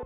[0.00, 0.04] Ich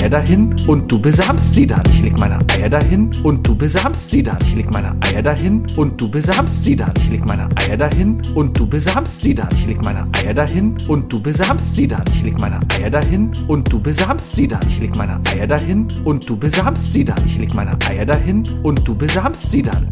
[0.00, 1.82] Eier dahin und du besamst sie dann.
[1.90, 4.38] Ich leg meine Eier dahin und du besamst sie dann.
[4.42, 6.92] Ich leg meine Eier dahin und du besamst sie dann.
[6.96, 9.48] Ich leg meine Eier dahin und du besamst sie dann.
[9.52, 12.04] Ich leg meine Eier dahin und du besamst sie dann.
[12.12, 14.62] Ich leg meine Eier dahin und du besamst sie dann.
[14.68, 17.26] Ich leg meine Eier dahin und du besamst sie dann.
[17.26, 19.88] Ich leg meine Eier dahin und du besamst sie dann.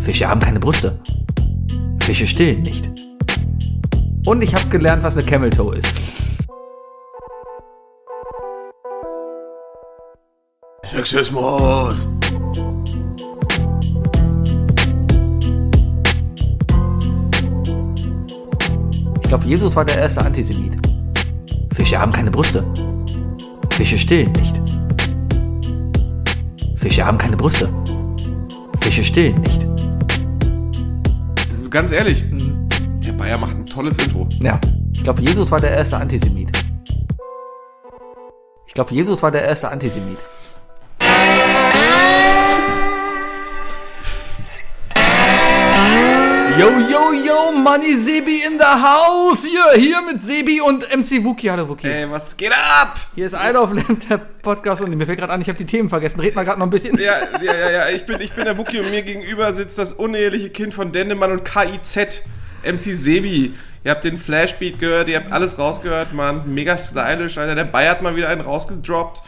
[0.00, 1.00] Fische haben keine Brüste.
[2.00, 2.90] Fische stillen nicht.
[4.26, 6.11] Und ich habe gelernt, was eine Camel Toe ist.
[10.92, 12.06] Sexismus.
[19.22, 20.76] Ich glaube, Jesus war der erste Antisemit.
[21.74, 22.62] Fische haben keine Brüste.
[23.70, 24.60] Fische stillen nicht.
[26.76, 27.70] Fische haben keine Brüste.
[28.80, 29.66] Fische stillen nicht.
[31.70, 32.22] Ganz ehrlich,
[33.06, 34.28] der Bayer macht ein tolles Intro.
[34.40, 34.60] Ja,
[34.92, 36.52] ich glaube, Jesus war der erste Antisemit.
[38.66, 40.18] Ich glaube, Jesus war der erste Antisemit.
[46.62, 49.42] Yo, yo, yo, Money Sebi in the house.
[49.44, 51.50] Hier, hier mit Sebi und MC Wookie.
[51.50, 51.88] Hallo Wookie.
[51.88, 52.94] Ey, was geht ab?
[53.16, 55.64] Hier ist Isle of Lamp, der Podcast und mir fällt gerade an, ich habe die
[55.64, 56.20] Themen vergessen.
[56.20, 56.96] Red mal gerade noch ein bisschen.
[57.00, 59.92] Ja, ja, ja, ja, ich bin, ich bin der Wookie und mir gegenüber sitzt das
[59.92, 62.22] uneheliche Kind von Dendemann und KIZ,
[62.62, 63.54] MC Sebi.
[63.82, 66.36] Ihr habt den Flashbeat gehört, ihr habt alles rausgehört, Mann.
[66.36, 67.56] Das ist mega stylisch, Alter.
[67.56, 69.20] Der Bayer hat mal wieder einen rausgedroppt.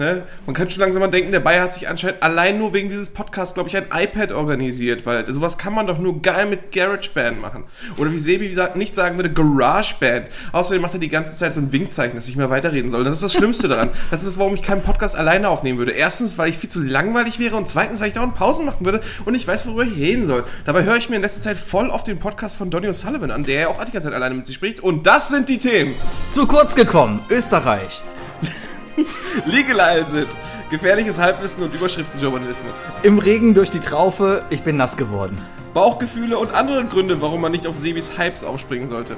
[0.00, 0.22] Ne?
[0.46, 3.10] Man kann schon langsam mal denken, der Bayer hat sich anscheinend allein nur wegen dieses
[3.10, 7.38] Podcasts, glaube ich, ein iPad organisiert, weil sowas kann man doch nur geil mit GarageBand
[7.38, 7.64] machen.
[7.98, 10.28] Oder wie Sebi gesagt, nicht sagen würde, GarageBand.
[10.52, 13.04] Außerdem macht er die ganze Zeit so ein Winkzeichen, dass ich mehr weiterreden soll.
[13.04, 13.90] Das ist das Schlimmste daran.
[14.10, 15.92] Das ist, warum ich keinen Podcast alleine aufnehmen würde.
[15.92, 19.02] Erstens, weil ich viel zu langweilig wäre und zweitens, weil ich dauernd Pausen machen würde
[19.26, 20.44] und ich weiß, worüber ich reden soll.
[20.64, 23.44] Dabei höre ich mir in letzter Zeit voll auf den Podcast von Donny O'Sullivan an,
[23.44, 24.80] der ja auch die ganze Zeit alleine mit sich spricht.
[24.80, 25.94] Und das sind die Themen.
[26.30, 27.20] Zu kurz gekommen.
[27.28, 28.02] Österreich.
[29.46, 30.28] Legalize it.
[30.70, 32.72] Gefährliches Halbwissen und Überschriftenjournalismus.
[33.02, 34.44] Im Regen durch die Traufe.
[34.50, 35.40] Ich bin nass geworden.
[35.74, 39.16] Bauchgefühle und andere Gründe, warum man nicht auf Sebis Hypes aufspringen sollte.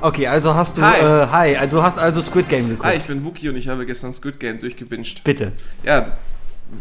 [0.00, 0.82] Okay, also hast du.
[0.82, 1.00] Hi.
[1.00, 2.86] Äh, hi, du hast also Squid Game geguckt.
[2.86, 5.24] Hi, ich bin Wookie und ich habe gestern Squid Game durchgebinged.
[5.24, 5.52] Bitte.
[5.82, 6.12] Ja,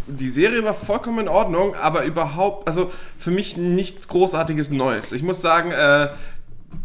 [0.07, 5.11] die Serie war vollkommen in Ordnung, aber überhaupt, also für mich nichts Großartiges Neues.
[5.11, 6.09] Ich muss sagen, äh,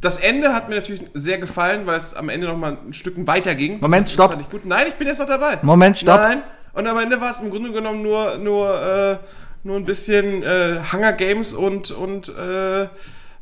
[0.01, 3.55] das Ende hat mir natürlich sehr gefallen, weil es am Ende nochmal ein Stück weiter
[3.55, 3.81] ging.
[3.81, 4.31] Moment, stopp.
[4.31, 4.65] fand ich gut.
[4.65, 5.59] Nein, ich bin jetzt noch dabei.
[5.63, 6.21] Moment, stopp.
[6.21, 6.43] Nein.
[6.73, 9.19] Und am Ende war es im Grunde genommen nur, nur, äh,
[9.65, 12.87] nur ein bisschen äh, Hunger Games und, und äh,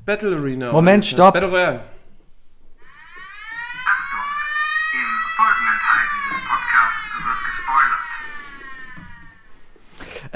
[0.06, 0.72] Battle Arena.
[0.72, 1.34] Moment, stopp.
[1.34, 1.80] Battle Royale.
[3.84, 4.24] Achtung!
[4.94, 8.06] Im folgenden Teil dieses Podcasts wird gespoilert.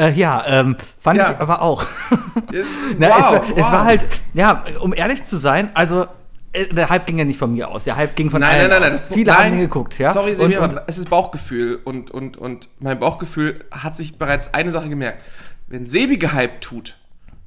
[0.00, 1.32] Äh, ja, ähm, fand Ja.
[1.32, 1.84] ich aber auch.
[2.98, 3.72] Na, wow, es, war- es wow.
[3.72, 4.00] war halt,
[4.34, 6.06] ja, um ehrlich zu sein, also
[6.52, 8.70] äh, der Hype ging ja nicht von mir aus, der Hype ging von Nein, allen
[8.70, 9.06] nein, nein, aus.
[9.06, 9.44] das- Viele nein.
[9.46, 10.12] haben ihn geguckt, ja.
[10.12, 14.70] Sorry, und, aber es ist Bauchgefühl und, und, und mein Bauchgefühl hat sich bereits eine
[14.70, 15.22] Sache gemerkt.
[15.66, 16.96] Wenn Sebi gehypt tut,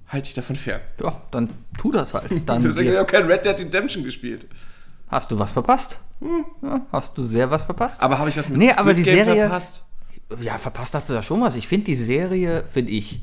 [0.07, 0.79] halte ich davon fern.
[1.03, 2.25] ja, dann tu das halt.
[2.47, 4.47] Dann Deswegen habe ich auch kein Red Dead Redemption gespielt.
[5.09, 5.97] hast du was verpasst.
[6.61, 7.97] Ja, hast du sehr was verpasst.
[7.99, 8.05] Hm.
[8.05, 9.83] Aber habe ich was mit Nee, aber die Game Serie- verpasst?
[10.41, 11.55] Ja, verpasst hast du da schon was.
[11.55, 13.21] Ich finde die Serie, finde ich,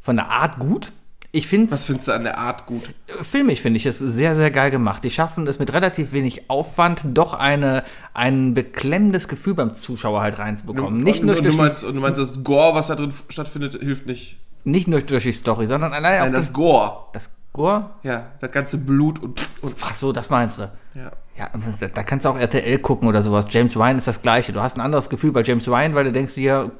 [0.00, 0.92] von der Art gut.
[1.32, 2.94] Ich finde Was findest du an der Art gut?
[3.22, 5.02] filmig finde ich es sehr, sehr geil gemacht.
[5.02, 10.38] Die schaffen es mit relativ wenig Aufwand, doch eine, ein beklemmendes Gefühl beim Zuschauer halt
[10.38, 11.02] reinzubekommen.
[11.02, 13.12] nicht, und, nur und, durch du meinst, und du meinst, das Gore, was da drin
[13.28, 14.38] stattfindet, hilft nicht.
[14.62, 17.08] nicht nur durch die Story, sondern allein auch Nein, das, das Gore.
[17.12, 17.90] das Gore.
[18.02, 19.40] Ja, das ganze Blut und.
[19.62, 20.70] und Ach so, das meinst du.
[20.94, 21.10] ja.
[21.36, 21.50] Ja,
[21.80, 23.46] da, da kannst du auch RTL gucken oder sowas.
[23.48, 24.52] James Ryan ist das gleiche.
[24.52, 26.70] Du hast ein anderes Gefühl bei James Ryan, weil du denkst dir,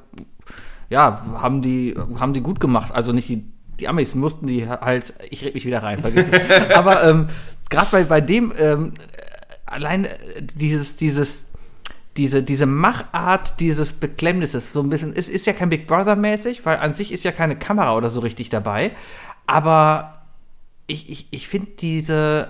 [0.89, 2.93] ja, haben die, haben die gut gemacht.
[2.93, 3.43] Also nicht die,
[3.81, 6.71] die Amis mussten die halt, ich rede mich wieder rein, vergiss es.
[6.75, 7.27] Aber ähm,
[7.69, 8.93] gerade bei, bei dem, ähm,
[9.65, 10.17] allein äh,
[10.53, 11.45] dieses, dieses,
[12.15, 16.65] diese, diese Machart dieses Beklemmnisses, so ein bisschen, es ist ja kein Big Brother mäßig,
[16.65, 18.91] weil an sich ist ja keine Kamera oder so richtig dabei.
[19.47, 20.24] Aber
[20.87, 22.49] ich, ich, ich finde diese,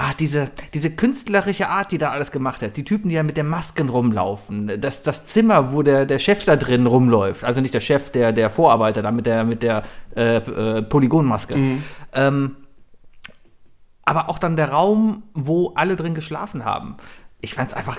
[0.00, 2.76] Ah, diese, diese künstlerische Art, die da alles gemacht hat.
[2.76, 4.80] Die Typen, die da mit den Masken rumlaufen.
[4.80, 7.42] Das, das Zimmer, wo der, der Chef da drin rumläuft.
[7.42, 9.82] Also nicht der Chef, der, der Vorarbeiter da mit der, mit der
[10.14, 11.56] äh, äh, Polygonmaske.
[12.12, 12.56] Ähm,
[14.04, 16.96] aber auch dann der Raum, wo alle drin geschlafen haben.
[17.40, 17.98] Ich fand es einfach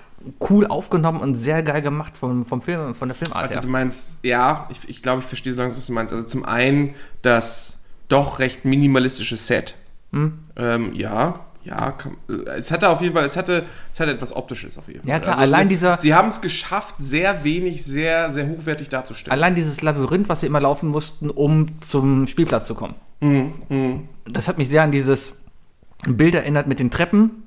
[0.50, 3.62] cool aufgenommen und sehr geil gemacht vom, vom Film, von der Filmart Also her.
[3.62, 6.14] du meinst, ja, ich, ich glaube, ich verstehe so langsam, was du meinst.
[6.14, 7.79] Also zum einen das
[8.10, 9.76] doch recht minimalistische Set.
[10.12, 10.40] Hm?
[10.58, 11.94] Ähm, ja, Ja,
[12.30, 15.10] äh, es hatte auf jeden Fall, es hatte, es hatte etwas Optisches auf jeden Fall.
[15.10, 19.34] Ja, klar, allein sie, dieser- Sie haben es geschafft, sehr wenig, sehr, sehr hochwertig darzustellen.
[19.34, 22.96] Allein dieses Labyrinth, was sie immer laufen mussten, um zum Spielplatz zu kommen.
[24.26, 25.34] Das hat mich sehr an dieses
[26.08, 27.44] Bild erinnert mit den Treppen.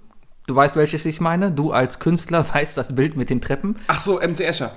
[0.46, 1.50] Du weißt, welches ich meine.
[1.50, 3.76] Du als Künstler weißt das Bild mit den Treppen.
[3.86, 4.72] Ach so, MC Escher.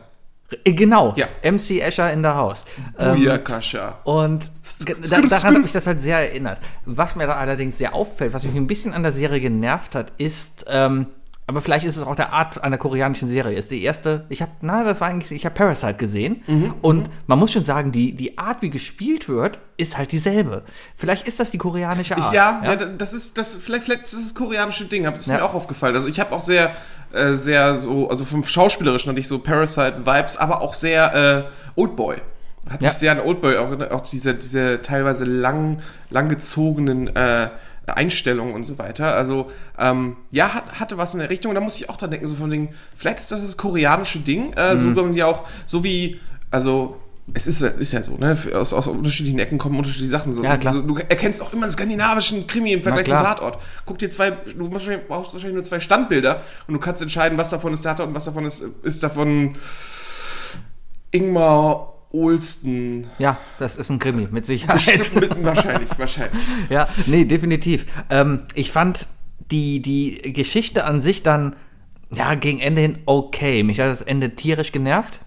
[0.64, 1.14] Äh, Genau.
[1.16, 1.26] Ja.
[1.44, 2.66] MC Escher in der Haus.
[3.00, 4.00] Ähm, Booyakasha.
[4.04, 4.50] Und
[4.86, 6.60] ge- da, daran hat mich das halt sehr erinnert.
[6.86, 10.12] Was mir da allerdings sehr auffällt, was mich ein bisschen an der Serie genervt hat,
[10.18, 11.08] ist, ähm,
[11.48, 13.56] aber vielleicht ist es auch der Art einer koreanischen Serie.
[13.58, 16.42] Ist die erste, ich habe, na, das war eigentlich, ich habe Parasite gesehen
[16.82, 20.64] und man muss schon sagen, die, die Art, wie gespielt wird, ist halt dieselbe.
[20.96, 22.34] Vielleicht ist das die koreanische Ich, Art.
[22.34, 25.36] ja, ja, das ist das vielleicht, vielleicht ist das, das koreanische Ding, das ist Ja.
[25.38, 25.94] mir auch aufgefallen.
[25.96, 26.72] Also ich habe auch sehr,
[27.14, 32.16] äh, sehr so, also vom Schauspielerischen hatte ich so Parasite-Vibes, aber auch sehr äh, Oldboy.
[32.70, 32.88] Hat Ja.
[32.88, 37.50] mich sehr an Oldboy, auch, auch diese, diese teilweise lang, langgezogenen äh,
[37.88, 39.16] Einstellungen und so weiter.
[39.16, 41.54] Also ähm, ja, hat, hatte was in der Richtung.
[41.54, 44.54] Da muss ich auch dran denken, so von Ding, vielleicht ist das das koreanische Ding,
[44.54, 44.96] äh, Mhm.
[44.96, 46.20] so wie ja auch, so wie,
[46.52, 46.98] also
[47.34, 48.38] es ist, ist ja so, ne?
[48.54, 50.32] Aus, aus unterschiedlichen Ecken kommen unterschiedliche Sachen.
[50.32, 50.74] So, Ja, klar.
[50.76, 53.18] So, du erkennst auch immer einen skandinavischen Krimi im Vergleich zum.
[53.18, 53.58] Tatort.
[53.86, 57.74] Guck dir zwei, du brauchst wahrscheinlich nur zwei Standbilder und du kannst entscheiden, was davon
[57.74, 59.54] ist Tatort und was davon ist, ist davon
[61.12, 63.08] Ingmar Olsten.
[63.20, 65.12] Ja, das ist ein Krimi, mit Sicherheit.
[65.16, 66.42] Mit- wahrscheinlich, wahrscheinlich.
[66.70, 67.86] Ja, nee, definitiv.
[68.10, 69.08] Ähm, ich fand
[69.52, 71.56] die, die Geschichte an sich dann,
[72.14, 73.64] ja, gegen Ende hin okay.
[73.64, 75.22] Mich hat das Ende tierisch genervt.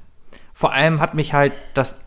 [0.55, 2.01] Vor allem hat mich halt das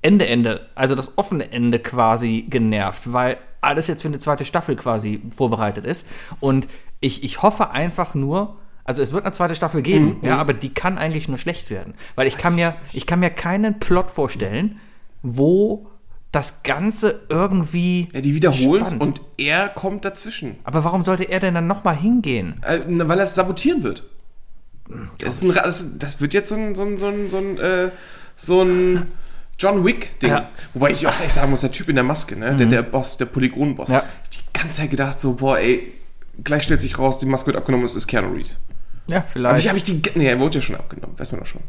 [0.00, 4.76] Ende, Ende, also das offene Ende quasi genervt, weil alles jetzt für eine zweite Staffel
[4.76, 6.06] quasi vorbereitet ist.
[6.40, 6.68] Und
[7.00, 8.56] ich, ich hoffe einfach nur,
[8.88, 11.92] also es wird eine zweite Staffel geben, ja, aber die kann eigentlich nur schlecht werden.
[12.14, 14.80] Weil ich kann mir, ich kann mir keinen Plot vorstellen,
[15.22, 15.90] wo
[16.32, 18.08] das Ganze irgendwie.
[18.14, 20.56] Ja, die wiederholen es spannend- und er kommt dazwischen.
[20.64, 22.62] Aber warum sollte er denn dann nochmal hingehen?
[22.62, 24.04] Äh, na, weil er es sabotieren wird.
[25.18, 27.58] Das, ist ein, das, das wird jetzt so ein, so ein, so ein, so ein,
[27.58, 27.90] äh,
[28.36, 29.06] so ein
[29.58, 30.30] John Wick-Ding.
[30.30, 30.40] Ja.
[30.40, 30.44] Mhm.
[30.72, 32.56] Wobei ich auch echt sagen muss, der Typ in der Maske, ne?
[32.56, 33.90] der, der Boss, der Polygon-Boss.
[33.90, 34.02] Ja.
[34.32, 35.92] Die ganze Zeit gedacht, so, boah, ey,
[36.42, 38.60] gleich stellt sich raus, die Maske wird abgenommen, es ist Keanu Reeves.
[39.08, 39.60] Ja, Aber vielleicht.
[39.60, 40.02] ich habe ich die.
[40.14, 41.62] Nee, er wurde ja schon abgenommen, weiß man doch schon.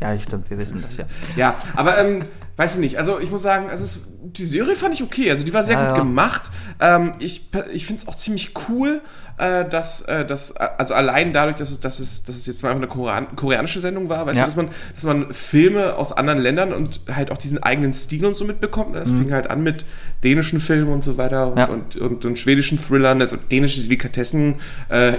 [0.00, 1.04] ja, stimmt, wir wissen das ja.
[1.36, 2.24] Ja, aber ähm,
[2.56, 2.98] weiß ich nicht.
[2.98, 5.30] Also ich muss sagen, es ist, die Serie fand ich okay.
[5.30, 6.02] Also die war sehr Ja, gut ja.
[6.02, 6.50] gemacht.
[6.80, 9.00] Ähm, ich ich finde es auch ziemlich cool,
[9.38, 12.68] äh, dass, äh, dass also allein dadurch, dass es, dass es, dass es jetzt mal
[12.70, 14.44] einfach eine Korean koreanische Sendung war, weißt Ja.
[14.44, 18.24] du, dass man, dass man Filme aus anderen Ländern und halt auch diesen eigenen Stil
[18.26, 18.94] und so mitbekommt.
[18.94, 19.84] Das fing halt an mit
[20.22, 21.74] dänischen Filmen und so weiter und, Mhm.
[21.74, 24.56] Und, und, und schwedischen Thrillern, also dänische Delikatessen,
[24.90, 25.18] äh, äh,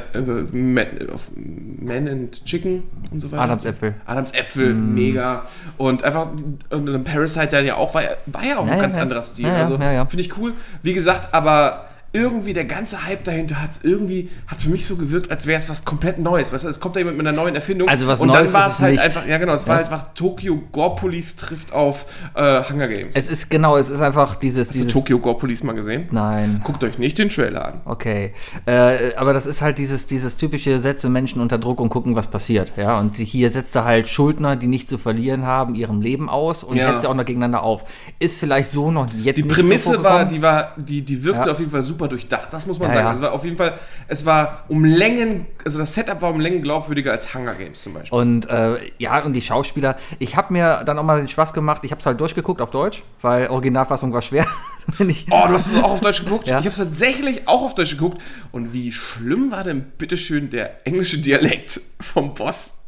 [1.81, 3.43] Man and Chicken und so weiter.
[3.43, 3.95] Adamsäpfel.
[4.05, 4.93] Adams Äpfel, Mm.
[4.93, 5.45] mega.
[5.77, 6.29] Und einfach,
[6.69, 9.01] und ein Parasite dann ja auch, war ja, war ja auch Ja, ein ganz ja.
[9.01, 9.45] anderer Stil.
[9.45, 10.05] Ja, ja, also ja, ja.
[10.05, 10.53] finde ich cool.
[10.81, 14.95] Wie gesagt, aber irgendwie der ganze Hype dahinter hat es irgendwie, hat für mich so
[14.95, 16.53] gewirkt, als wäre es was komplett Neues.
[16.53, 17.89] Weißt du, es kommt da jemand mit einer neuen Erfindung.
[17.89, 19.01] Also was und Neues dann war es halt nicht.
[19.03, 19.83] einfach, ja genau, es war Ja.
[19.83, 22.05] halt einfach Tokyo Gore Police trifft auf
[22.35, 23.15] äh, Hunger Games.
[23.15, 24.67] Es ist genau, es ist einfach dieses.
[24.69, 26.05] Hast du dieses Tokyo Gore Police mal gesehen?
[26.11, 26.61] Nein.
[26.63, 27.81] Guckt euch nicht den Trailer an.
[27.85, 28.33] Okay.
[28.65, 32.27] Äh, aber das ist halt dieses, dieses typische Setze Menschen unter Druck und gucken, was
[32.29, 32.73] passiert.
[32.77, 36.63] Ja, und hier setzt er halt Schuldner, die nichts zu verlieren haben, ihrem Leben aus
[36.63, 36.89] und Ja.
[36.89, 37.85] hetzt sie auch noch gegeneinander auf.
[38.19, 41.47] Ist vielleicht so noch jetzt Die nicht Prämisse so war, die war, die, die wirkte
[41.47, 41.51] Ja.
[41.53, 42.49] auf jeden Fall super durchdacht.
[42.51, 43.07] Das muss man Ja, sagen.
[43.07, 43.13] ja.
[43.13, 43.77] Es war auf jeden Fall,
[44.07, 47.93] es war um Längen, also das Setup war um Längen glaubwürdiger als Hunger Games zum
[47.93, 48.17] Beispiel.
[48.17, 51.81] Und äh, ja, und die Schauspieler, ich habe mir dann auch mal den Spaß gemacht,
[51.83, 54.45] ich habe es halt durchgeguckt auf Deutsch, weil Originalfassung war schwer.
[54.99, 56.47] Oh, du hast es auch auf Deutsch geguckt?
[56.49, 56.59] Ja.
[56.59, 58.21] Ich habe es tatsächlich auch auf Deutsch geguckt.
[58.51, 62.79] Und wie schlimm war denn bitteschön der englische Dialekt vom Boss?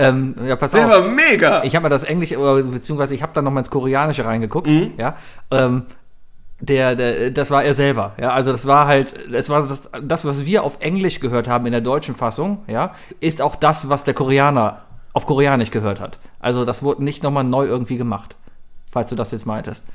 [0.00, 0.90] ähm, ja, pass Der auf.
[0.90, 1.62] war mega!
[1.64, 4.66] Ich habe mir das Englische, äh, beziehungsweise ich habe dann noch mal ins Koreanische reingeguckt,
[4.68, 4.92] Mhm.
[4.96, 5.16] ja.
[5.52, 5.86] Ähm,
[6.60, 8.30] der, der, das war er selber, ja.
[8.30, 11.72] Also das war halt, es war das, das, was wir auf Englisch gehört haben in
[11.72, 16.18] der deutschen Fassung, ja, ist auch das, was der Koreaner auf Koreanisch gehört hat.
[16.40, 18.36] Also das wurde nicht nochmal neu irgendwie gemacht,
[18.90, 19.86] falls du das jetzt meintest.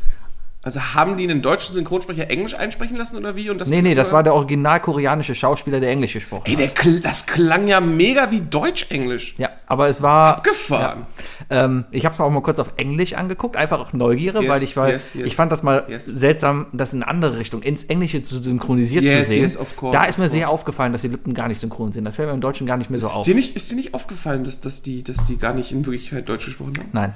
[0.64, 3.50] Also haben die einen deutschen Synchronsprecher Englisch einsprechen lassen oder wie?
[3.50, 6.60] Und das Nee, nee, das war der original koreanische Schauspieler, der Englisch gesprochen Ey, hat.
[6.60, 9.36] der, kl- das klang ja mega wie Deutsch-Englisch.
[9.38, 10.38] Ja, aber es war.
[10.38, 11.06] Abgefahren.
[11.50, 14.50] Ähm, ich habe es mir auch mal kurz auf Englisch angeguckt, einfach auch Neugierde, Yes,
[14.50, 15.28] weil ich war, yes, yes.
[15.28, 19.24] ich fand das mal seltsam, das in eine andere Richtung, ins Englische zu synchronisiert zu
[19.24, 19.42] sehen.
[19.44, 22.06] yes, of course, da ist mir sehr aufgefallen, dass die Lippen gar nicht synchron sind.
[22.06, 23.26] Das fällt mir im Deutschen gar nicht mehr so Ist auf.
[23.26, 26.28] dir, nicht, ist dir nicht aufgefallen, dass, dass, die, dass die gar nicht in Wirklichkeit
[26.30, 26.90] Deutsch gesprochen haben?
[26.94, 27.14] Nein.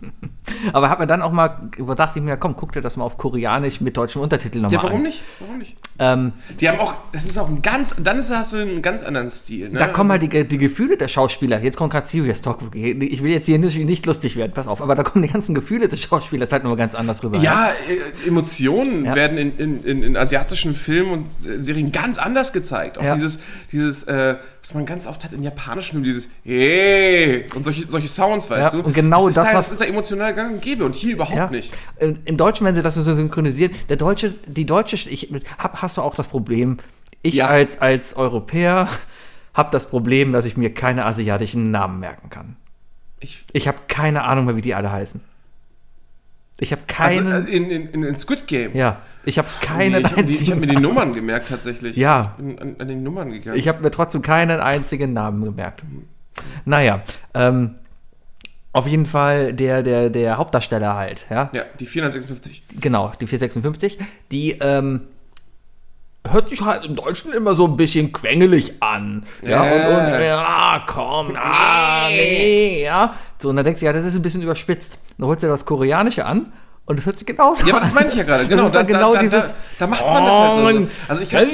[0.72, 3.18] Aber hat mir dann auch mal, dachte ich mir, komm, guck dir das mal auf
[3.18, 4.84] Koreanisch mit deutschem Untertitel nochmal Ja, an.
[4.86, 5.22] warum nicht?
[5.40, 5.76] Warum nicht?
[5.98, 9.02] Ähm, Die haben auch, das ist auch ein ganz, dann ist, hast du einen ganz
[9.02, 9.70] anderen Stil.
[9.70, 9.78] Ne?
[9.78, 11.60] da kommen Also- halt die, die Gefühle der Schauspieler.
[11.62, 12.58] Jetzt kommt gerade Serious Talk.
[12.74, 14.82] Ich will jetzt hier nicht, nicht lustig werden, pass auf.
[14.82, 17.38] Aber da kommen die ganzen Gefühle des Schauspielers halt nochmal ganz anders rüber.
[17.38, 19.14] Ja, äh, Emotionen Ja.
[19.14, 22.98] werden in, in, in, in asiatischen Filmen und äh, Serien ganz anders gezeigt.
[22.98, 23.14] Auch Ja.
[23.14, 23.40] dieses,
[23.72, 28.08] dieses äh, was man ganz oft hat in japanischen Filmen, dieses Hey und solche, solche
[28.08, 28.84] Sounds, weißt Ja, du?
[28.86, 30.94] und genau das, ist das, da, was- das ist da emotional gang und gäbe und
[30.94, 31.50] hier überhaupt Ja.
[31.50, 31.72] nicht.
[31.98, 36.02] Im Deutschen, wenn sie das so synchronisieren, der Deutsche, die deutsche, ich, hab, hast du
[36.02, 36.78] auch das Problem,
[37.22, 37.46] ich Ja.
[37.48, 38.88] als, als Europäer
[39.54, 42.56] habe das Problem, dass ich mir keine asiatischen Namen merken kann.
[43.20, 45.20] Ich, Ich habe keine Ahnung mehr, wie die alle heißen.
[46.60, 47.46] Ich habe also keinen.
[47.46, 48.74] äh, in, in, in Squid Game.
[48.76, 51.96] ja, ich habe Nee, keinen ich habe hab mir die Nummern gemerkt tatsächlich.
[51.96, 52.34] Ja.
[52.38, 53.58] Ich bin an, an den Nummern gegangen.
[53.58, 55.82] Ich habe mir trotzdem keinen einzigen Namen gemerkt.
[56.64, 57.02] Naja,
[57.34, 57.74] ähm,
[58.76, 61.48] auf jeden Fall der, der, der Hauptdarsteller halt, ja.
[61.52, 62.62] ja, die 456.
[62.80, 63.98] Genau, die 456,
[64.30, 65.02] die ähm,
[66.30, 69.24] hört sich halt im Deutschen immer so ein bisschen quengelig an.
[69.42, 69.72] Ja, Ja.
[69.72, 73.14] und, und ja, komm, ah, nee, ja.
[73.38, 74.98] So, und dann denkt sie, ja, das ist ein bisschen überspitzt.
[75.18, 76.52] Dann holt sie das Koreanische an
[76.86, 78.46] und das hört sich genauso Ja, aber das meinte ich ja gerade.
[78.46, 79.56] Genau, da, genau da, da, dieses.
[79.78, 80.60] Da, macht man das halt so.
[80.60, 80.88] so.
[81.08, 81.52] Also ich kann's,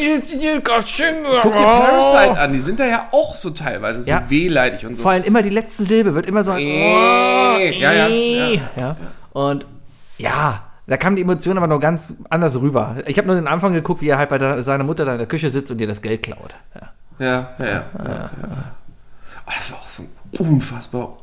[1.40, 5.02] Guck dir Parasite an, die sind da ja auch so teilweise so wehleidig und so.
[5.02, 6.52] Vor allem immer die letzte Silbe wird immer so.
[6.52, 8.60] Äh, ja, ja, ja.
[8.76, 8.96] ja.
[9.32, 9.66] Und
[10.18, 12.96] ja, da kam die Emotion aber noch ganz anders rüber.
[13.06, 15.26] Ich habe nur den Anfang geguckt, wie er halt bei seiner Mutter da in der
[15.26, 16.56] Küche sitzt und ihr das Geld klaut.
[16.74, 16.92] Ja.
[17.18, 17.72] Ja, ja, ja.
[17.72, 18.30] ja, ja.
[19.46, 20.08] Oh, das war auch so ein
[20.38, 21.21] unfassbar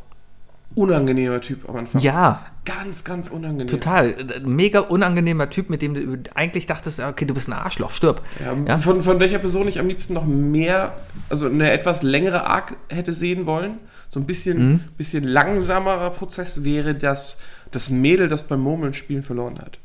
[0.76, 2.02] unangenehmer Typ am Anfang.
[2.02, 3.66] ja, Ganz, ganz unangenehm.
[3.68, 4.16] total.
[4.46, 8.22] Mega unangenehmer Typ, mit dem du eigentlich dachtest, okay, du bist ein Arschloch, stirb.
[8.40, 8.78] Ja, Ja.
[8.78, 10.96] Von, von welcher Person ich am liebsten noch mehr,
[11.30, 14.80] also eine etwas längere Arc hätte sehen wollen, so ein bisschen, Mhm.
[14.98, 17.40] bisschen langsamerer Prozess, wäre das,
[17.72, 19.80] das Mädel, das beim Murmeln spielen verloren hat.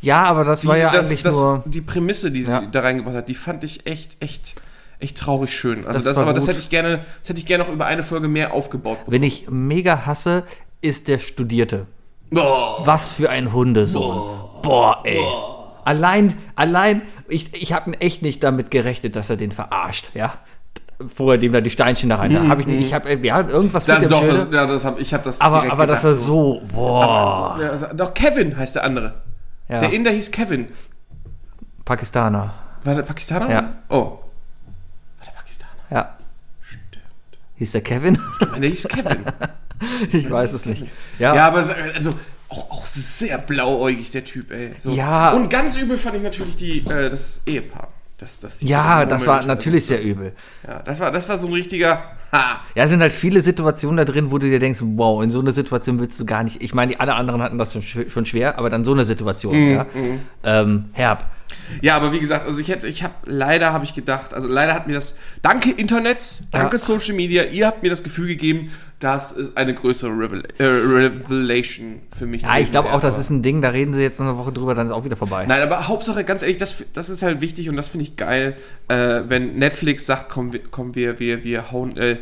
[0.00, 1.64] Ja, aber das war ja das, eigentlich das, nur.
[1.66, 2.60] die Prämisse, die sie Ja.
[2.60, 4.54] da reingebracht hat, die fand ich echt, echt,
[5.00, 5.78] echt traurig schön.
[5.86, 8.02] Also Das das, aber das hätte ich gerne, das hätte ich gerne noch über eine
[8.02, 8.98] Folge mehr aufgebaut.
[9.00, 9.12] bekommen.
[9.14, 10.44] Wenn ich mega hasse,
[10.80, 11.86] ist der Studierte.
[12.34, 14.38] Oh, Was für ein Hundesohn.
[14.62, 15.20] Boah, ey.
[15.84, 20.32] Allein, allein, ich, ich habe echt nicht damit gerechnet, dass er den verarscht, ja.
[21.14, 22.32] Vorher dem da die Steinchen da rein.
[22.32, 24.84] Da habe ich nicht, ich habe, ja, irgendwas das, mit dem doch, das, ja, das
[24.84, 27.58] hab, ich habe das aber, aber dass er so, boah.
[27.60, 29.14] Ja, also- doch, Kevin heißt der andere.
[29.68, 30.68] Ja, Der Inder hieß Kevin.
[31.84, 32.54] Pakistaner.
[32.84, 33.50] War der Pakistaner?
[33.50, 33.72] Ja.
[33.88, 34.18] Oh.
[35.94, 36.18] Ja.
[37.56, 38.18] Hieß der Kevin?
[38.40, 39.24] Ich meine, der hieß Kevin.
[40.12, 40.84] ich weiß es nicht.
[41.20, 41.58] Ja, ja, aber
[41.94, 44.72] also auch, auch sehr blauäugig, der Typ, ey.
[44.78, 44.90] So.
[44.90, 45.32] Ja.
[45.32, 47.88] Und ganz übel fand ich natürlich die, äh, das Ehepaar.
[48.18, 50.32] Das, das ja das war natürlich sehr übel.
[50.66, 52.16] Ja, das war, das war so ein richtiger.
[52.74, 55.38] Ja, es sind halt viele Situationen da drin, wo du dir denkst, wow, in so
[55.38, 56.60] einer Situation willst du gar nicht.
[56.60, 59.54] Ich meine, die alle anderen hatten das schon, schon schwer, aber dann so eine Situation,
[59.54, 59.86] Mhm, ja.
[60.42, 61.26] Ähm, herb.
[61.80, 64.74] Ja, aber wie gesagt, also ich hätte, ich habe leider habe ich gedacht, also leider
[64.74, 66.78] hat mir das, danke Internets, danke Ja.
[66.82, 72.00] Social Media, ihr habt mir das Gefühl gegeben, dass es eine größere Revel äh, Revelation
[72.16, 74.26] für mich Ja, ich glaube auch, das ist ein Ding, da reden sie jetzt noch
[74.26, 75.44] eine Woche drüber, dann ist auch wieder vorbei.
[75.46, 78.56] Nein, aber Hauptsache, ganz ehrlich, das, das ist halt wichtig und das finde ich geil,
[78.88, 82.16] äh, wenn Netflix sagt, komm, wir, komm, wir, wir, wir hauen, äh,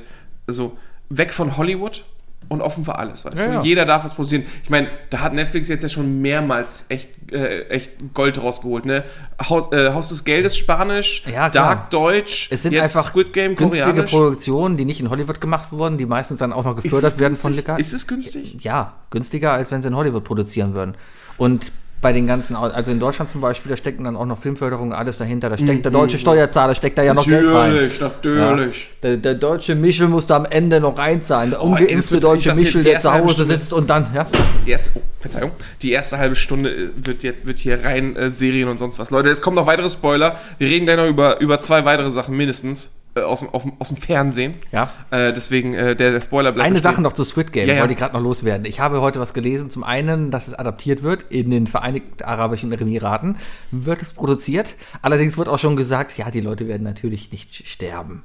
[0.47, 0.77] also
[1.09, 2.05] weg von Hollywood
[2.49, 3.53] und offen für alles, weißt Ja, du?
[3.55, 3.63] ja.
[3.63, 4.45] Jeder darf was produzieren.
[4.65, 9.05] Ich meine, da hat Netflix jetzt ja schon mehrmals echt, äh, echt Gold rausgeholt, ne?
[9.49, 11.49] Haus, äh, Haus des Geldes Spanisch, Ja.
[11.49, 14.11] Dark Deutsch, Es sind einfach Squid Game günstige Koreanisch.
[14.11, 17.53] Produktionen, die nicht in Hollywood gemacht wurden, die meistens dann auch noch gefördert werden von
[17.53, 17.57] günstig?
[17.69, 17.81] legal.
[17.81, 18.57] Ist es günstig?
[18.61, 20.95] Ja, günstiger, als wenn sie in Hollywood produzieren würden.
[21.39, 21.73] Und
[22.03, 25.19] bei den ganzen, also in Deutschland zum Beispiel, da stecken dann auch noch Filmförderung, alles
[25.19, 25.49] dahinter.
[25.49, 27.71] Da steckt der deutsche Steuerzahler, steckt da ja noch Geld rein.
[27.71, 28.89] Mhm, Natürlich, natürlich.
[29.05, 31.51] Der, der deutsche Michel muss da am Ende noch reinzahlen.
[31.51, 34.25] Der ungeimpfte ich deutsche Michel, der zu Hause sitzt und dann, ja.
[34.67, 38.31] Die erste, oh, Verzeihung, die erste halbe Stunde äh, wird jetzt wird hier rein äh,
[38.31, 39.11] Serien und sonst was.
[39.11, 40.37] Leute, jetzt kommen noch weitere Spoiler.
[40.59, 43.97] Wir reden gleich noch über, über zwei weitere Sachen mindestens äh, aus, dem- aus dem
[43.97, 44.55] Fernsehen.
[44.73, 44.91] Ja.
[45.11, 46.93] Äh, deswegen, äh, der, der Spoiler bleibt Eine bestehen.
[46.93, 47.81] Sache noch zu Squid Game, Ja, ja.
[47.81, 48.65] wollte ich gerade noch loswerden.
[48.67, 49.71] Ich habe heute was gelesen.
[49.71, 53.37] Zum einen, dass es adaptiert wird in den Vereinigten Arabischen Emiraten.
[53.71, 54.75] Wird es produziert.
[55.03, 58.23] Allerdings wird auch schon gesagt, ja, die Leute werden natürlich nicht sterben.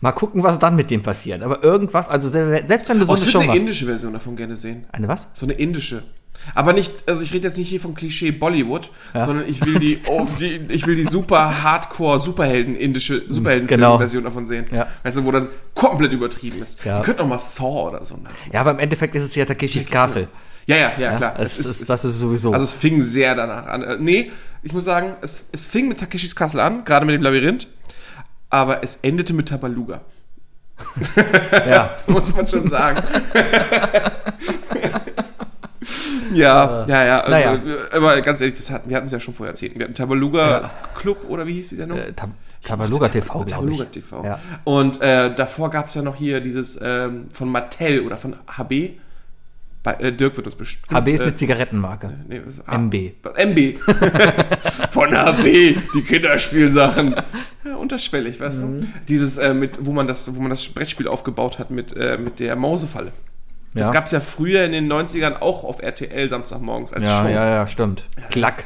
[0.00, 1.42] Mal gucken, was dann mit dem passiert.
[1.42, 3.60] Aber irgendwas, also se- selbst wenn du so Oh, eine ich Show würde eine machst.
[3.60, 4.84] indische Version davon gerne sehen.
[4.92, 5.28] Eine was?
[5.34, 6.04] So eine indische.
[6.54, 10.00] Aber nicht, also ich rede jetzt nicht hier vom Klischee Bollywood, sondern ich will die,
[10.08, 13.98] oh, die ich will die super Hardcore Superhelden indische Superhelden Genau.
[13.98, 14.66] Version davon sehen.
[14.72, 14.86] Ja.
[15.02, 16.84] Weißt du, wo das komplett übertrieben ist.
[16.84, 16.96] Ja.
[16.96, 18.16] Die könnten auch mal Saw oder so.
[18.16, 18.34] machen.
[18.52, 20.28] Ja, aber im Endeffekt ist es ja Takeshis Castle.
[20.66, 21.34] Ja, ja, ja, klar.
[21.38, 22.52] es ist- das ist sowieso.
[22.52, 23.82] Also es fing sehr danach an.
[23.82, 24.32] Äh, Nee,
[24.62, 27.66] ich muss sagen, es, es fing mit Takeshis Castle an, gerade mit dem Labyrinth,
[28.48, 30.00] aber es endete mit Tabaluga.
[31.68, 31.96] Ja.
[32.06, 33.02] muss man schon sagen.
[36.34, 37.20] Ja, ja, ja.
[37.20, 37.54] Also, naja.
[37.54, 39.74] äh, Aber ganz ehrlich, das hatten, wir hatten es ja schon vorher erzählt.
[39.76, 41.98] Wir hatten Tabaluga Club oder wie hieß die Sendung?
[41.98, 42.30] Äh, Tab
[42.62, 43.84] Tabaluga TV, Tabaluga.
[43.84, 44.24] TV.
[44.24, 44.38] Ja.
[44.64, 48.90] Und äh, davor gab es ja noch hier dieses ähm, von Mattel oder von HB.
[49.82, 50.90] Bei, äh, Dirk wird uns bestimmt.
[50.90, 52.10] HB ist äh, eine Zigarettenmarke.
[52.26, 52.94] nee, was- MB.
[53.36, 53.78] MB.
[54.90, 55.44] von HB,
[55.94, 57.16] die Kinderspielsachen.
[57.66, 58.80] Ja, unterschwellig, weißt Mhm.
[58.80, 58.86] du?
[59.08, 62.40] Dieses, äh, mit, wo man das, wo man das Brettspiel aufgebaut hat mit, äh, mit
[62.40, 63.12] der Mausefalle.
[63.74, 63.92] Das Ja.
[63.92, 67.28] gab es ja früher in den 90ern auch auf RTL Samstagmorgens als Ja, Show.
[67.28, 68.06] ja, ja, stimmt.
[68.30, 68.64] Klack,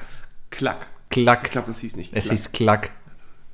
[0.50, 0.87] Klack.
[1.11, 1.41] Klack.
[1.47, 2.33] Ich glaube, das hieß nicht es Klack.
[2.38, 2.91] hieß Klack.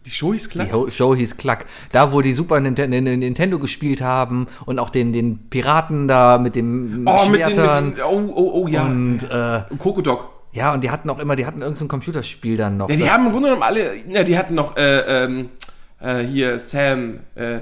[0.06, 0.66] die Show hieß Klack?
[0.68, 1.66] Die Ho- Show hieß Klack.
[1.92, 6.56] Da, wo die Super Nintendo, Nintendo gespielt haben und auch den, den Piraten da mit
[6.56, 8.82] dem Oh, mit den, mit den, oh, oh, oh, ja.
[8.82, 10.28] Und äh, Krokodok.
[10.52, 12.90] ja, und die hatten auch immer, die hatten irgendein so Computerspiel dann noch.
[12.90, 15.48] Ja, die haben im Grunde genommen alle, ja, die hatten noch, äh, ähm,
[16.00, 17.60] äh, hier Sam, äh,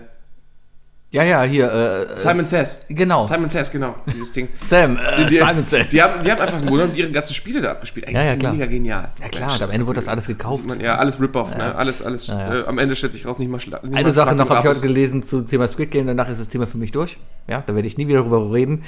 [1.12, 2.87] ja, ja, hier, äh, Simon Says.
[2.88, 3.23] genau.
[3.23, 4.49] Simon Says, genau, dieses Ding.
[4.66, 5.88] Sam, äh, Die, Simon Says.
[5.90, 8.07] Die haben, die haben einfach Grunde genommen ihre ganzen Spiele da abgespielt.
[8.07, 8.52] Eigentlich Ja, ja, klar.
[8.54, 9.11] mega genial.
[9.21, 10.64] ja klar, und am Ende wurde das alles gekauft.
[10.66, 11.75] Man, ja, alles Rip-Off, ne?
[11.75, 12.61] Alles, alles, Ja, ja.
[12.62, 14.50] Äh, am Ende stellt sich raus, nicht mal schla nicht Eine mal Sache Schlag noch
[14.50, 16.92] und habe ich heute gelesen zu Thema Squid Game, danach ist das Thema für mich
[16.92, 17.19] durch.
[17.47, 18.83] Ja, da werde ich nie wieder drüber reden.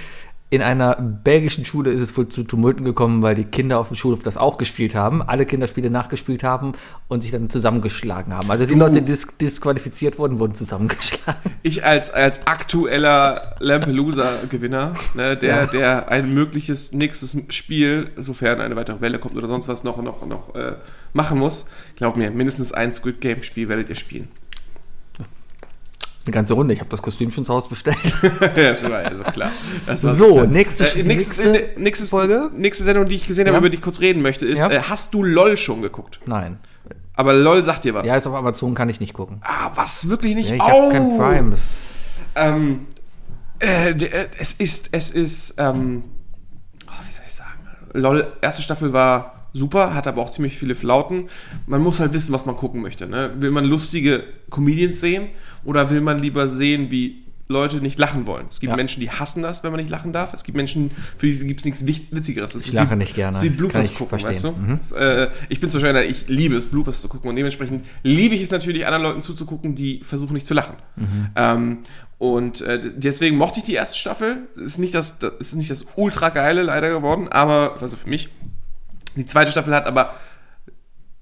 [0.51, 3.97] In einer belgischen Schule ist es wohl zu Tumulten gekommen, weil die Kinder auf dem
[3.97, 6.75] Schulhof das auch gespielt haben, alle Kinderspiele nachgespielt haben
[7.09, 8.49] und sich dann zusammengeschlagen haben.
[8.51, 11.41] Also die Leute, die dis disqualifiziert wurden, wurden zusammengeschlagen.
[11.67, 15.67] Ich als, als aktueller Lampelusa-Gewinner, ne, der, Ja.
[15.67, 20.27] der ein mögliches nächstes Spiel, sofern eine weitere Welle kommt oder sonst was noch, noch,
[20.27, 20.75] noch äh,
[21.15, 24.29] machen muss, glaub mir, mindestens ein Squid Game-Spiel werdet ihr spielen.
[26.27, 26.73] Eine ganze Runde.
[26.73, 27.99] Ich habe das Kostüm schon zu Hause bestellt.
[28.57, 29.51] das war also klar.
[29.85, 30.47] War So, klar.
[30.47, 31.43] nächste- äh, nächste
[31.75, 32.51] äh, nächstes, Folge?
[32.57, 33.59] Nächste Sendung, die ich gesehen habe, Ja.
[33.59, 34.71] über die ich kurz reden möchte, ist, Ja.
[34.71, 36.21] äh, hast du LOL schon geguckt?
[36.25, 36.59] Nein.
[37.15, 38.07] Aber LOL sagt dir was.
[38.09, 39.41] Ja, ist auf Amazon, kann ich nicht gucken.
[39.45, 40.09] Ah, was?
[40.09, 40.49] Wirklich nicht?
[40.51, 41.09] Ja, ich habe kein!
[41.11, 41.57] Prime.
[42.37, 42.87] Ähm,
[43.61, 46.05] äh, äh, es ist, es ist, ähm,
[46.87, 47.51] oh, wie soll ich sagen?
[47.93, 51.29] LOL, erste Staffel war super, hat aber auch ziemlich viele Flauten.
[51.67, 53.07] Man muss halt wissen, was man gucken möchte.
[53.07, 53.33] Ne?
[53.39, 55.29] Will man lustige Comedians sehen
[55.65, 58.47] oder will man lieber sehen, wie Leute nicht lachen wollen?
[58.51, 58.77] Es gibt Ja.
[58.77, 60.35] Menschen, die hassen das, wenn man nicht lachen darf.
[60.35, 62.55] Es gibt Menschen, für die gibt es nichts Witzigeres.
[62.57, 63.37] Ich ist lache wie, nicht gerne.
[63.37, 64.53] Das ist wie Bloopers ich gucken, weißt du?
[64.53, 64.67] verstehen.
[64.67, 64.79] Mhm.
[64.79, 68.35] Das, äh, ich bin Beispiel einer, ich liebe es, Bloopers zu gucken und dementsprechend liebe
[68.35, 70.77] ich es natürlich, anderen Leuten zuzugucken, die versuchen nicht zu lachen.
[70.97, 71.29] Mhm.
[71.37, 71.79] Ähm,
[72.19, 74.49] und äh, deswegen mochte ich die erste Staffel.
[74.57, 78.31] Ist nicht das, das ist nicht das ultra geile leider geworden, aber also für mich.
[79.17, 80.15] Die zweite Staffel hat aber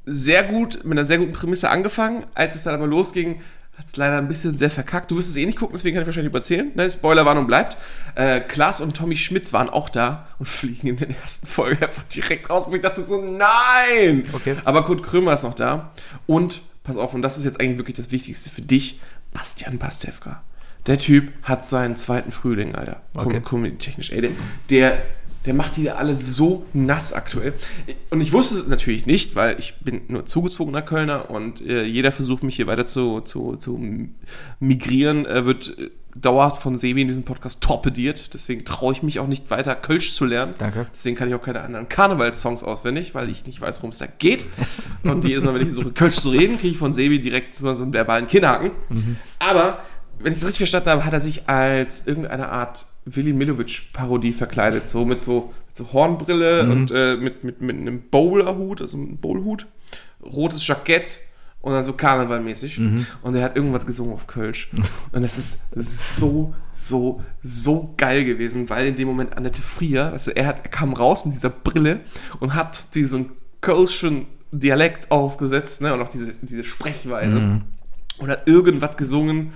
[0.04, 2.24] sehr gut mit einer sehr guten Prämisse angefangen.
[2.34, 3.40] Als es dann aber losging,
[3.78, 5.10] hat es leider ein bisschen sehr verkackt.
[5.10, 6.72] Du wirst es eh nicht gucken, deswegen kann ich wahrscheinlich überzählen.
[6.74, 6.90] Ne?
[6.90, 7.76] Spoilerwarnung bleibt.
[8.14, 12.02] Äh, Klaas und Tommy Schmidt waren auch da und fliegen in der ersten Folge einfach
[12.04, 12.66] direkt raus.
[12.66, 14.24] Und ich dachte so, nein!
[14.32, 14.56] Okay.
[14.64, 15.92] Aber Kurt Krömer ist noch da.
[16.26, 19.00] Und, pass auf, und das ist jetzt eigentlich wirklich das Wichtigste für dich,
[19.32, 20.42] Bastian Pastewka.
[20.86, 23.00] Der Typ hat seinen zweiten Frühling, Alter.
[23.14, 23.40] Okay.
[23.44, 23.70] Okay.
[23.78, 24.20] technisch ey.
[24.20, 24.30] Der,
[24.68, 24.98] der,
[25.46, 27.54] der macht die alle so nass aktuell.
[28.10, 32.12] Und ich wusste es natürlich nicht, weil ich bin nur zugezogener Kölner und äh, jeder
[32.12, 33.80] versucht mich hier weiter zu, zu, zu
[34.60, 38.34] migrieren, äh, wird äh, dauerhaft von Sebi in diesem Podcast torpediert.
[38.34, 40.54] Deswegen traue ich mich auch nicht weiter Kölsch zu lernen.
[40.58, 40.86] Danke.
[40.92, 44.06] Deswegen kann ich auch keine anderen Karnevalssongs auswendig, weil ich nicht weiß, worum es da
[44.06, 44.44] geht.
[45.02, 47.68] Und jedes Mal, wenn ich versuche, Kölsch zu reden, kriege ich von Sebi direkt so
[47.68, 48.72] einen verbalen Kinnhaken.
[49.38, 49.82] Aber,
[50.22, 54.88] wenn ich das richtig verstanden habe, hat er sich als irgendeine Art Willy Milovic-Parodie verkleidet.
[54.88, 59.16] So mit so, mit so Hornbrille und äh, mit, mit, mit einem Bowlerhut, also einem
[59.18, 59.66] Bowlhut,
[60.22, 61.20] rotes Jackett
[61.62, 62.78] und dann so karnevalmäßig.
[63.22, 64.70] Und er hat irgendwas gesungen auf Kölsch.
[65.12, 69.62] Und das ist, das ist so, so, so geil gewesen, weil in dem Moment Annette
[69.62, 72.00] Frier, also er, hat, er kam raus mit dieser Brille
[72.40, 73.30] und hat diesen
[73.60, 77.36] Kölschen Dialekt aufgesetzt, ne, und auch diese, diese Sprechweise.
[77.36, 77.64] Und
[78.30, 79.52] hat irgendwas gesungen.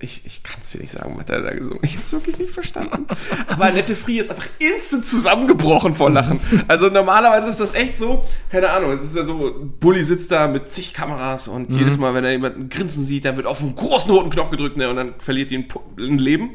[0.00, 1.88] Ich ich kann es dir nicht sagen, was er da gesungen hat.
[1.88, 3.06] Ich habe es wirklich nicht verstanden.
[3.46, 6.40] Aber Annette Frier ist einfach instant zusammengebrochen vor Lachen.
[6.68, 10.48] Also normalerweise ist das echt so, keine Ahnung, es ist ja so, Bully sitzt da
[10.48, 13.74] mit zig Kameras und jedes Mal, wenn er jemanden grinsen sieht, dann wird auf einen
[13.74, 16.50] großen roten Knopf gedrückt ne, und dann verliert die ein, ein Leben.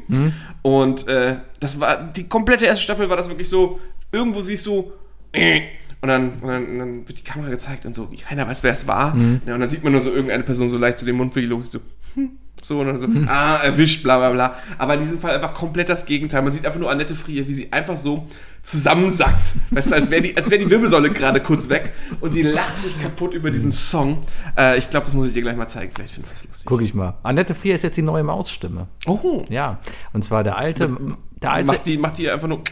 [0.62, 3.80] Und äh, das war, die komplette erste Staffel war das wirklich so,
[4.12, 4.92] irgendwo siehst du,
[5.32, 5.62] äh,
[6.00, 8.72] und dann, und, dann, dann wird die Kamera gezeigt und so, wie keiner weiß, wer
[8.72, 9.16] es war.
[9.46, 11.72] Ja, und dann sieht man nur so irgendeine Person so leicht zu dem Mund los,
[11.72, 11.80] so,
[12.14, 12.30] hm,
[12.62, 14.54] so und dann so, ah, erwischt, bla bla bla.
[14.78, 16.42] Aber in diesem Fall einfach komplett das Gegenteil.
[16.42, 18.26] Man sieht einfach nur Annette Frier, wie sie einfach so
[18.62, 19.54] zusammensackt.
[19.70, 22.80] Weißt du, als wäre die, als wär die Wirbelsäule gerade kurz weg und die lacht
[22.80, 24.18] sich kaputt über diesen Song.
[24.56, 25.92] Äh, ich glaube, das muss ich dir gleich mal zeigen.
[25.94, 26.66] Vielleicht findest du das lustig.
[26.66, 27.14] Guck ich mal.
[27.22, 28.88] Annette Frier ist jetzt die neue Mausstimme.
[29.06, 29.78] Oh, Ja.
[30.12, 30.96] Und zwar der alte.
[31.42, 31.66] Der alte.
[31.66, 32.62] macht die, macht die einfach nur.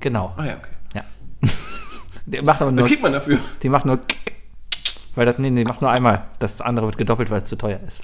[0.00, 0.34] genau.
[0.36, 0.68] Ah ja, okay.
[2.26, 2.82] Der macht aber nur.
[2.82, 3.38] Das kriegt man dafür.
[3.62, 4.00] Die macht nur.
[5.14, 6.26] Weil das, nee, nee, macht nur einmal.
[6.38, 8.02] Das andere wird gedoppelt, weil es zu teuer ist.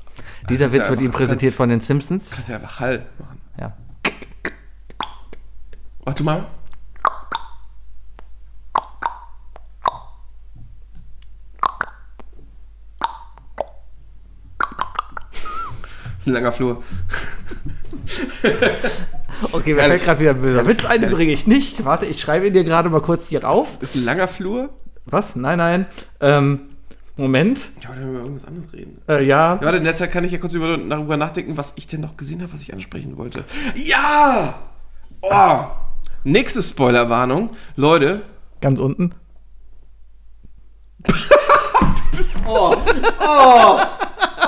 [0.50, 2.30] Dieser Witz ja wird ihm präsentiert kann, von den Simpsons.
[2.30, 3.40] Kannst du ja einfach Hall machen.
[3.58, 3.76] Ja.
[6.04, 6.46] Warte mal.
[16.04, 16.82] Das ist ein langer Flur.
[19.52, 21.84] Okay, mir fällt gerade wieder ein böser Witz ein, den bringe ich nicht.
[21.84, 23.68] Warte, ich schreibe ihn dir gerade mal kurz hier rauf.
[23.80, 24.70] Ist ein langer Flur?
[25.06, 25.36] Was?
[25.36, 25.86] Nein, nein.
[26.20, 26.60] Ähm,
[27.16, 27.60] Moment.
[27.80, 29.00] Ich wollte über irgendwas anderes reden.
[29.08, 29.54] Äh, ja.
[29.54, 32.00] Ja, warte, in der Zeit kann ich ja kurz über, darüber nachdenken, was ich denn
[32.00, 33.44] noch gesehen habe, was ich ansprechen wollte.
[33.74, 34.54] Ja!
[35.20, 35.64] Oh!
[36.24, 37.50] Nächste Spoilerwarnung.
[37.76, 38.22] Leute.
[38.60, 39.14] Ganz unten.
[42.50, 42.74] Oh!
[43.20, 43.80] Oh!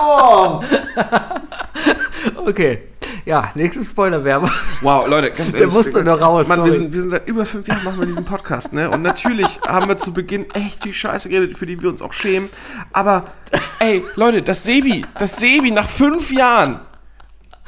[0.00, 0.62] Oh!
[2.46, 2.89] Okay.
[3.26, 4.50] Ja, nächstes Spoiler-Werbung.
[4.80, 5.74] Wow, Leute, ganz Der ehrlich.
[5.74, 8.24] musste noch raus, Mann, wir sind, wir sind seit über fünf Jahren machen wir diesen
[8.24, 8.90] Podcast, ne?
[8.90, 12.12] Und natürlich haben wir zu Beginn echt viel Scheiße geredet, für die wir uns auch
[12.12, 12.48] schämen.
[12.92, 13.24] Aber,
[13.78, 16.80] ey, Leute, das Sebi, das Sebi nach fünf Jahren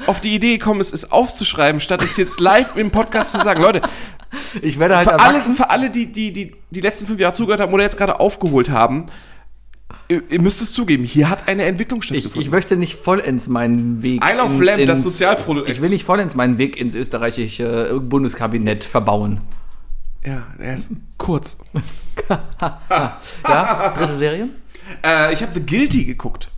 [0.07, 3.61] auf die Idee gekommen ist, es aufzuschreiben, statt es jetzt live im Podcast zu sagen.
[3.61, 3.81] Leute,
[4.61, 7.61] Ich werde halt für alle, für alle die, die, die die letzten fünf Jahre zugehört
[7.61, 9.05] haben oder jetzt gerade aufgeholt haben,
[10.29, 12.41] ihr, müsst es zugeben, hier hat eine Entwicklung Ich, stattgefunden.
[12.41, 14.21] ich möchte nicht vollends meinen Weg.
[14.23, 15.69] Isle of ins- Lamb, das Sozialprodukt.
[15.69, 19.41] Ich will nicht vollends meinen Weg ins österreichische äh, Bundeskabinett verbauen.
[20.25, 21.59] ja, er ist kurz.
[23.47, 24.49] Ja, dritte Serie?
[25.05, 26.49] Äh, ich habe The Guilty geguckt.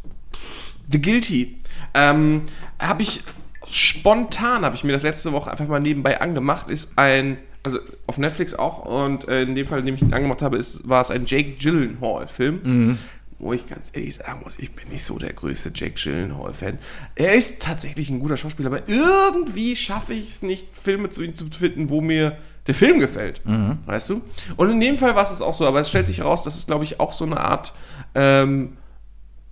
[0.91, 1.57] The Guilty.
[1.93, 2.41] Ähm,
[2.79, 3.21] habe ich
[3.69, 8.17] spontan, habe ich mir das letzte Woche einfach mal nebenbei angemacht, ist ein, also auf
[8.17, 11.01] Netflix auch und äh, in dem Fall, in dem ich ihn angemacht habe, ist, war
[11.01, 12.97] es ein Jake Gyllenhaal-Film.
[13.37, 16.79] Wo ich ganz ehrlich sagen muss, ich bin nicht so der größte Jake Gyllenhaal-Fan.
[17.15, 21.33] Er ist tatsächlich ein guter Schauspieler, aber irgendwie schaffe ich es nicht, Filme zu ihm
[21.33, 23.41] zu finden, wo mir der Film gefällt.
[23.85, 24.21] Weißt du?
[24.55, 26.65] Und in dem Fall war es auch so, aber es stellt sich heraus, dass es,
[26.65, 27.73] glaube ich, auch so eine Art
[28.15, 28.77] ähm,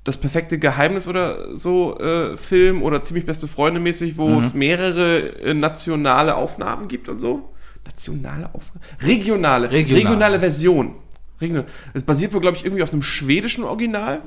[0.04, 5.42] das perfekte Geheimnis oder so äh, Film oder ziemlich beste Freunde mäßig, wo es mehrere
[5.42, 7.54] äh, nationale Aufnahmen gibt und so.
[7.86, 8.86] Nationale Aufnahmen?
[9.02, 9.72] Regionale.
[9.72, 10.02] Regional.
[10.02, 10.96] Regionale Version.
[11.44, 11.66] Regional.
[11.94, 14.22] Es basiert wohl, glaube ich, irgendwie auf einem schwedischen Original.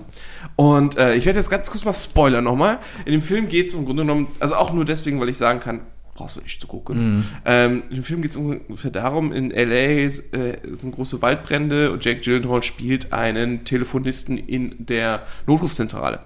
[0.55, 2.79] Und äh, ich werde jetzt ganz kurz mal spoilern nochmal.
[3.05, 5.61] In dem Film geht es im Grunde genommen, also auch nur deswegen, weil ich sagen
[5.61, 5.81] kann,
[6.15, 7.25] brauchst du nicht zu gucken.
[7.45, 9.75] Ähm, in dem Film geht es ungefähr darum, in L.A.
[9.75, 10.09] Äh,
[10.73, 16.21] sind große Waldbrände und Jack Gyllenhaal spielt einen Telefonisten in der Notrufzentrale.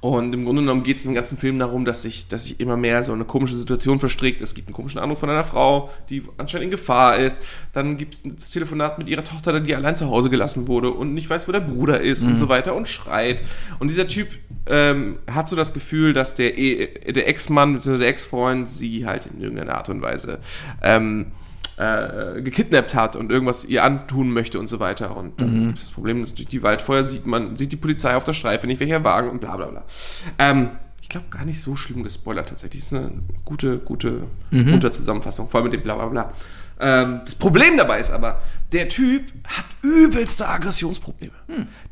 [0.00, 2.76] Und im Grunde genommen geht es im ganzen Film darum, dass sich, dass sich immer
[2.76, 4.40] mehr so eine komische Situation verstrickt.
[4.40, 7.42] Es gibt einen komischen Anruf von einer Frau, die anscheinend in Gefahr ist.
[7.72, 11.14] Dann gibt es das Telefonat mit ihrer Tochter, die allein zu Hause gelassen wurde und
[11.14, 13.42] nicht weiß, wo der Bruder ist und so weiter und schreit.
[13.78, 14.28] Und dieser Typ
[14.66, 17.98] ähm, hat so das Gefühl, dass der, E- der Ex-Mann bzw.
[17.98, 20.40] der Ex-Freund sie halt in irgendeiner Art und Weise
[20.82, 21.26] ähm,
[21.76, 25.16] äh, gekidnappt hat und irgendwas ihr antun möchte und so weiter.
[25.16, 28.14] Und dann gibt es das Problem, dass durch die Waldfeuer sieht man, sieht die Polizei
[28.14, 29.82] auf der Streife nicht, welcher Wagen und bla bla bla.
[30.38, 30.70] Ähm,
[31.02, 32.82] ich glaube, gar nicht so schlimm gespoilert tatsächlich.
[32.82, 33.10] Ist eine
[33.44, 34.22] gute, gute
[34.72, 36.32] Unterzusammenfassung, vor allem mit dem bla bla bla.
[36.80, 38.40] Ähm, das Problem dabei ist aber,
[38.72, 41.32] der Typ hat übelste Aggressionsprobleme.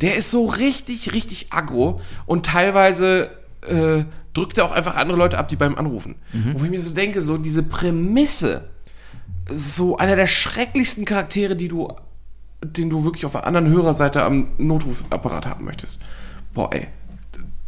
[0.01, 3.31] Der ist so richtig, richtig aggro und teilweise
[3.63, 6.17] äh, drückt er auch einfach andere Leute ab, die beim anrufen.
[6.57, 8.71] Wo ich mir so denke, so diese Prämisse,
[9.51, 11.89] so einer der schrecklichsten Charaktere, die du,
[12.63, 16.01] den du wirklich auf der anderen Hörerseite am Notrufapparat haben möchtest.
[16.55, 16.89] Boah, ey.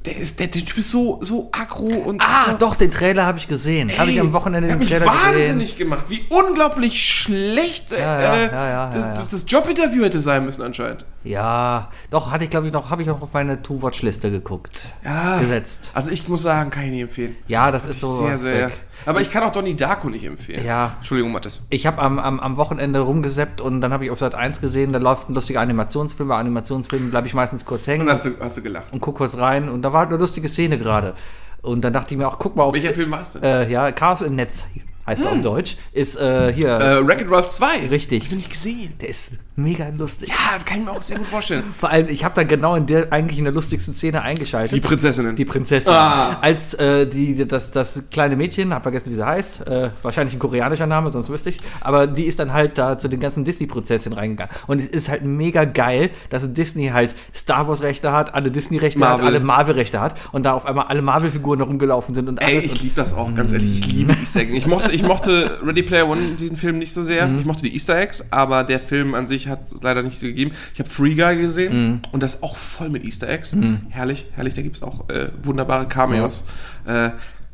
[0.05, 3.25] Der, ist, der, der Typ ist so, so aggro und Ah, so, doch, den Trailer
[3.25, 3.91] habe ich gesehen.
[3.97, 5.25] Habe ich am Wochenende den Trailer gesehen.
[5.35, 6.11] wahnsinnig gemacht.
[6.11, 9.15] Wie unglaublich schlecht Ja, äh, ja, ja, das.
[9.15, 11.07] Das, das Jobinterview hätte sein müssen anscheinend.
[11.25, 14.79] Ja, doch, hatte ich, glaube ich, noch, habe ich noch auf meine To-Watch-Liste geguckt.
[15.07, 15.39] Ja.
[15.39, 15.91] Gesetzt.
[15.95, 17.37] Also ich muss sagen, kann ich nicht empfehlen.
[17.49, 18.27] Ja, das ist so.
[18.27, 18.67] sehr, sehr.
[18.67, 18.84] weg.
[19.07, 20.65] Aber ich kann auch Donnie Darko nicht empfehlen.
[20.65, 20.95] Ja.
[20.99, 21.61] Entschuldigung, Mathis.
[21.71, 24.93] Ich habe am, am, am Wochenende rumgeseppt und dann habe ich auf Sat 1 gesehen,
[24.93, 26.29] da läuft ein lustiger Animationsfilm.
[26.29, 28.93] Bei Animationsfilmen bleibe ich meistens kurz hängen Und hast du, hast du gelacht.
[28.93, 31.15] und guck kurz rein und da war eine lustige Szene gerade.
[31.63, 32.75] Und dann dachte ich mir auch, guck mal auf.
[32.75, 33.43] Welcher Film war's denn?
[33.43, 34.67] Äh, ja, Chaos im Netz
[35.07, 35.77] heißt er auf Deutsch.
[35.93, 36.79] Ist äh, hier.
[36.79, 37.89] Äh, Wreck-It Ralph 2.
[37.89, 38.21] Richtig.
[38.21, 38.93] Hab ich noch nicht gesehen.
[39.01, 40.29] der ist mega lustig.
[40.31, 41.63] Ja, kann ich mir auch sehr gut vorstellen.
[41.79, 44.77] Vor allem, ich habe da genau in der eigentlich in der lustigsten Szene eingeschaltet.
[44.77, 45.37] Die Prinzessinnen.
[45.37, 45.93] Die Prinzessin.
[45.93, 46.39] Ah.
[46.41, 50.39] Als äh, die, das, das kleine Mädchen, hab vergessen, wie sie heißt, äh, wahrscheinlich ein
[50.39, 54.19] koreanischer Name, sonst wüsste ich, aber die ist dann halt da zu den ganzen Disney-Prinzessinnen
[54.19, 54.55] reingegangen.
[54.67, 59.23] Und es ist halt mega geil, dass Disney halt Star Wars-Rechte hat, alle Disney-Rechte hat,
[59.23, 62.65] alle Marvel-Rechte hat und da auf einmal alle Marvel-Figuren rumgelaufen sind und Ey, alles.
[62.67, 63.81] ich und, liebe das auch, ganz ehrlich.
[63.81, 64.55] Ich liebe Easter Eggs.
[64.55, 67.31] Ich mochte, ich mochte Ready Player One, diesen Film, nicht so sehr.
[67.39, 70.53] Ich mochte die Easter Eggs, aber der Film an sich hat es leider nicht gegeben.
[70.73, 73.57] Ich habe Free Guy gesehen und das ist auch voll mit Easter Eggs.
[73.91, 74.55] Herrlich, herrlich.
[74.55, 76.47] Da gibt es auch äh, wunderbare Cameos.
[76.87, 77.11] Äh,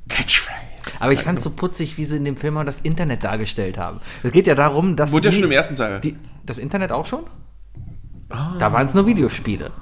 [0.09, 0.59] Catchphrase.
[0.99, 3.79] aber ich fand es so putzig, wie sie in dem Film auch das Internet dargestellt
[3.79, 4.01] haben.
[4.23, 5.13] Es geht ja darum, dass.
[5.13, 6.01] Wurde ja schon im ersten Teil.
[6.01, 7.25] Die, das Internet auch schon?
[8.59, 9.73] Da waren es nur Videospiele.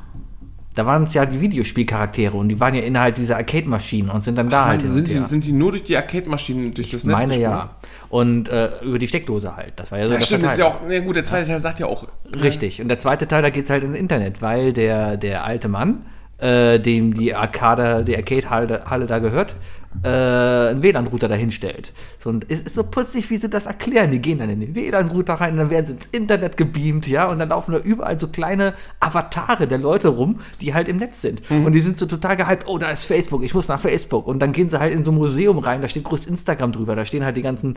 [0.79, 4.39] Da waren es ja die Videospielcharaktere und die waren ja innerhalb dieser Arcade-Maschinen und sind
[4.39, 4.87] dann da halt.
[4.87, 7.51] Sind, die, sind die nur durch die Arcade-Maschinen, durch das ich Netz meine gesprungen?
[7.51, 7.71] ja.
[8.11, 9.73] Und äh, über die Steckdose halt.
[9.75, 11.59] Das war ja so Ja, stimmt, das ist ja auch, na gut, der zweite Teil
[11.59, 12.07] sagt ja auch.
[12.33, 12.81] Richtig.
[12.81, 16.05] Und der zweite Teil, da geht es halt ins Internet, weil der, der alte Mann
[16.39, 19.57] äh, dem die Arcade, die Arcade-Halle Halle da gehört,
[20.03, 21.93] äh, einen WLAN-Router dahinstellt.
[22.23, 24.11] So, und es ist so putzig, wie sie das erklären.
[24.11, 27.39] Die gehen dann in den WLAN-Router rein, dann werden sie ins Internet gebeamt, ja, und
[27.39, 31.43] dann laufen da überall so kleine Avatare der Leute rum, die halt im Netz sind.
[31.51, 34.27] Und die sind so total gehypt, oh, da ist Facebook, ich muss nach Facebook.
[34.27, 36.95] Und dann gehen sie halt in so ein Museum rein, da steht groß Instagram drüber,
[36.95, 37.75] da stehen halt die ganzen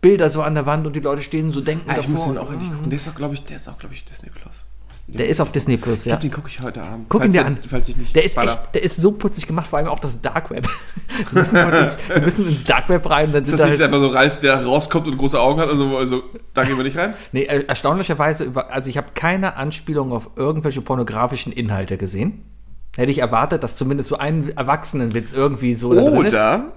[0.00, 2.38] Bilder so an der Wand und die Leute stehen so denken Ah, ich muss den
[2.38, 2.90] auch endlich gucken.
[2.90, 4.66] Der ist auch, glaube ich, der ist auch, glaube ich, Disney Plus.
[5.08, 6.10] Der ist auf Disney Plus, Ich ja.
[6.16, 7.06] glaube, den gucke ich heute Abend.
[7.08, 7.58] Guck ihn dir an.
[7.68, 10.20] Falls ich nicht Der ist echt, der ist so putzig gemacht, vor allem auch das
[10.20, 10.66] Dark Web.
[11.32, 13.32] Wir müssen, ins, wir müssen ins Dark Web rein.
[13.32, 15.68] Dann Ist das da nicht halt, einfach so Ralf, der rauskommt und große Augen hat?
[15.68, 17.14] Also, also da gehen wir nicht rein.
[17.32, 22.42] nee, er- erstaunlicherweise, über, also ich habe keine Anspielung auf irgendwelche pornografischen Inhalte gesehen.
[22.96, 26.34] Hätte ich erwartet, dass zumindest so ein Erwachsenenwitz irgendwie so da drin ist.
[26.34, 26.72] Oder,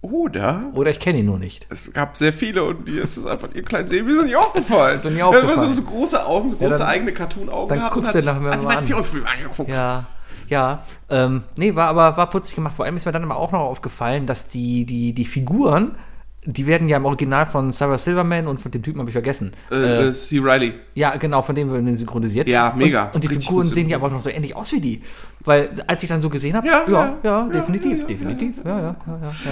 [0.00, 1.66] oder, Oder ich kenne ihn nur nicht.
[1.70, 4.96] es gab sehr viele und die ist es einfach, ihr kleinen Sebi ist nicht aufgefallen.
[4.96, 5.56] Ist mir nie Ja, aufgefallen.
[5.58, 8.36] weil sie so große Augen, so große dann- eigene Cartoon-Augen gehabt guckst und du hat
[8.40, 8.88] nachher hat mal meinen an.
[8.88, 9.68] Virusfilm angeguckt.
[9.68, 10.04] Ja,
[10.48, 10.82] ja.
[11.10, 12.74] Ähm, nee, war aber war putzig gemacht.
[12.76, 15.96] Vor allem ist mir dann aber auch noch aufgefallen, dass die, die, die Figuren,
[16.44, 19.52] die werden ja im Original von Sarah Silverman und von dem Typen habe ich vergessen.
[19.70, 20.38] Äh, äh, C.
[20.38, 20.72] Riley.
[20.94, 22.48] Ja, genau, von dem werden synchronisiert.
[22.48, 23.06] Ja, mega.
[23.06, 25.02] Und, und die Richtig Figuren sehen ja aber auch noch so ähnlich aus wie die.
[25.44, 28.56] Weil, als ich dann so gesehen habe, Ja, ja, ja, definitiv, definitiv.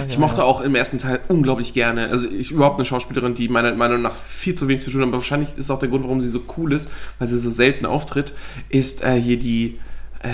[0.07, 2.09] Ich mochte auch im ersten Teil unglaublich gerne.
[2.09, 5.07] Also ich überhaupt eine Schauspielerin, die meiner Meinung nach viel zu wenig zu tun hat,
[5.09, 7.85] aber wahrscheinlich ist auch der Grund, warum sie so cool ist, weil sie so selten
[7.85, 8.33] auftritt,
[8.69, 9.79] ist äh, hier die.
[10.23, 10.29] Äh,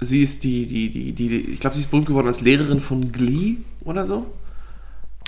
[0.00, 2.80] sie ist die, die, die, die, die ich glaube, sie ist berühmt geworden als Lehrerin
[2.80, 4.26] von Glee oder so.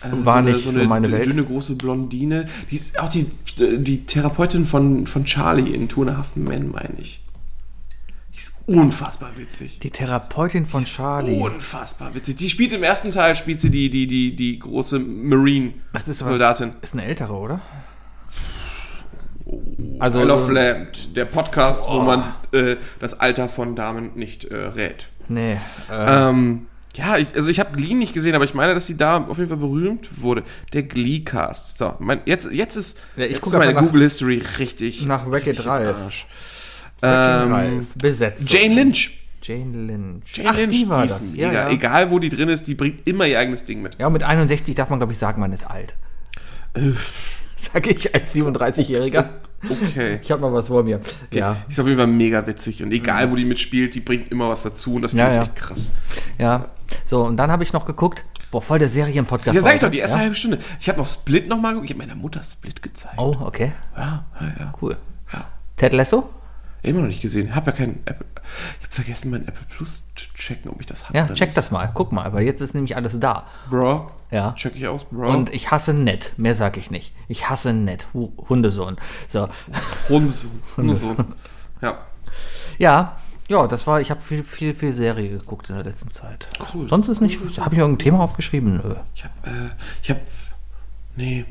[0.03, 1.29] Äh, War eine- nicht so eine meine dünne, Welt.
[1.31, 2.47] dünne, große Blondine.
[2.71, 3.27] Die ist auch die,
[3.59, 7.23] die Therapeutin von, von Charlie in Two and a Half Men, meine ich.
[8.35, 9.81] Die ist unfassbar witzig.
[9.81, 11.37] Die Therapeutin von Charlie.
[11.39, 12.37] Unfassbar witzig.
[12.37, 16.73] Die spielt im ersten Teil, spielt sie die, die, die, die große Das ist Marine-Soldatin.
[16.81, 17.61] Ist eine ältere, oder?
[19.99, 24.45] Also, Isle of äh, Lamp, der Podcast, wo man äh, das Alter von Damen nicht
[24.45, 25.09] äh, rät.
[25.29, 25.53] nee.
[25.91, 28.96] Äh, Ähm, ja, ich, also ich habe Glee nicht gesehen, aber ich meine, dass sie
[28.96, 30.42] da auf jeden Fall berühmt wurde.
[30.72, 31.79] Der Glee-Cast.
[31.79, 35.07] So, mein, jetzt, jetzt ist, Ja, jetzt ist meine einfach nach- Google History richtig.
[35.07, 36.24] nach Wreck-It Ralph.
[37.03, 38.50] Ähm, Besetzt.
[38.53, 39.18] Jane Lynch.
[39.42, 40.37] Jane Lynch.
[40.37, 41.35] Jane Ach, Lynch, die war das.
[41.35, 41.70] Ja, ja.
[41.70, 43.96] Egal, wo die drin ist, die bringt immer ihr eigenes Ding mit.
[43.98, 45.94] ja, und mit 61 darf man, glaube ich, sagen, man ist alt.
[46.74, 46.81] Äh.
[47.57, 49.29] Sag ich als 37-Jähriger.
[49.68, 50.18] Okay.
[50.23, 51.01] Ich habe mal was vor mir.
[51.33, 54.31] Ja, Die ist auf jeden Fall mega witzig und egal, wo die mitspielt, die bringt
[54.31, 55.42] immer was dazu und das finde Ja, ich ja.
[55.42, 55.90] echt krass.
[56.38, 56.66] ja.
[57.05, 59.55] So, und dann habe ich noch geguckt, boah, voll der Serienpodcast.
[59.55, 60.23] Ja, sag ich doch, die erste ja?
[60.25, 60.59] halbe Stunde.
[60.81, 61.90] Ich habe noch Split nochmal geguckt.
[61.90, 63.14] Ich habe meiner Mutter Split gezeigt.
[63.18, 64.75] Oh, okay, Ja, ja, ja.
[64.83, 64.96] cool.
[65.33, 65.46] ja.
[65.77, 66.31] Ted Lasso?
[66.83, 67.55] Immer noch nicht gesehen.
[67.55, 68.27] Hab ja keinen Apple.
[68.81, 71.19] Ich habe vergessen, mein Apple Plus zu checken, ob ich das habe.
[71.19, 71.57] Ja, check nicht.
[71.57, 71.90] das mal.
[71.95, 73.47] Guck mal, weil jetzt ist nämlich alles da.
[73.69, 74.07] Bro.
[74.31, 74.53] Ja.
[74.55, 75.31] Check ich aus, Bro.
[75.31, 76.33] Und ich hasse nett.
[76.37, 77.14] Mehr sag ich nicht.
[77.29, 78.07] Ich hasse nett.
[78.14, 78.97] Hu Hundesohn.
[79.29, 79.49] So.
[80.09, 80.62] Hundesohn.
[80.77, 81.16] Hundesohn.
[81.83, 81.99] ja.
[82.79, 83.16] Ja,
[83.51, 86.47] ja, das war, ich habe viel, viel, viel Serie geguckt in der letzten Zeit.
[86.73, 86.88] Cool.
[86.88, 88.77] Sonst ist nicht, habe ich irgendein Thema aufgeschrieben?
[88.77, 88.95] Nö.
[89.12, 90.21] Ich habe, äh, ich habe,
[91.16, 91.45] nee.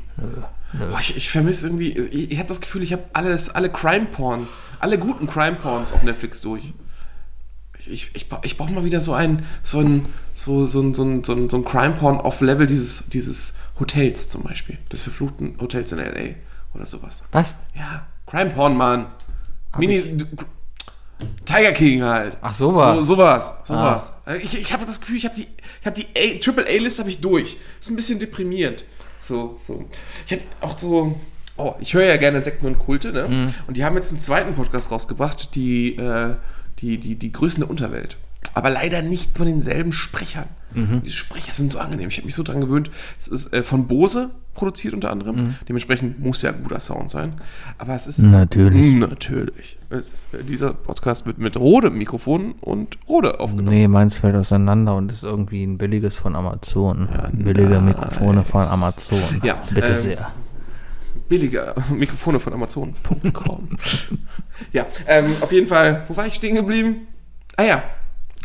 [0.72, 4.48] Boah, ich ich vermisse irgendwie, ich, ich habe das Gefühl, ich habe alles, alle Crime-Porn,
[4.80, 6.72] alle guten Crime-Porns auf Netflix durch.
[7.78, 10.92] Ich, ich, ich, bra- ich brauche mal wieder so ein, so ein, so, so ein,
[10.94, 14.78] so ein, so ein, so ein Crime-Porn auf Level dieses, dieses Hotels zum Beispiel.
[14.92, 16.34] Des verfluchten Hotels in L.A.
[16.76, 17.22] oder sowas.
[17.32, 17.54] Was?
[17.74, 19.06] Ja, Crime-Porn, Mann.
[19.78, 20.18] Mini,
[21.44, 22.36] Tiger King halt.
[22.40, 22.96] Ach, sowas.
[22.98, 23.64] So, sowas, Ah.
[23.66, 24.12] sowas.
[24.42, 25.42] Ich, ich habe das Gefühl, ich habe die,
[25.84, 27.56] ich die A, Triple A-List habe ich durch.
[27.80, 28.84] Ist ein bisschen deprimierend.
[29.16, 29.88] So, so.
[30.26, 31.18] Ich habe auch so,
[31.56, 33.28] oh, ich höre ja gerne Sekten und Kulte, ne?
[33.28, 33.54] Mhm.
[33.66, 36.34] Und die haben jetzt einen zweiten Podcast rausgebracht, die, äh,
[36.78, 38.16] die, die, die Größen der Unterwelt.
[38.54, 40.48] Aber leider nicht von denselben Sprechern.
[40.74, 41.02] Mhm.
[41.04, 42.08] Die Sprecher sind so angenehm.
[42.08, 42.90] Ich habe mich so dran gewöhnt.
[43.18, 45.36] Es ist äh, von Bose produziert unter anderem.
[45.36, 45.54] Mhm.
[45.68, 47.34] Dementsprechend muss ja guter Sound sein.
[47.78, 48.96] Aber es ist Natürlich.
[48.96, 49.78] Natürlich.
[49.88, 53.76] Es, äh, dieser Podcast wird mit Rode-Mikrofonen und Rode aufgenommen.
[53.76, 57.08] Nee, meins fällt auseinander und ist irgendwie ein billiges von Amazon.
[57.32, 59.18] Billige Mikrofone von Amazon.
[59.44, 60.32] Ja, Bitte ähm, sehr.
[61.30, 63.78] Billiger Mikrofone von Amazon.com.
[64.72, 67.06] ja, ähm, auf jeden Fall, wo war ich stehen geblieben?
[67.56, 67.82] Ah ja,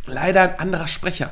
[0.06, 1.32] leider ein anderer Sprecher.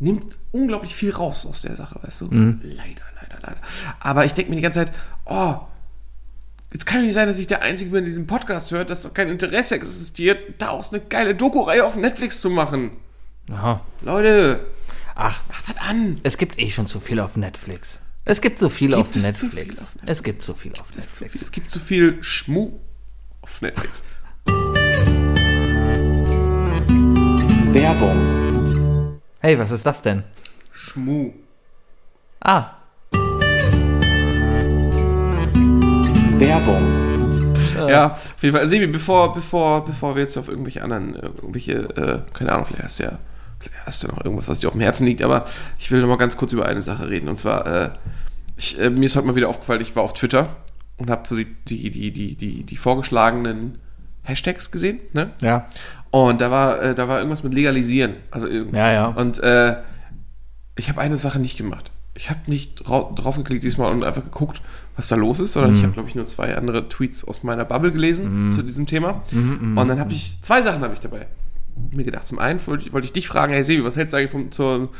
[0.00, 2.24] Nimmt unglaublich viel raus aus der Sache, weißt du?
[2.26, 2.60] Mhm.
[2.64, 3.60] Leider, leider, leider.
[4.00, 4.92] Aber ich denke mir die ganze Zeit,
[5.26, 5.56] oh,
[6.72, 9.02] jetzt kann ja nicht sein, dass ich der Einzige bin, der diesen Podcast hört, dass
[9.02, 12.90] doch kein Interesse existiert, daraus eine geile Doku-Reihe auf Netflix zu machen.
[13.52, 13.80] Aha.
[14.02, 14.66] Leute,
[15.14, 16.18] Ach, macht das an.
[16.24, 18.02] es gibt eh schon zu viel auf Netflix.
[18.24, 19.76] Es gibt so viel Gibt auf es zu Netflix.
[19.76, 21.32] viel auf Es gibt so viel auf Es, Netflix.
[21.32, 22.72] viel, es gibt zu viel Schmu
[23.40, 24.04] auf Netflix.
[27.72, 29.20] Werbung.
[29.40, 30.22] Hey, was ist das denn?
[30.72, 31.32] Schmu.
[32.40, 32.70] Ah,
[36.38, 37.54] Werbung.
[37.88, 38.66] ja, auf jeden Fall.
[38.66, 42.84] Sebi, bevor, bevor, bevor wir jetzt auf irgendwelche anderen, äh, irgendwelche, äh, keine Ahnung, vielleicht
[42.84, 43.18] hast du ja,
[43.86, 45.46] hast du noch irgendwas, was dir auf dem Herzen liegt, aber
[45.78, 47.28] ich will noch mal ganz kurz über eine Sache reden.
[47.28, 47.90] Und zwar, äh,
[48.56, 50.48] ich, äh, mir ist heute mal wieder aufgefallen, ich war auf Twitter
[50.98, 53.78] und habe so die, die, die, die, die, die vorgeschlagenen
[54.22, 55.30] Hashtags gesehen, ne?
[55.40, 55.66] Ja.
[56.10, 58.16] Und da war, äh, da war irgendwas mit legalisieren.
[58.30, 59.06] Also irgend- Ja, ja.
[59.08, 59.76] Und äh,
[60.76, 61.90] ich habe eine Sache nicht gemacht.
[62.14, 64.60] Ich habe nicht drau drauf geklickt diesmal und einfach geguckt,
[64.96, 65.60] was da los ist, Mhm.
[65.60, 68.86] sondern ich habe, glaube ich, nur zwei andere Tweets aus meiner Bubble gelesen zu diesem
[68.86, 69.22] Thema.
[69.30, 71.26] Mhm, und dann habe ich, zwei Sachen habe ich dabei
[71.90, 72.26] mir gedacht.
[72.26, 74.50] Zum einen wollte ich, wollte ich dich fragen, hey Sebi, was hältst du eigentlich vom,
[74.52, 74.90] zur,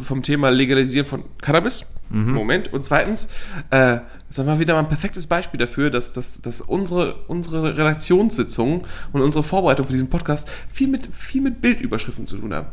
[0.00, 1.84] vom Thema Legalisieren von Cannabis?
[2.10, 2.32] Mhm.
[2.32, 2.72] Moment.
[2.72, 3.28] Und zweitens,
[3.70, 8.82] äh, das war wieder mal ein perfektes Beispiel dafür, dass, dass, dass unsere, unsere Redaktionssitzungen
[9.12, 12.68] und unsere Vorbereitung für diesen Podcast viel mit, viel mit Bildüberschriften zu tun haben.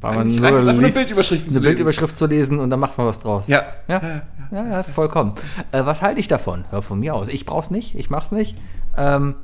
[0.00, 1.68] Weil man einfach nur liest, Bildüberschriften zu eine.
[1.68, 3.48] Bildüberschrift zu lesen und dann macht man was draus.
[3.48, 3.64] Ja.
[3.86, 5.34] Ja, ja, ja, vollkommen.
[5.72, 6.64] Äh, was halte ich davon?
[6.70, 7.28] Hör von mir aus.
[7.28, 8.56] Ich brauch's nicht, ich mach's nicht.
[8.96, 9.34] Ähm,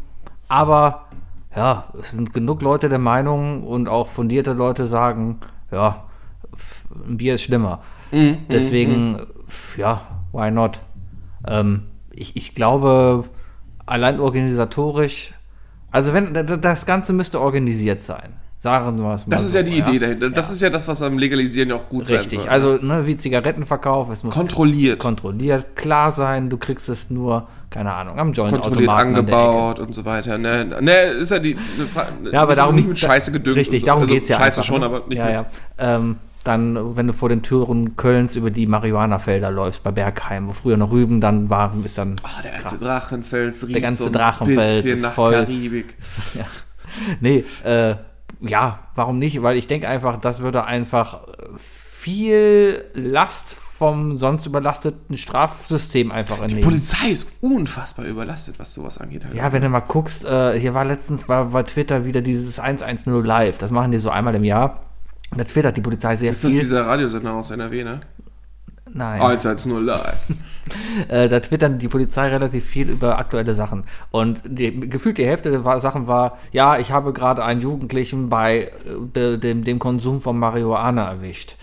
[0.49, 1.09] aber
[1.57, 5.39] ja, es sind genug Leute der Meinung und auch fundierte Leute sagen,
[5.73, 6.05] ja,
[7.09, 7.81] ein Bier ist schlimmer.
[8.13, 10.81] Mhm, Deswegen, f- ja, why not?
[11.47, 13.25] Ähm, ich, ich glaube,
[13.85, 15.33] allein organisatorisch,
[15.91, 18.35] also wenn das Ganze müsste organisiert sein.
[18.59, 19.33] Sagen wir es mal.
[19.37, 20.31] Das ist so, ja die Idee dahinter.
[20.31, 22.49] Das ist ja das, was am Legalisieren ja auch gut sein Richtig, soll.
[22.49, 24.99] also ne, wie Zigarettenverkauf, es muss kontrolliert.
[24.99, 29.09] kontrolliert, klar sein, du kriegst es nur, keine Ahnung, am kontrolliert der Ecke.
[29.09, 30.39] angebaut und so weiter.
[30.39, 31.55] Ne, ne ist ja die.
[31.55, 31.61] Ne,
[32.33, 33.57] Ja, aber nicht- darum nicht mit Scheiße gedüngt.
[33.57, 34.65] Richtig, darum also geht's ja Scheiße einfach.
[34.65, 34.87] schon, ne?
[34.87, 35.35] aber nicht ja, mit.
[35.35, 35.47] ja.
[35.79, 40.53] Ähm, dann, wenn du vor den Türen Kölns über die Marihuana-Felder läufst, bei Bergheim, wo
[40.53, 44.85] früher noch Rüben dann waren, ist dann Ah, der ganze Drachenfels riecht ganze so Drachenfels
[44.85, 45.95] ist nach voll- Karibik.
[47.21, 47.97] Nee, äh,
[48.41, 49.43] ja, warum nicht?
[49.43, 51.21] Weil ich denke einfach, das würde einfach
[51.57, 56.65] viel Last vom sonst überlasteten Strafsystem einfach Die entnehmen.
[56.65, 59.25] Polizei ist unfassbar überlastet, was sowas angeht.
[59.25, 59.35] Halt.
[59.35, 63.23] Ja, wenn du mal guckst, äh, hier war letztens bei, bei Twitter wieder dieses 110
[63.23, 63.59] Live.
[63.59, 64.81] Das machen die so einmal im Jahr.
[65.31, 66.61] Und da twittert die Polizei sehr ist das viel.
[66.61, 68.01] dieser Radiosender aus NRW, ne?
[68.93, 69.21] Nein.
[69.21, 70.27] 110 live.
[71.07, 73.85] Äh, da twittern die Polizei relativ viel über aktuelle Sachen.
[74.11, 78.29] Und die, gefühlt die Hälfte der war, Sachen war, ja, ich habe gerade einen Jugendlichen
[78.29, 78.71] bei äh,
[79.15, 81.55] de, dem, dem Konsum von Marihuana erwischt.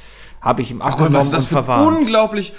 [0.43, 1.97] Habe ich ihm Oh Gott, abgenommen was ist das und verwarnt.
[1.99, 2.53] unglaublich.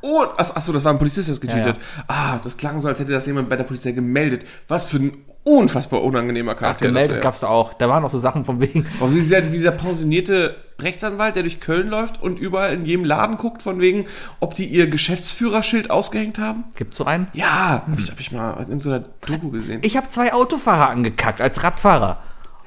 [0.00, 2.04] Oh, ach, achso, das war ein Polizist, der das getweetet Ja, hat.
[2.08, 4.44] Ah, das klang so, als hätte das jemand bei der Polizei gemeldet.
[4.68, 6.86] Was für ein unfassbar unangenehmer Ach, Charakter.
[6.86, 7.72] gemeldet das gab's da auch.
[7.74, 11.42] Da waren auch so Sachen von wegen, Oh, wie dieser, wie dieser pensionierte Rechtsanwalt, der
[11.42, 14.04] durch Köln läuft und überall in jedem Laden guckt, von wegen,
[14.38, 16.64] ob die ihr Geschäftsführerschild ausgehängt haben.
[16.76, 17.26] gibt's so einen?
[17.32, 19.80] Ja, hab ich, hab ich mal in so einer Doku gesehen.
[19.82, 22.18] Ich habe zwei Autofahrer angekackt als Radfahrer.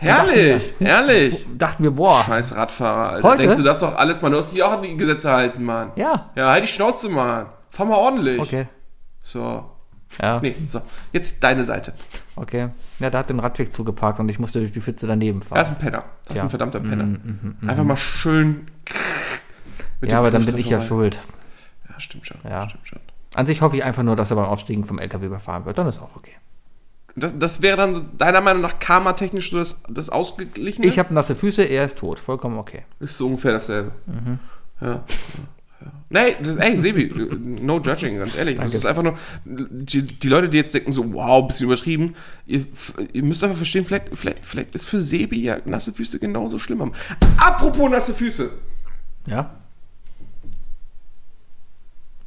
[0.01, 1.45] Herrlich, herrlich.
[1.57, 3.27] Dachten wir, boah, Scheiß Radfahrer, Alter.
[3.29, 3.37] Heute?
[3.43, 4.31] Denkst du das doch alles, Mann?
[4.31, 5.91] Du hast dich auch an die Gesetze halten, Mann.
[5.95, 7.45] ja, Ja, halt die Schnauze, Mann.
[7.69, 8.39] Fahr mal ordentlich.
[8.39, 8.67] okay.
[9.23, 9.65] So.
[10.21, 10.81] Ja, Nee, so.
[11.13, 11.93] Jetzt deine Seite.
[12.35, 12.69] okay.
[12.99, 15.57] Ja, da hat den Radweg zugeparkt und ich musste durch die Pfütze daneben fahren.
[15.57, 16.03] Er ist ein Penner.
[16.25, 17.17] Das ist ein verdammter Penner.
[17.65, 18.65] Einfach mal schön.
[20.01, 21.21] ja, aber dann bin ich ja schuld.
[21.89, 22.37] Ja, stimmt schon.
[22.43, 22.67] Ja.
[22.67, 22.99] Stimmt schon.
[23.35, 25.77] An sich hoffe ich einfach nur, dass er beim Ausstiegen vom LKW überfahren wird.
[25.77, 26.33] Dann ist auch okay.
[27.15, 30.87] Das, das wäre dann so, deiner Meinung nach karmatechnisch so das, das Ausgeglichene?
[30.87, 32.19] Ich habe nasse Füße, er ist tot.
[32.19, 32.83] Vollkommen okay.
[32.99, 33.91] Ist so ungefähr dasselbe.
[34.05, 34.39] Mhm.
[34.79, 35.03] Ja.
[36.09, 37.09] Nee, das, ey, Sebi,
[37.61, 38.55] no judging, ganz ehrlich.
[38.55, 38.77] Das Danke.
[38.77, 42.65] ist einfach nur, die, die Leute, die jetzt denken so, wow, bisschen übertrieben, ihr,
[43.13, 46.81] ihr müsst einfach verstehen, vielleicht, vielleicht, vielleicht ist für Sebi ja nasse Füße genauso schlimm.
[46.81, 46.91] Haben.
[47.37, 48.49] Apropos nasse Füße.
[49.25, 49.60] Ja.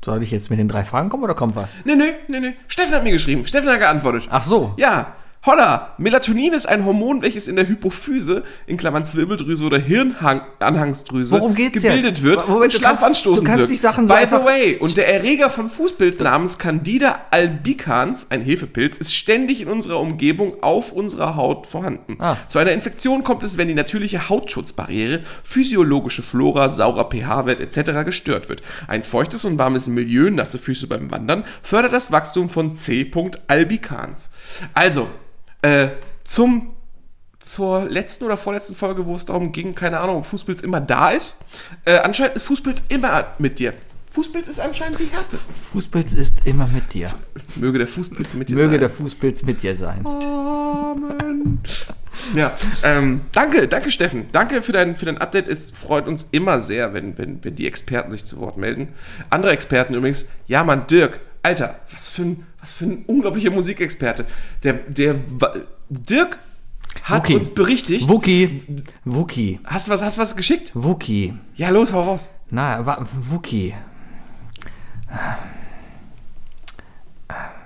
[0.04, 1.76] Soll ich jetzt mit den drei Fragen kommen oder kommt was?
[1.84, 2.52] Nee, nee, nee, nee.
[2.68, 3.46] Steffen hat mir geschrieben.
[3.46, 4.28] Steffen hat geantwortet.
[4.30, 4.74] Ach so.
[4.76, 5.14] Ja,
[5.46, 11.82] holla, Melatonin ist ein Hormon, welches in der Hypophyse, in Klammern Zwirbeldrüse oder Hirnanhangsdrüse, gebildet
[12.04, 12.22] jetzt?
[12.22, 13.94] wird Moment, und du schlaff kannst- anstoßend du kannst wirkt.
[13.94, 18.98] so By einfach- the way, und der Erreger von Fußpilz namens Candida albicans, ein Hefepilz,
[18.98, 22.16] ist ständig in unserer Umgebung auf unserer Haut vorhanden.
[22.20, 22.36] Ah.
[22.48, 28.04] Zu einer Infektion kommt es, wenn die natürliche Hautschutzbarriere, physiologische Flora, saurer pH-Wert etc.
[28.04, 28.62] gestört wird.
[28.88, 33.10] Ein feuchtes und warmes Milieu, nasse Füße beim Wandern, fördert das Wachstum von C.
[33.48, 34.30] albicans.
[34.72, 35.08] Also,
[35.64, 35.88] äh,
[36.24, 36.70] zum
[37.40, 41.10] zur letzten oder vorletzten Folge, wo es darum ging, keine Ahnung, ob Fußpilz immer da
[41.10, 41.44] ist.
[41.84, 43.74] Äh, anscheinend ist Fußpilz immer mit dir.
[44.10, 45.50] Fußpilz ist anscheinend wie Herpes.
[45.72, 47.10] Fußpilz ist immer mit dir.
[47.56, 48.80] Möge der Fußpilz mit dir Möge sein.
[48.80, 50.06] der Fußpilz mit dir sein.
[50.06, 51.60] Amen.
[52.34, 54.26] Ja, ähm, danke, danke Steffen.
[54.32, 55.48] Danke für dein, für dein Update.
[55.48, 58.88] Es freut uns immer sehr, wenn, wenn, wenn die Experten sich zu Wort melden.
[59.30, 64.24] Andere Experten übrigens, ja Mann, Dirk, Alter, was für ein, was für ein unglaublicher Musikexperte.
[64.62, 65.16] Der, der,
[65.90, 66.38] Dirk
[67.02, 67.34] hat Wookie.
[67.34, 68.08] uns berichtigt.
[68.08, 68.62] Wookie.
[69.04, 69.60] Wookie.
[69.64, 70.72] Hast du was, hast du was geschickt?
[70.74, 71.34] Wookie.
[71.56, 72.30] Ja, los, hau raus.
[72.50, 73.74] Na, Wookie.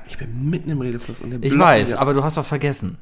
[0.09, 2.99] Ich bin mitten im Redefluss und der Ich blockt weiß, aber du hast was vergessen.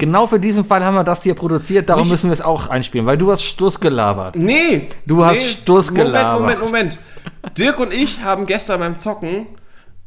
[0.00, 2.68] Genau für diesen Fall haben wir das hier produziert, darum Nicht- müssen wir es auch
[2.68, 4.34] einspielen, weil du hast Stuss gelabert.
[4.34, 4.88] Nee.
[5.04, 5.48] Du hast nee.
[5.50, 6.40] Stuss Moment, gelabert.
[6.40, 6.98] Moment, Moment.
[7.58, 9.46] Dirk und ich haben gestern beim Zocken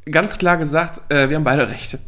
[0.10, 2.00] ganz klar gesagt, äh, wir haben beide recht.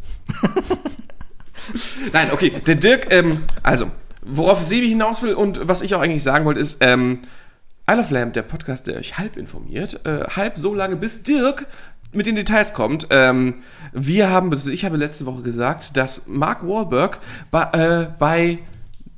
[2.11, 2.59] Nein, okay.
[2.65, 3.85] Der Dirk, ähm, also,
[4.23, 7.19] worauf Sebi hinaus will und was ich auch eigentlich sagen wollte, ist, ähm,
[7.87, 11.67] Isle of Lamb, der Podcast, der euch halb informiert, äh, halb so lange, bis Dirk
[12.15, 13.07] mit den Details kommt.
[13.09, 13.55] Ähm,
[13.93, 17.19] wir haben, also ich habe letzte Woche gesagt, dass Mark Wahlberg
[17.51, 18.59] bei, äh, bei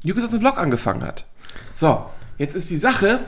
[0.04, 1.26] New the Block angefangen hat.
[1.74, 2.06] So,
[2.38, 3.20] jetzt ist die Sache,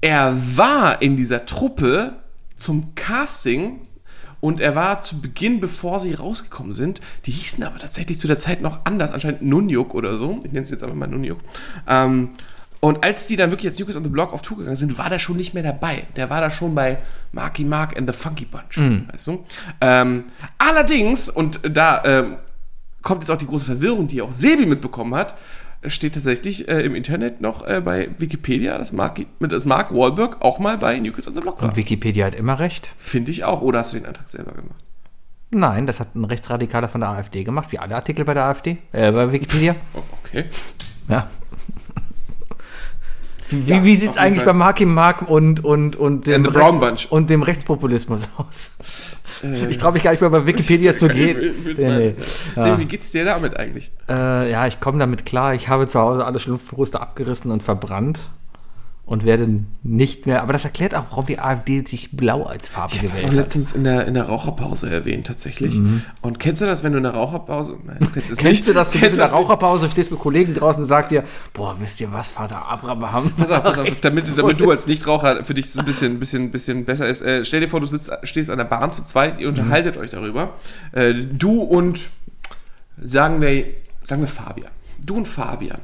[0.00, 2.16] er war in dieser Truppe
[2.56, 3.80] zum Casting
[4.40, 8.38] und er war zu Beginn, bevor sie rausgekommen sind, die hießen aber tatsächlich zu der
[8.38, 10.40] Zeit noch anders, anscheinend Nunjuk oder so.
[10.44, 11.38] Ich nenne es jetzt einfach mal Nunjuk.
[11.88, 12.30] Ähm,
[12.80, 14.98] und als die dann wirklich als New Kids on the Block auf Tour gegangen sind,
[14.98, 16.04] war der schon nicht mehr dabei.
[16.16, 16.98] Der war da schon bei
[17.32, 18.78] Marky Mark and the Funky Bunch.
[19.12, 19.44] Weißt du?
[19.80, 20.24] Ähm,
[20.58, 22.36] allerdings, und da ähm,
[23.02, 25.34] kommt jetzt auch die große Verwirrung, die auch Sebi mitbekommen hat,
[25.86, 30.58] steht tatsächlich äh, im Internet noch äh, bei Wikipedia, dass Mark, dass Mark Wahlberg auch
[30.58, 31.68] mal bei New Kids on the Block war.
[31.68, 32.90] Und Wikipedia hat immer recht.
[32.98, 33.62] Finde ich auch.
[33.62, 34.84] Oder hast du den Antrag selber gemacht?
[35.50, 38.78] Nein, das hat ein Rechtsradikaler von der AfD gemacht, wie alle Artikel bei der AfD,
[38.92, 39.74] äh, bei Wikipedia.
[40.24, 40.46] Okay.
[41.08, 41.30] Ja.
[43.50, 44.52] Wie, Ja, wie sieht es eigentlich Fall.
[44.54, 47.06] bei Marky Mark und, und, und, dem And the Brown Bunch.
[47.10, 48.76] und dem Rechtspopulismus aus?
[49.68, 51.54] ich traue mich gar nicht mehr bei Wikipedia zu gehen.
[51.64, 52.14] Nee, nee.
[52.54, 53.92] Sebi, Wie geht's dir damit eigentlich?
[54.08, 55.54] Äh, ja, ich komme damit klar.
[55.54, 58.18] Ich habe zu Hause alle Schlumpfbrüste abgerissen und verbrannt
[59.06, 59.48] und werde
[59.84, 60.42] nicht mehr.
[60.42, 63.28] Aber das erklärt auch, warum die AfD sich blau als Farbe Ich habe das gewählt
[63.28, 63.44] hat.
[63.44, 65.80] letztens in der, in der Raucherpause erwähnt, tatsächlich.
[66.22, 67.76] Und kennst du das, wenn du in der Raucherpause.
[67.86, 68.42] Nein, du kennst es Mhm.
[68.42, 68.68] Kennst nicht.
[68.68, 69.34] du das, du bist Kennst in der nicht?
[69.34, 71.22] Raucherpause, stehst mit Kollegen draußen und sagt dir,
[71.54, 73.30] boah, wisst ihr was, Vater Abraham?
[73.36, 76.50] Pass auf, pass auf, damit, damit du als Nichtraucher für dich so ein bisschen, bisschen,
[76.50, 77.20] bisschen besser ist.
[77.22, 80.10] Äh, stell dir vor, du sitzt, stehst an der Bahn zu zweit, ihr unterhaltet euch
[80.10, 80.54] darüber.
[80.90, 82.00] Äh, du und,
[83.00, 83.66] sagen wir,
[84.02, 84.70] sagen wir Fabian.
[85.04, 85.80] Du und Fabian.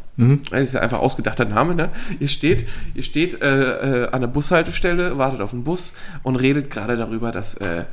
[0.51, 1.91] Das ist ja einfach ausgedachter Name, ne?
[2.21, 6.71] Ihr steht, ihr steht äh, äh, an der Bushaltestelle, wartet auf den Bus und redet
[6.71, 7.85] gerade darüber, dass, äh,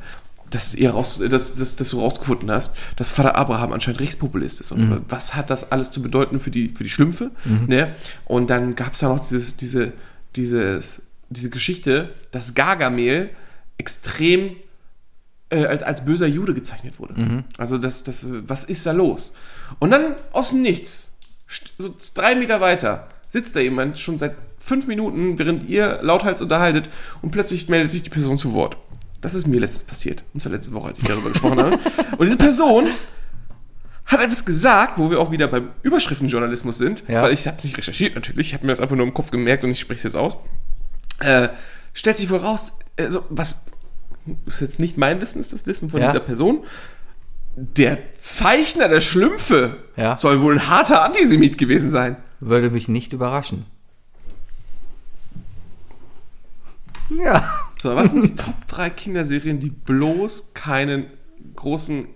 [0.50, 4.72] dass, ihr raus, dass, dass, dass du rausgefunden hast, dass Vater Abraham anscheinend Rechtspopulist ist.
[4.72, 7.30] Und was hat das alles zu bedeuten für die, für die Schlümpfe?
[7.68, 7.94] Ne?
[8.24, 9.92] Und dann gab es ja noch dieses, diese,
[10.36, 13.30] dieses, diese Geschichte, dass Gargamel
[13.78, 14.56] extrem
[15.50, 17.14] äh, als, als böser Jude gezeichnet wurde.
[17.58, 19.32] Also das, das, was ist da los?
[19.78, 21.09] Und dann aus dem Nichts,
[21.78, 26.88] so drei Meter weiter, sitzt da jemand schon seit fünf Minuten, während ihr lauthals unterhaltet
[27.22, 28.76] und plötzlich meldet sich die Person zu Wort.
[29.20, 30.24] Das ist mir letztens passiert.
[30.32, 31.78] Und zwar letzte Woche, als ich darüber gesprochen habe.
[32.16, 32.88] Und diese Person
[34.06, 37.22] hat etwas gesagt, wo wir auch wieder beim Überschriftenjournalismus sind, Ja.
[37.22, 39.30] weil ich habe es nicht recherchiert natürlich, ich habe mir das einfach nur im Kopf
[39.30, 40.38] gemerkt und ich spreche es jetzt aus.
[41.20, 41.48] Äh,
[41.92, 43.66] stellt sich wohl raus, also was
[44.46, 46.08] ist jetzt nicht mein Wissen, ist das Wissen von Ja.
[46.08, 46.64] dieser Person.
[47.56, 50.16] Der Zeichner der Schlümpfe Ja.
[50.16, 52.16] soll wohl ein harter Antisemit gewesen sein.
[52.40, 53.66] Würde mich nicht überraschen.
[57.10, 57.52] Ja.
[57.82, 61.06] So, was sind die Top 3 Kinderserien, die bloß keinen
[61.56, 62.06] großen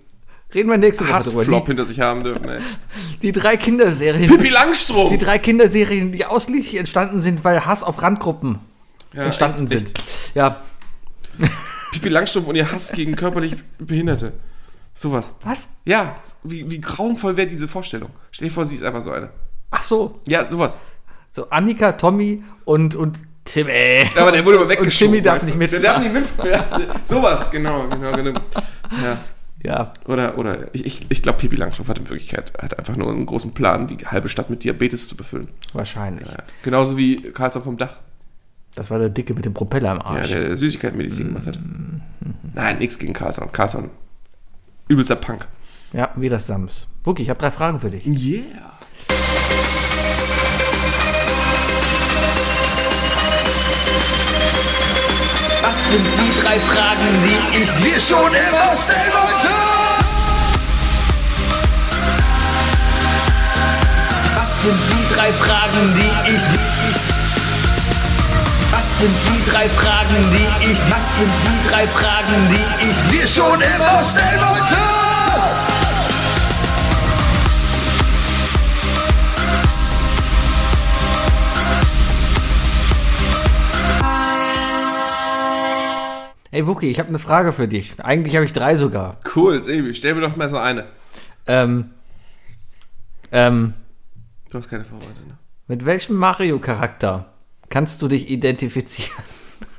[0.53, 1.65] Reden wir nächste Woche Hassflop drüber.
[1.67, 2.47] hinter sich haben dürfen?
[2.47, 2.61] Ey.
[3.21, 4.29] Die, drei Kinderserien.
[4.29, 5.11] Pippi Langstrumpf!
[5.11, 8.59] Die drei Kinderserien, die ausschließlich entstanden sind, weil Hass auf Randgruppen
[9.11, 9.87] Ja, entstanden echt, sind.
[9.87, 10.35] echt.
[10.35, 10.61] Ja.
[11.91, 14.31] Pippi Langstrumpf und ihr Hass gegen körperlich Behinderte.
[14.97, 15.33] Sowas.
[15.43, 15.69] Was?
[15.83, 18.09] Ja, wie, wie grauenvoll wäre diese Vorstellung?
[18.31, 19.29] Stell dir vor, sie ist einfach so eine.
[19.69, 20.19] Ach so.
[20.25, 20.79] Ja, sowas.
[21.31, 24.05] So Annika, Tommy und, und Timmy.
[24.17, 25.11] Aber der wurde mal Und weggeschoben.
[25.13, 25.57] Timmy darf weißt du?
[25.57, 26.03] nicht Der mitfahren.
[26.03, 26.81] darf nicht mitfahren.
[26.87, 28.39] Ja, sowas, genau, genau, genau.
[29.03, 29.17] Ja.
[29.63, 29.93] Ja.
[30.05, 33.25] Oder, oder ich, ich, ich glaube, Pipi Langstrumpf hat in Wirklichkeit hat einfach nur einen
[33.25, 35.49] großen Plan, die halbe Stadt mit Diabetes zu befüllen.
[35.73, 36.27] Wahrscheinlich.
[36.27, 36.37] Ja.
[36.63, 37.97] Genauso wie Karlsson vom Dach,
[38.75, 40.29] Das war der Dicke mit dem Propeller im ja, Arsch.
[40.29, 41.59] der, der Süßigkeitenmedizin gemacht hat.
[42.53, 43.51] Nein, nichts gegen Karlsson.
[43.51, 43.89] Karlsson,
[44.87, 45.47] übelster Punk.
[45.93, 46.87] Ja, wie das Sams.
[47.03, 48.05] Wookie, ich habe drei Fragen für dich.
[48.05, 48.73] Yeah.
[55.61, 59.49] Was sind die drei Fragen, die ich dir schon immer stellen wollte?
[64.35, 66.74] Was sind die drei Fragen, die ich
[68.95, 73.27] Was sind die drei Fragen, die ich Was sind die drei Fragen, die ich dir
[73.27, 74.75] schon immer stellen wollte?
[86.51, 87.99] Hey Wookie, ich habe eine Frage für dich.
[88.01, 89.17] Eigentlich habe ich drei sogar.
[89.35, 90.85] Cool, Sebi, stell mir doch mal so eine.
[91.47, 91.89] Ähm,
[93.33, 93.73] ähm,
[94.49, 95.37] Du hast keine Vorbereitung, ne?
[95.67, 97.34] mit welchem Mario-Charakter
[97.69, 99.23] kannst du dich identifizieren?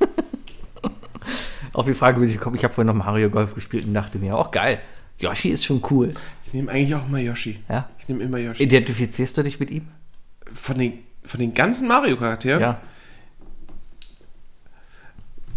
[1.73, 2.57] Auf die Frage bin ich gekommen.
[2.57, 4.81] Ich habe vorhin noch Mario Golf gespielt und dachte mir, auch geil.
[5.19, 6.15] Yoshi ist schon cool.
[6.47, 7.59] Ich nehme eigentlich auch mal Yoshi.
[7.69, 7.89] Ja?
[7.99, 8.63] Ich nehme immer Yoshi.
[8.63, 9.89] Identifizierst du dich mit ihm?
[10.51, 12.61] Von den, von den ganzen Mario-Charakteren?
[12.61, 12.81] Ja.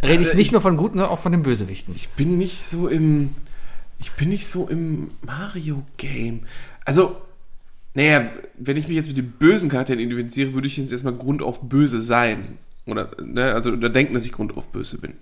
[0.02, 1.94] Rede ich Also nicht ich- nur von guten, sondern auch von den Bösewichten.
[1.96, 3.34] Ich bin nicht so im.
[4.00, 6.42] Ich bin nicht so im Mario-Game.
[6.86, 7.18] Also,
[7.94, 11.42] naja, wenn ich mich jetzt mit den bösen Charakteren identifiziere, würde ich jetzt erstmal Grund
[11.42, 12.58] auf böse sein.
[12.86, 15.14] Oder, ne, also, oder denken, dass ich Grund auf böse bin.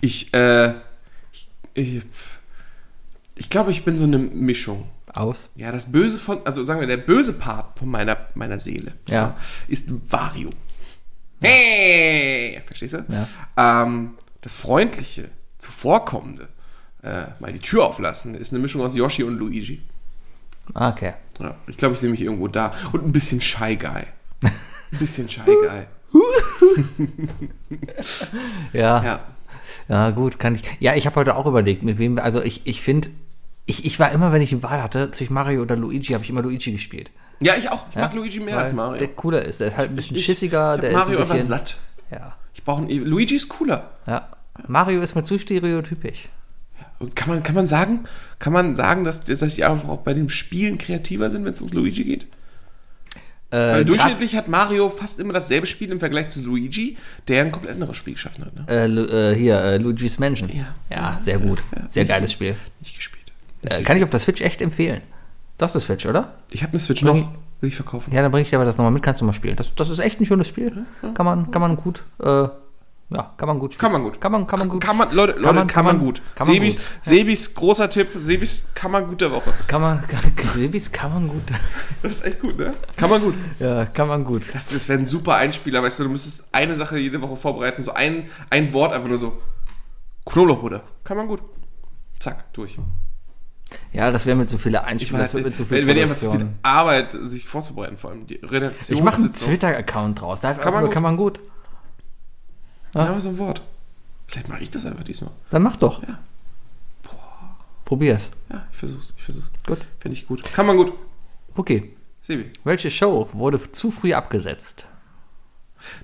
[0.00, 0.74] Ich, äh.
[1.32, 2.02] Ich, ich,
[3.36, 4.88] ich glaube, ich bin so eine Mischung.
[5.14, 5.50] Aus?
[5.56, 9.36] Ja, das Böse von, also sagen wir, der böse Part von meiner, meiner Seele Ja.
[9.68, 10.48] ist Vario.
[11.42, 12.62] Hey!
[12.66, 13.04] Verstehst du?
[13.08, 13.82] Ja.
[13.82, 16.48] Ähm, das Freundliche, Zuvorkommende,
[17.02, 19.82] äh, mal die Tür auflassen, ist eine Mischung aus Yoshi und Luigi.
[20.74, 21.12] Ah, Okay.
[21.42, 22.72] Ja, ich glaube, ich sehe mich irgendwo da.
[22.92, 24.04] Und ein bisschen Shy Guy.
[24.42, 25.86] Ein bisschen Shy Guy.
[28.72, 29.02] Ja.
[29.04, 29.20] Ja,
[29.88, 30.10] Ja.
[30.10, 30.62] gut, kann ich.
[30.80, 32.18] Ja, ich habe heute auch überlegt, mit wem.
[32.18, 33.08] Also ich, ich finde,
[33.66, 36.30] ich, ich war immer, wenn ich die Wahl hatte, zwischen Mario oder Luigi, habe ich
[36.30, 37.10] immer Luigi gespielt.
[37.40, 37.86] Ja, ich auch.
[37.90, 38.02] Ich Ja?
[38.02, 38.98] mag Luigi mehr als Weil Mario.
[38.98, 39.60] Der cooler ist.
[39.60, 40.74] Der ist halt ein bisschen Ich- schissiger.
[40.76, 41.76] ich der Mario ist ein bisschen, satt.
[42.10, 42.36] Ja.
[42.54, 43.04] Ich brauche einen.
[43.06, 43.90] Luigi ist cooler.
[44.06, 44.28] ja.
[44.68, 46.28] Mario ist mir zu stereotypisch.
[47.14, 48.00] Kann man, kann man sagen,
[48.38, 51.68] kann man sagen, dass, dass die auch bei den Spielen kreativer sind, wenn es um
[51.70, 52.26] Luigi geht?
[53.50, 56.96] Äh, durchschnittlich hat Mario fast immer dasselbe Spiel im Vergleich zu Luigi,
[57.28, 58.54] der ein komplett anderes Spiel geschaffen hat.
[58.54, 58.64] Ne?
[58.66, 60.48] Äh, Lu- äh, hier, äh, Luigi's Mansion.
[60.48, 60.74] Ja.
[60.90, 61.62] Ja, sehr gut.
[61.88, 62.56] Sehr geiles Spiel.
[62.80, 63.30] Nicht gespielt.
[63.64, 65.02] Äh, kann ich auf der Switch echt empfehlen.
[65.58, 66.32] Das ist eine Switch, oder?
[66.50, 67.30] Ich habe eine Switch Bring noch,
[67.60, 68.10] will ich verkaufen.
[68.14, 69.56] Ja, dann bringe ich dir aber das nochmal mit, kannst du mal spielen.
[69.56, 70.86] Das, das ist echt ein schönes Spiel.
[71.14, 72.48] Kann man, kann man gut, äh,
[73.14, 73.92] ja, kann man gut spielen.
[73.92, 74.20] Kann man gut.
[74.20, 74.82] Kann man, kann man gut.
[74.82, 76.22] Kann man, Leute, Leute, kann, man, gut.
[76.34, 76.84] Kann man Sebis, gut.
[77.02, 79.52] Sebis großer Tipp, Sebis kann man gut der Woche.
[79.66, 80.02] Kann man,
[80.54, 81.42] Sebis kann man gut.
[82.02, 82.74] Das ist echt gut, ne?
[82.96, 83.34] Kann man gut.
[83.58, 84.44] Ja, kann man gut.
[84.52, 87.82] Das, das wäre ein super Einspieler, weißt du, du müsstest eine Sache jede Woche vorbereiten,
[87.82, 89.40] so ein, ein Wort einfach nur so.
[90.24, 90.82] Knoblauchbutter.
[91.04, 91.42] Kann man gut.
[92.18, 92.78] Zack, durch.
[93.92, 96.30] Ja, das wäre mit so viele Einspieler, wird mit so viel wenn, wenn einfach zu
[96.30, 96.48] viel.
[96.62, 98.98] Arbeit, sich vorzubereiten, vor allem die Redaktion.
[98.98, 100.40] Ich mache einen Twitter-Account draus.
[100.40, 100.92] Da Kann man gut.
[100.92, 101.40] kann man gut.
[102.94, 103.62] Ja, aber so ein Wort.
[104.26, 105.30] Vielleicht mache ich das einfach diesmal.
[105.50, 106.02] Dann mach doch.
[106.06, 106.18] Ja.
[107.84, 108.30] Probier's.
[108.50, 109.50] Ja, ich versuch's, ich versuch's.
[109.66, 109.80] Gut.
[109.98, 110.42] Finde ich gut.
[110.54, 110.92] Kann man gut.
[111.54, 111.94] Okay.
[112.22, 112.50] Sebi.
[112.64, 114.86] Welche Show wurde zu früh abgesetzt?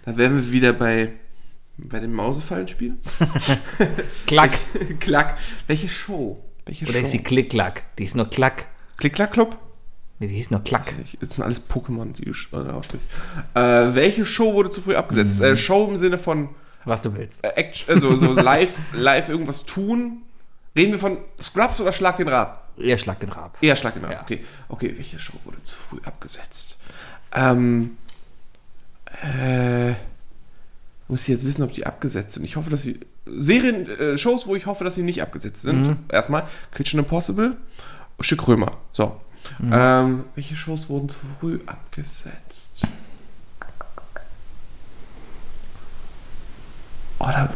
[0.04, 1.12] Da wären wir wieder bei,
[1.78, 2.96] bei dem Mausefallenspiel.
[4.26, 4.58] Klack.
[5.00, 5.38] Klack.
[5.66, 6.42] Welche Show?
[6.66, 7.04] Welche Oder Show?
[7.04, 7.84] ist die Klick-Klack?
[7.98, 8.66] Die ist nur Klack.
[8.98, 9.56] Klick-Klack-Club?
[10.18, 10.92] Nee, die hieß nur Klack.
[11.20, 13.08] Das sind alles Pokémon, die du äh, aussprichst.
[13.54, 15.38] Äh, welche Show wurde zu früh abgesetzt?
[15.38, 15.46] Mhm.
[15.46, 16.48] Äh, Show im Sinne von
[16.84, 17.44] Was du willst.
[17.44, 20.22] äh, Action, also so live, live irgendwas tun.
[20.76, 22.68] Reden wir von Scrubs oder Schlag den Rab?
[22.78, 23.58] Eher Schlag den Rab.
[23.60, 24.12] Eher Schlag den Rab.
[24.12, 24.22] Ja.
[24.22, 24.44] Okay.
[24.68, 26.78] okay, welche Show wurde zu früh abgesetzt?
[27.34, 27.96] Ähm,
[29.22, 29.94] äh,
[31.08, 32.44] muss ich jetzt wissen, ob die abgesetzt sind.
[32.44, 33.00] Ich hoffe, dass sie.
[33.26, 35.86] Serien, äh, Shows, wo ich hoffe, dass sie nicht abgesetzt sind.
[35.86, 35.96] Mhm.
[36.10, 37.56] Erstmal Kitchen Impossible,
[38.20, 38.78] Schick Römer.
[38.92, 39.20] So.
[39.58, 39.72] Mhm.
[39.72, 42.82] Ähm, welche Shows wurden zu früh abgesetzt?
[47.18, 47.50] Oh, da.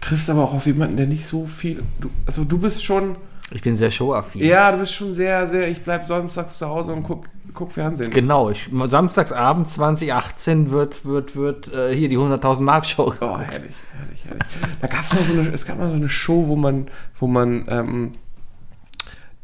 [0.00, 1.82] Triffst aber auch auf jemanden, der nicht so viel.
[2.00, 3.16] Du, also du bist schon.
[3.50, 4.44] Ich bin sehr showaffin.
[4.44, 5.68] Ja, du bist schon sehr, sehr.
[5.68, 8.10] Ich bleib samstags zu Hause und guck, guck Fernsehen.
[8.10, 13.14] Genau, ich, samstagsabend 2018 wird, wird, wird äh, hier die 100.000 Mark Show.
[13.20, 14.46] Oh, herrlich, herrlich, herrlich.
[14.80, 17.66] Da gab's mal so eine, es gab mal so eine Show, wo man, wo man
[17.68, 18.12] ähm,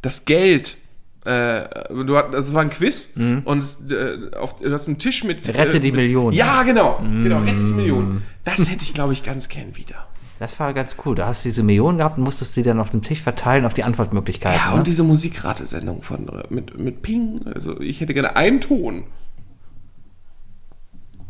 [0.01, 0.77] das Geld,
[1.25, 1.69] äh,
[2.05, 5.47] du hat, das war ein Quiz und es, äh, auf, du hast einen Tisch mit.
[5.47, 5.55] Mhm.
[5.55, 6.33] Rette äh, die mit, Million.
[6.33, 8.23] Ja, genau, genau, rette die Million.
[8.45, 10.07] Das hätte ich, glaube ich, ganz gern wieder.
[10.41, 11.15] Das war ganz cool.
[11.15, 13.75] Da hast du diese Millionen gehabt und musstest sie dann auf dem Tisch verteilen auf
[13.75, 14.59] die Antwortmöglichkeiten.
[14.59, 14.79] Ja, ne?
[14.79, 17.39] und diese Musikratesendung von äh, mit, mit Ping.
[17.47, 19.05] Also ich hätte gerne einen Ton.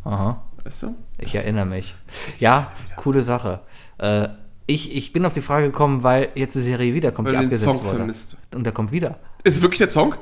[0.04, 0.42] Aha.
[0.64, 0.94] Weißt du?
[1.18, 1.94] Ich erinnere mich.
[2.38, 3.60] Ja, coole Sache.
[3.98, 4.28] Äh,
[4.66, 7.64] ich, ich bin auf die Frage gekommen, weil jetzt die Serie wiederkommt, Weil die abgesetzt
[7.64, 7.96] Song wurde.
[7.96, 8.38] vermisst.
[8.54, 9.18] Und der kommt wieder.
[9.44, 10.14] Ist es wirklich der Song?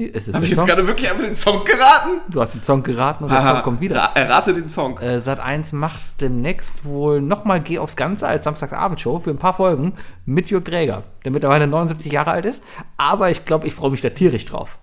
[0.00, 0.68] Es ist Habe ich jetzt Song.
[0.68, 2.20] gerade wirklich einfach den Song geraten?
[2.28, 3.96] Du hast den Song geraten und der Song kommt wieder.
[3.96, 4.96] Ra- Errate den Song.
[4.98, 9.54] Äh, Sat 1 macht demnächst wohl nochmal Geh aufs Ganze als Samstagsabendshow für ein paar
[9.54, 12.62] Folgen mit Jörg Dräger, der mittlerweile 79 Jahre alt ist.
[12.96, 14.78] Aber ich glaube, ich freue mich da tierisch drauf.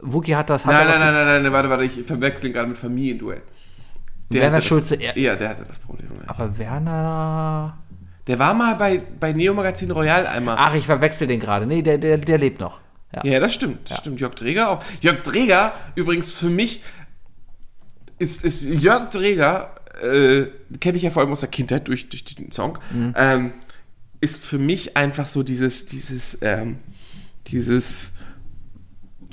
[0.00, 0.66] Wookie hat das.
[0.66, 3.42] Hat Nein, nein, was nein, nein, nein, warte, warte, ich verwechsel ihn gerade mit Familienduell.
[4.30, 6.08] Der Werner Schulze, Das, er- ja, der hatte das Problem.
[6.26, 7.76] Aber Werner.
[8.26, 10.56] Der war mal bei, bei Neo Magazin Royal einmal.
[10.58, 11.66] Ach, ich verwechsel den gerade.
[11.66, 12.80] Nee, der, der, der lebt noch.
[13.14, 13.24] Ja.
[13.24, 13.90] Ja, das stimmt.
[13.90, 14.20] Das stimmt.
[14.20, 14.84] Jörg Dreger auch.
[15.00, 16.82] Jörg Dreger, übrigens für mich,
[18.18, 20.46] ist, ist Jörg Dreger äh,
[20.80, 23.14] kenne ich ja vor allem aus der Kindheit durch, durch den Song, Mhm.
[23.16, 23.52] ähm,
[24.20, 26.78] ist für mich einfach so dieses, dieses, ähm,
[27.48, 28.12] dieses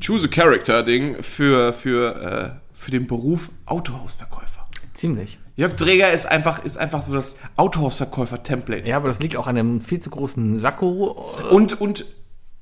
[0.05, 4.67] Choose a Character Ding für, für, äh, für den Beruf Autohausverkäufer.
[4.93, 5.39] Ziemlich.
[5.55, 8.87] Jörg Dreger ist einfach, ist einfach so das Autohausverkäufer-Template.
[8.87, 11.11] Ja, aber das liegt auch an einem viel zu großen Sakko.
[11.51, 12.05] Und, und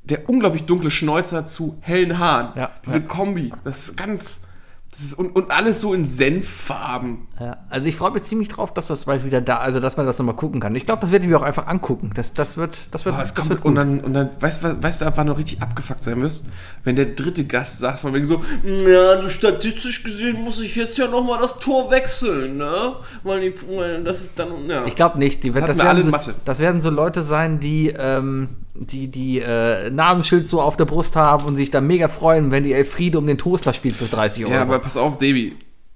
[0.09, 2.49] der unglaublich dunkle Schnäuzer zu hellen Haaren.
[2.55, 3.05] Ja, Diese ja.
[3.05, 3.53] Kombi.
[3.63, 4.47] Das ist ganz.
[4.89, 7.27] Das ist, und, und alles so in Senffarben.
[7.39, 10.07] Ja, also ich freue mich ziemlich drauf, dass das bald wieder da, also dass man
[10.07, 10.73] das nochmal gucken kann.
[10.75, 12.11] Ich glaube, das werde ich mir auch einfach angucken.
[12.15, 14.81] Das, das wird, das wird, Oh, das kommt, wird und dann, und dann weißt du,
[14.81, 16.45] weißt du, ab wann du richtig abgefuckt sein wirst?
[16.83, 20.97] Wenn der dritte Gast sagt, von wegen so, ja, du, statistisch gesehen muss ich jetzt
[20.97, 22.95] ja nochmal das Tor wechseln, ne?
[23.23, 24.85] Weil, die, weil das ist dann, ja.
[24.85, 25.43] Ich glaube nicht.
[25.43, 26.33] Die, das, werden so, Mathe.
[26.43, 28.49] das werden so Leute sein, die, ähm,
[28.79, 32.63] die, die äh, Namensschild so auf der Brust haben und sich da mega freuen, wenn
[32.63, 34.53] die Elfriede um den Toaster spielt für 30 Euro.
[34.53, 35.55] Ja, aber pass auf, Sebi.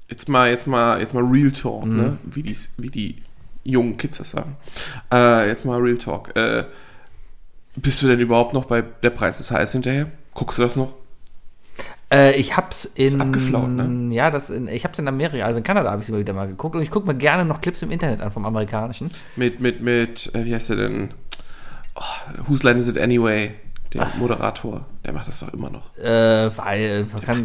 [0.09, 1.95] Jetzt mal, jetzt mal, jetzt mal Real Talk, Mhm.
[1.97, 2.17] ne?
[2.23, 3.15] Wie die, wie die
[3.63, 4.57] jungen Kids das sagen.
[5.13, 6.35] Äh, jetzt mal Real Talk.
[6.35, 6.65] Äh,
[7.77, 10.07] bist du denn überhaupt noch bei Der Preis ist heiß hinterher?
[10.33, 10.93] Guckst du das noch?
[12.13, 13.21] Äh, ich hab's in.
[13.21, 14.13] abgeflaut, ne?
[14.13, 16.47] Ja, das in, ich hab's in Amerika, also in Kanada habe ich es wieder mal
[16.47, 19.09] geguckt und ich gucke mir gerne noch Clips im Internet an vom amerikanischen.
[19.37, 21.13] Mit, mit, mit, äh, wie heißt der denn?
[22.01, 23.51] Oh, Whose Line Is It Anyway?
[23.93, 24.85] Der Moderator.
[25.05, 25.97] Der macht das doch immer noch.
[25.97, 27.43] Äh, weil, man kann,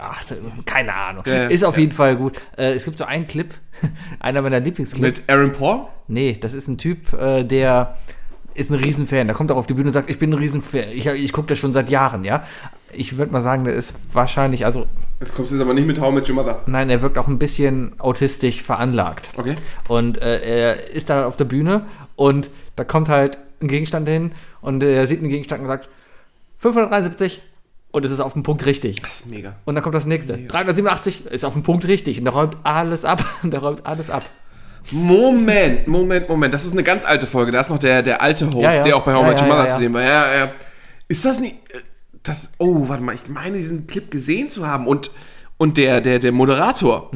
[0.00, 0.24] ach,
[0.64, 1.24] keine Ahnung.
[1.26, 1.82] Ja, ist auf ja.
[1.82, 2.40] jeden Fall gut.
[2.56, 3.52] Äh, es gibt so einen Clip,
[4.20, 5.20] einer meiner Lieblingsclips.
[5.20, 5.86] Mit Aaron Paul?
[6.08, 7.98] Nee, das ist ein Typ, äh, der
[8.54, 9.26] ist ein Riesenfan.
[9.26, 10.88] Der kommt auch auf die Bühne und sagt, ich bin ein Riesenfan.
[10.92, 12.44] Ich, ich gucke das schon seit Jahren, ja.
[12.92, 14.86] Ich würde mal sagen, der ist wahrscheinlich, also
[15.20, 16.60] Jetzt kommst du jetzt aber nicht mit How Met Your Mother.
[16.66, 19.32] nein, er wirkt auch ein bisschen autistisch veranlagt.
[19.36, 19.56] Okay.
[19.88, 21.82] Und äh, er ist da auf der Bühne
[22.16, 25.88] und da kommt halt ein Gegenstand hin und er sieht einen Gegenstand und sagt
[26.58, 27.42] 573
[27.92, 29.00] und es ist auf den Punkt richtig.
[29.02, 29.56] Das ist mega.
[29.64, 30.36] Und dann kommt das nächste.
[30.38, 33.24] 387 ist auf den Punkt richtig und der räumt alles ab.
[33.42, 34.24] der räumt alles ab.
[34.90, 36.52] Moment, Moment, Moment.
[36.52, 37.52] Das ist eine ganz alte Folge.
[37.52, 38.82] Da ist noch der, der alte Host, Ja, ja.
[38.82, 40.02] der auch bei How Ja, Your ja, Mother zu sehen war.
[40.02, 40.52] Ja, ja.
[41.08, 41.54] Ist das nicht.
[41.70, 41.78] äh,
[42.22, 42.52] Das.
[42.58, 43.14] Oh, warte mal.
[43.14, 44.86] Ich meine, diesen Clip gesehen zu haben.
[44.86, 45.10] Und,
[45.56, 47.10] und der, der, der Moderator,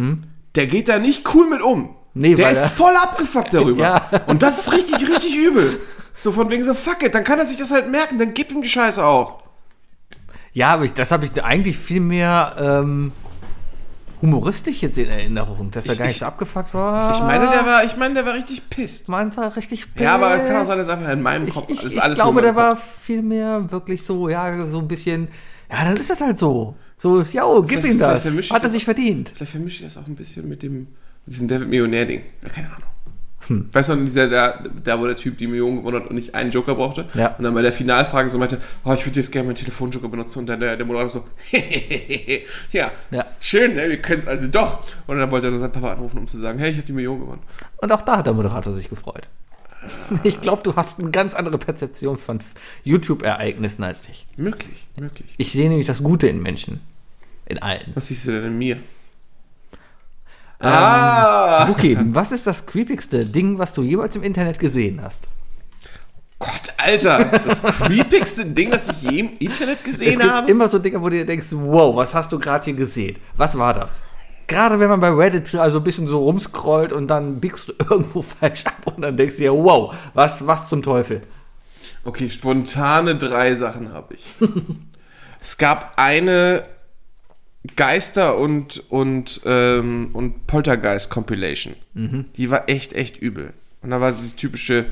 [0.55, 1.81] der geht da nicht cool mit um.
[1.85, 1.89] Hm?
[2.15, 4.01] Nee, der ist voll abgefuckt darüber.
[4.27, 5.79] Und das ist richtig, richtig übel.
[6.19, 8.51] So von wegen so, fuck it, dann kann er sich das halt merken, dann gib
[8.53, 9.43] ihm die Scheiße auch.
[10.53, 13.13] Ja, aber ich, das habe ich eigentlich viel mehr ähm,
[14.21, 17.13] humoristisch jetzt in Erinnerung, dass er Ich- gar nicht ich- so abgefuckt war.
[17.15, 19.09] Ich meine, der war, ich meine, der war richtig pisst.
[19.09, 21.77] Meint war richtig Ja, aber kann auch sein, dass einfach in meinem Ich, Kopf ich,
[21.77, 24.89] das ist ich alles nur glaube, der war viel mehr wirklich so, ja, so ein
[24.89, 25.29] bisschen,
[25.71, 26.75] ja, dann ist das halt so.
[27.01, 28.27] So, ja, gib ihm das.
[28.27, 29.33] ich Hat er sich verdient.
[29.37, 30.89] Vielleicht vermische ich das auch ein bisschen mit dem
[31.27, 32.23] mit diesem David Millionär-Ding.
[32.43, 32.89] Ja, keine Ahnung.
[33.49, 33.69] Hm.
[33.73, 36.51] Weißt du, dieser, da, da, wo der Typ die Million gewonnen hat und nicht einen
[36.51, 37.07] Joker brauchte?
[37.15, 37.35] Ja.
[37.37, 40.41] Und dann bei der Finalfrage so meinte, oh, ich würde jetzt gerne meinen Telefonjoker benutzen.
[40.41, 41.25] Und dann der, der Moderator so,
[42.73, 43.27] ja, Ja.
[43.41, 44.85] schön, ne, wir können es also doch.
[45.07, 46.93] Und dann wollte er dann seinen Papa anrufen, um zu sagen, hey, ich habe die
[46.93, 47.43] Million gewonnen.
[47.79, 49.29] Und auch da hat der Moderator sich gefreut.
[50.25, 52.41] Ich glaube, du hast eine ganz andere Perzeption von
[52.85, 54.27] YouTube-Ereignissen als ich.
[54.37, 55.29] Möglich, möglich.
[55.37, 56.81] Ich sehe nämlich das Gute in Menschen.
[57.47, 57.93] In allen.
[57.95, 58.77] Was siehst du denn in mir?
[60.61, 61.69] Ähm, ah!
[61.71, 65.29] Okay, was ist das creepigste Ding, was du jemals im Internet gesehen hast?
[66.41, 70.51] Gott, Alter, das creepigste Ding, das ich je im Internet Es gesehen gibt habe.
[70.51, 73.19] immer so Dinge, wo du dir denkst, wow, was hast du gerade hier gesehen?
[73.37, 74.03] Was war das?
[74.47, 78.23] Gerade wenn man bei Reddit also ein bisschen so rumscrollt und dann biegst du irgendwo
[78.23, 81.23] falsch ab und dann denkst du dir, wow, was, was zum Teufel?
[82.05, 84.25] Okay, spontane drei Sachen habe ich.
[85.41, 86.65] es gab eine
[87.77, 91.75] Geister- und, und, ähm, und Poltergeist-Compilation.
[92.37, 93.53] Die war echt, echt übel.
[93.83, 94.87] Und da war dieses typische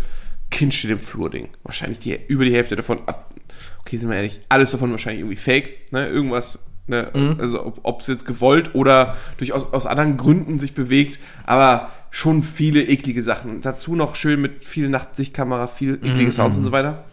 [0.51, 1.49] Kind steht im Flur-Ding.
[1.64, 3.01] Wahrscheinlich die, über die Hälfte davon.
[3.07, 3.35] ab-
[3.81, 5.93] Okay, sind wir ehrlich, alles davon wahrscheinlich irgendwie fake.
[5.93, 6.09] Ne?
[6.09, 7.11] Irgendwas, ne?
[7.39, 11.18] also ob es jetzt gewollt oder durchaus aus anderen Gründen sich bewegt.
[11.45, 13.61] Aber schon viele eklige Sachen.
[13.61, 17.05] Dazu noch schön mit viel Nachtsichtkamera, viel eklige Sounds und so weiter.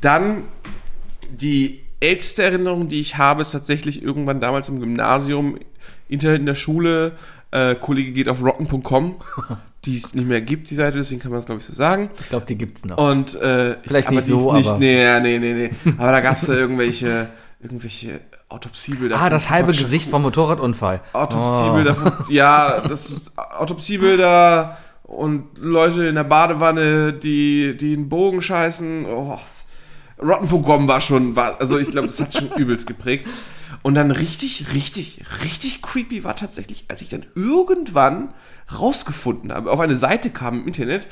[0.00, 0.44] Dann
[1.30, 5.58] die älteste Erinnerung, die ich habe, ist tatsächlich irgendwann damals im Gymnasium,
[6.08, 7.12] Internet in der Schule,
[7.52, 9.16] äh, Kollege geht auf rotten.com,
[9.84, 12.10] die es nicht mehr gibt, die Seite, deswegen kann man das, glaube ich, so sagen.
[12.20, 12.96] Ich glaube, die gibt's noch.
[12.98, 15.92] Und äh, Vielleicht aber nicht so, nicht, aber- nee, nee, nee, nee.
[15.98, 17.28] Aber da gab es da irgendwelche,
[17.60, 19.20] irgendwelche Autopsiebilder.
[19.20, 21.00] ah, das halbe Tupac Gesicht vom Motorradunfall.
[21.12, 28.42] Autopsiebilder, von, ja, das ist Autopsiebilder und Leute in der Badewanne, die, die einen Bogen
[28.42, 29.06] scheißen.
[29.06, 29.38] Oh,
[30.22, 33.30] Rotten.com war schon, war, also ich glaube, das hat schon übelst geprägt.
[33.82, 38.34] Und dann richtig, richtig, richtig creepy war tatsächlich, als ich dann irgendwann
[38.78, 41.06] rausgefunden habe, auf eine Seite kam im Internet,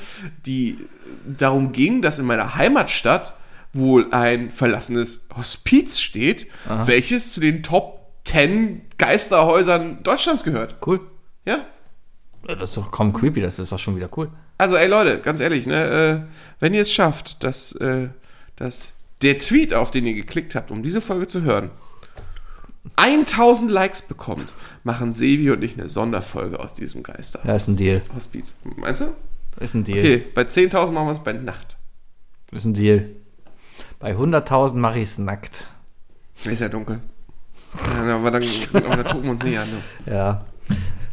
[0.45, 0.77] die
[1.25, 3.33] darum ging, dass in meiner Heimatstadt
[3.73, 6.47] wohl ein verlassenes Hospiz steht,
[6.85, 10.75] welches zu den Top 10 Geisterhäusern Deutschlands gehört.
[10.85, 10.99] Cool.
[11.45, 11.65] Ja.
[12.47, 14.29] Ja, Das ist doch kaum creepy, das ist doch schon wieder cool.
[14.57, 18.09] Also, ey Leute, ganz ehrlich, ne, äh, wenn ihr es schafft, dass, äh,
[18.55, 21.71] dass der Tweet, auf den ihr geklickt habt, um diese Folge zu hören,
[22.95, 24.53] 1000 Likes bekommt,
[24.83, 27.41] machen Sebi und ich eine Sonderfolge aus diesem Geister.
[27.45, 28.01] Ja, ist ein Deal.
[28.15, 28.59] Hospiz.
[28.77, 29.15] Meinst du?
[29.59, 29.99] Ist ein Deal.
[29.99, 31.77] Okay, bei 10.000 machen wir es bei Nacht.
[32.51, 33.09] Ist ein Deal.
[33.99, 35.65] Bei 100.000 mache ich es nackt.
[36.45, 37.01] Ist ja dunkel.
[38.05, 38.43] Ja, aber, dann,
[38.73, 39.67] aber dann gucken wir uns nicht an.
[39.69, 40.13] Ne?
[40.13, 40.45] Ja.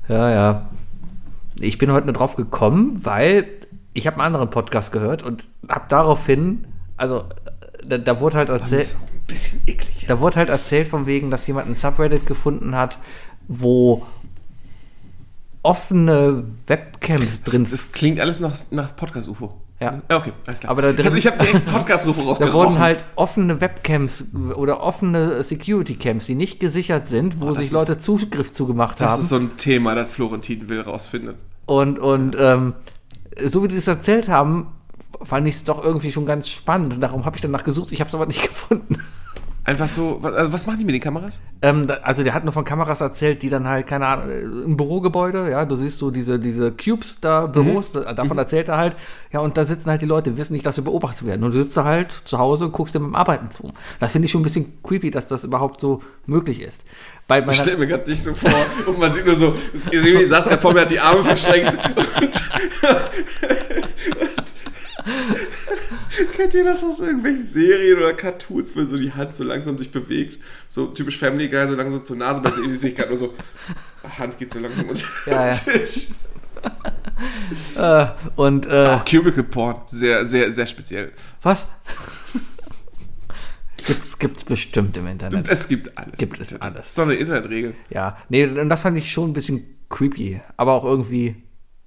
[0.09, 0.71] Ja, ja.
[1.61, 3.49] Ich bin heute nur drauf gekommen, weil
[3.93, 7.25] ich habe einen anderen Podcast gehört und habe daraufhin, also
[7.89, 8.97] da, da wurde halt Das erzählt,
[10.09, 12.99] da wurde halt erzählt von wegen, dass jemand ein Subreddit gefunden hat,
[13.49, 14.07] wo
[15.63, 19.53] offene Webcams drin das, das klingt alles nach, nach Podcast-UFO.
[19.81, 20.01] Ja.
[20.09, 20.71] Okay, alles klar.
[20.71, 22.55] Aber da drin- ich habe hab direkt Podcast-UFo Da rausgerochen.
[22.55, 27.73] wurden halt offene Webcams oder offene Security-Cams, die nicht gesichert sind, wo das sich ist-
[27.73, 29.23] Leute Zugriff zugemacht das haben.
[29.23, 31.37] ist so ein Thema, das Florentin will rausfindet.
[31.67, 32.75] Und, und ähm,
[33.45, 34.69] so wie die das erzählt haben,
[35.23, 36.95] fand ich es doch irgendwie schon ganz spannend.
[36.95, 37.93] Und darum habe ich danach gesucht.
[37.93, 38.99] Ich habe es aber nicht gefunden.
[39.65, 41.41] Einfach so, was, also was machen die mit den Kameras?
[41.61, 44.77] Ähm, also der hat nur von Kameras erzählt, die dann halt, keine Ahnung, äh, im
[44.77, 48.95] Bürogebäude, ja, du siehst so diese, diese Cubes da, Büros, da- davon erzählt er halt,
[49.33, 51.43] ja, und da sitzen halt die Leute, die wissen nicht, dass sie beobachtet werden.
[51.43, 53.73] Und du sitzt da halt zu Hause und guckst dir beim Arbeiten zu.
[53.99, 56.85] Das finde ich schon ein bisschen creepy, dass das überhaupt so möglich ist.
[57.27, 58.55] Bei Ich stelle mir gerade dich so vor
[58.87, 59.53] und man sieht nur so,
[59.91, 61.77] Sebi sagt vor mir, hat die Arme verschränkt.
[61.77, 62.31] Und,
[66.37, 69.91] Kennt ihr das aus irgendwelchen Serien oder Cartoons, wenn so die Hand so langsam sich
[69.91, 70.39] bewegt?
[70.69, 73.35] So typisch Family Guy, so langsam zur Nase, bei Sebi sehe ich gerade nur so,
[74.19, 76.09] Hand geht so langsam unter Ja, den Tisch.
[77.77, 78.07] äh,
[78.37, 81.13] und, äh, Auch Cubicle Porn, sehr, sehr, sehr speziell.
[81.43, 81.67] was?
[83.77, 85.49] gibt's, gibt's bestimmt im Internet.
[85.49, 86.19] Es gibt alles.
[86.19, 86.89] Gibt es Das alles.
[86.89, 87.75] ist doch eine Internetregel.
[87.91, 91.37] Ja, nee, und das fand ich schon ein bisschen creepy, aber auch irgendwie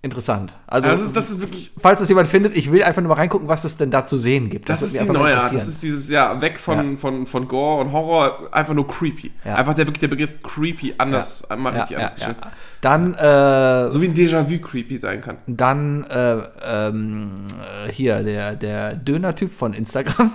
[0.02, 0.54] interessant.
[0.66, 3.16] Also, Das ist, das ist wirklich, falls das jemand findet, ich will einfach nur mal
[3.16, 4.70] reingucken, was es denn da zu sehen gibt.
[4.70, 5.54] das würde ist die mal neue Art.
[5.54, 6.97] Das ist dieses, ja, weg von, Ja.
[6.97, 9.32] von, von Gore und Horror, einfach nur creepy.
[9.43, 9.56] Ja.
[9.56, 12.38] Einfach der, der Begriff creepy anders, mal ja, richtig ja, anders gestellt.
[12.82, 15.38] Dann, äh, So wie ein Déjà-vu creepy sein kann.
[15.47, 17.47] dann äh, ähm,
[17.86, 20.32] äh, hier, der, der Döner-Typ von Instagram.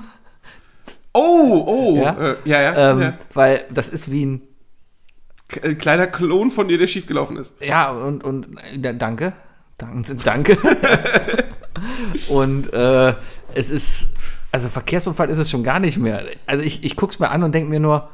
[1.15, 2.03] Oh, oh, Ja?
[2.21, 3.15] ja, äh, ja, ja, ähm, ja.
[3.33, 4.43] Weil das ist wie ein,
[5.62, 7.57] äh, kleiner Klon von dir, der schiefgelaufen ist.
[7.62, 8.49] ja, und, und
[8.83, 9.33] äh, danke.
[9.79, 10.14] Danke.
[10.16, 10.59] danke.
[12.29, 13.14] und äh,
[13.55, 14.14] es ist,
[14.53, 16.25] also Verkehrsunfall ist es schon gar nicht mehr.
[16.47, 18.09] Also ich, ich guck's mir an und denke mir nur,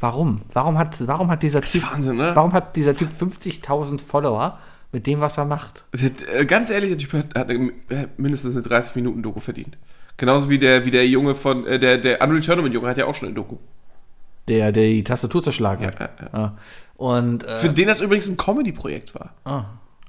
[0.00, 0.42] warum?
[0.52, 2.32] Warum hat, warum hat dieser Typ, Wahnsinn, ne?
[2.34, 4.58] warum hat dieser Typ 50.000 Follower
[4.92, 5.84] mit dem, was er macht?
[6.00, 9.78] Hat, äh, ganz ehrlich, der Typ hat, hat äh, mindestens eine 30-Minuten-Doku verdient.
[10.18, 13.14] Genauso wie der, wie der Junge von, äh, der, der Unreal Tournament-Junge hat ja auch
[13.14, 13.56] schon eine Doku.
[14.48, 16.00] Der, der die Tastatur zerschlagen Ja, hat.
[16.00, 16.38] ja, ja.
[16.38, 16.56] Ja.
[16.96, 19.34] Und äh, Für den das übrigens ein Comedy-Projekt war.
[19.44, 19.64] ah,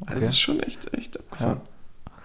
[0.05, 1.61] Also das ist schon echt, echt abgefahren.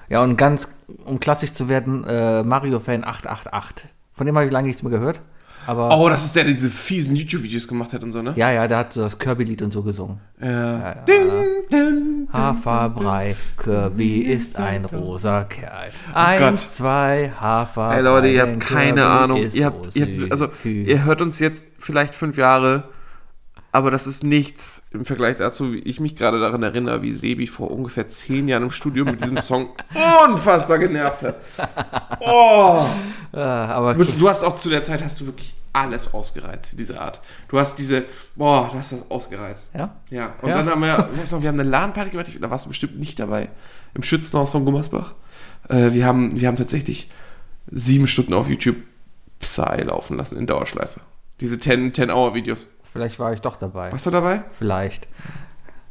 [0.09, 0.69] ja, und ganz,
[1.05, 3.89] um klassisch zu werden, äh, Mario-Fan 888.
[4.15, 5.21] Von dem habe ich lange nichts mehr gehört.
[5.65, 8.33] Aber Oh, das ist der, der diese fiesen YouTube-Videos gemacht hat und so, ne?
[8.37, 10.19] ja, ja, der hat so das Kirby-Lied und so gesungen.
[10.41, 10.95] Ja.
[11.07, 11.31] Ding,
[11.73, 12.29] ding.
[12.33, 15.91] Haferbrei, Kirby ist ein rosa Kerl.
[16.09, 16.17] Gott.
[16.17, 17.97] Eins, zwei, Haferbrei.
[17.97, 19.47] Ey Leute, ihr habt keine Kirby Ahnung.
[19.53, 22.85] Ihr habt, so ihr habt, also, ihr hört uns jetzt vielleicht fünf Jahre,
[23.73, 27.47] aber das ist nichts im Vergleich dazu, wie ich mich gerade daran erinnere, wie Sebi
[27.47, 29.71] vor ungefähr zehn Jahren im Studio mit diesem Song
[30.29, 31.37] unfassbar genervt hat.
[32.21, 32.85] Oh.
[33.33, 37.01] Ah, aber Du, du hast auch zu der Zeit hast du wirklich alles ausgereizt, diese
[37.01, 37.21] Art.
[37.49, 38.05] Du hast diese,
[38.37, 39.71] boah, du hast das ausgereizt.
[39.75, 39.97] ja?
[40.11, 40.57] Ja, und Ja.
[40.57, 42.99] dann haben wir, ich weiß noch, wir haben eine LAN-Party gemacht, da warst du bestimmt
[42.99, 43.49] nicht dabei,
[43.95, 45.15] im Schützenhaus von Gummersbach.
[45.71, 47.09] Äh, wir, haben, wir haben tatsächlich
[47.71, 48.77] sieben Stunden auf YouTube
[49.41, 51.01] Psy laufen lassen in Dauerschleife.
[51.41, 52.69] Diese 10-Hour-Videos.
[52.93, 53.91] Vielleicht war ich doch dabei.
[53.91, 54.43] Warst du dabei?
[54.59, 55.09] Vielleicht.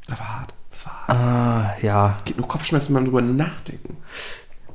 [0.07, 0.53] Das war hart.
[0.69, 1.17] Das war hart.
[1.17, 2.17] Ah, ja.
[2.25, 3.97] Geht nur Kopfschmerzen, wenn man drüber nachdenken.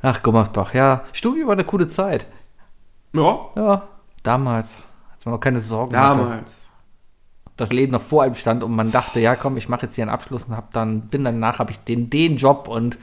[0.01, 1.03] Ach, Gummersbach, ja.
[1.13, 2.27] Studio war eine coole Zeit.
[3.13, 3.87] Ja, Ja,
[4.23, 4.77] damals.
[5.13, 6.19] Als man noch keine Sorgen hatte.
[6.19, 6.67] damals.
[7.55, 10.03] Das Leben noch vor einem stand und man dachte, ja komm, ich mache jetzt hier
[10.03, 12.99] einen Abschluss und hab dann, bin danach, habe ich den, den Job und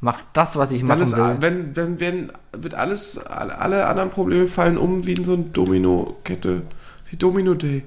[0.00, 1.36] mach das, was ich machen Alles, will.
[1.40, 5.42] wenn, wenn, wenn, wird alles, alle, alle anderen Probleme fallen um wie in so eine
[5.42, 6.62] Domino-Kette.
[7.06, 7.84] Wie Domino Day.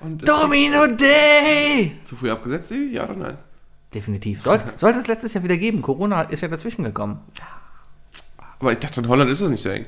[0.00, 1.92] Und Domino Day!
[2.04, 2.72] Zu früh abgesetzt?
[2.92, 3.38] Ja oder nein?
[3.92, 4.42] Definitiv.
[4.42, 5.82] Sollte, sollte es letztes Jahr wieder geben.
[5.82, 7.20] Corona ist ja dazwischen gekommen.
[8.60, 9.86] Aber ich dachte, in Holland ist das nicht so eng.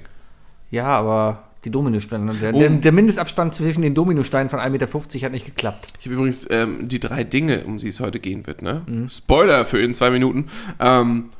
[0.70, 2.32] Ja, aber die Dominosteine.
[2.34, 5.88] Der, der, der Mindestabstand zwischen den Dominosteinen von 1,50 Meter hat nicht geklappt.
[5.98, 8.82] Ich habe übrigens ähm, die drei Dinge, um die es heute gehen wird, ne?
[9.08, 10.46] Spoiler für in zwei Minuten.
[10.78, 11.30] Ähm,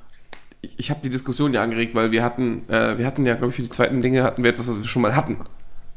[0.61, 3.51] ich ich habe die Diskussion ja angeregt, weil wir hatten, äh, wir hatten ja, glaube
[3.51, 5.39] ich, für die zweiten Dinge hatten wir etwas, was wir schon mal hatten.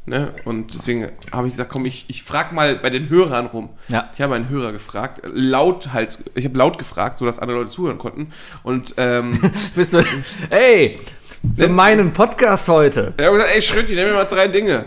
[0.06, 0.32] Ne?
[0.44, 3.70] Und deswegen habe ich gesagt, komm, ich, ich frage mal bei den Hörern rum.
[3.88, 4.10] Ja.
[4.12, 7.96] Ich habe einen Hörer gefragt, laut halt, ich habe laut gefragt, sodass andere Leute zuhören
[7.96, 8.30] konnten.
[8.62, 9.40] Und ähm,
[9.74, 10.04] Bist du,
[10.50, 10.98] ey,
[11.56, 13.14] für meinen Podcast heute.
[13.18, 14.86] hat gesagt, ey Schrötti, nenn mir mal drei Dinge.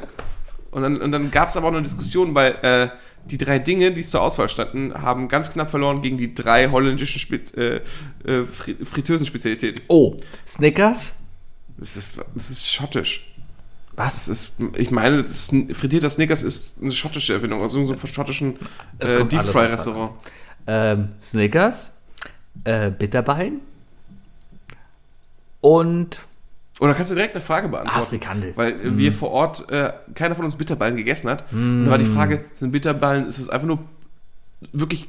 [0.70, 2.88] Und dann, und dann gab es aber auch eine Diskussion, weil äh,
[3.26, 7.20] die drei Dinge, die zur Auswahl standen, haben ganz knapp verloren gegen die drei holländischen
[7.20, 7.82] Spez äh,
[8.26, 9.84] äh, Fri Fritteusen-Spezialitäten.
[9.88, 10.15] Oh,
[10.47, 11.15] Snickers?
[11.78, 13.26] Das ist, das ist schottisch.
[13.98, 14.28] Was?
[14.28, 18.58] Ist, ich meine, das frittierter Snickers ist eine schottische Erfindung, aus irgendeinem schottischen
[19.00, 20.12] äh, Deep Fry Restaurant.
[20.68, 21.93] Ähm, Snickers,
[22.64, 23.60] äh, Bitterballen
[25.62, 26.20] und
[26.80, 28.02] Oder kannst du direkt eine Frage beantworten?
[28.02, 28.54] Afrikandel.
[28.56, 31.52] Weil äh, wir vor Ort, äh, keiner von uns Bitterballen gegessen hat.
[31.52, 33.80] Und da war die Frage, sind Bitterballen, ist es einfach nur
[34.74, 35.08] wirklich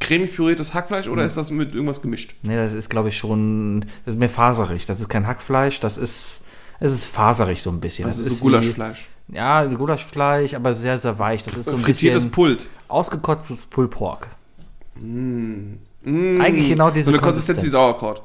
[0.00, 2.34] cremig püriertes Hackfleisch oder ist das mit irgendwas gemischt?
[2.42, 3.80] Nee, das ist, glaube ich, schon.
[4.04, 4.86] Das ist mehr faserig.
[4.86, 6.40] Das ist kein Hackfleisch, das ist.
[6.80, 8.06] Es ist faserig so ein bisschen.
[8.06, 9.08] Also das so Gulaschfleisch.
[9.28, 11.42] Wie, ja, Gulaschfleisch, aber sehr, sehr weich.
[11.42, 12.68] Das ist so ein Frittiertes Pult.
[12.88, 14.28] ausgekotztes Pulled Pork.
[14.96, 15.74] Mm.
[16.04, 18.22] Eigentlich genau diese So eine Konsistenz wie Sauerkraut.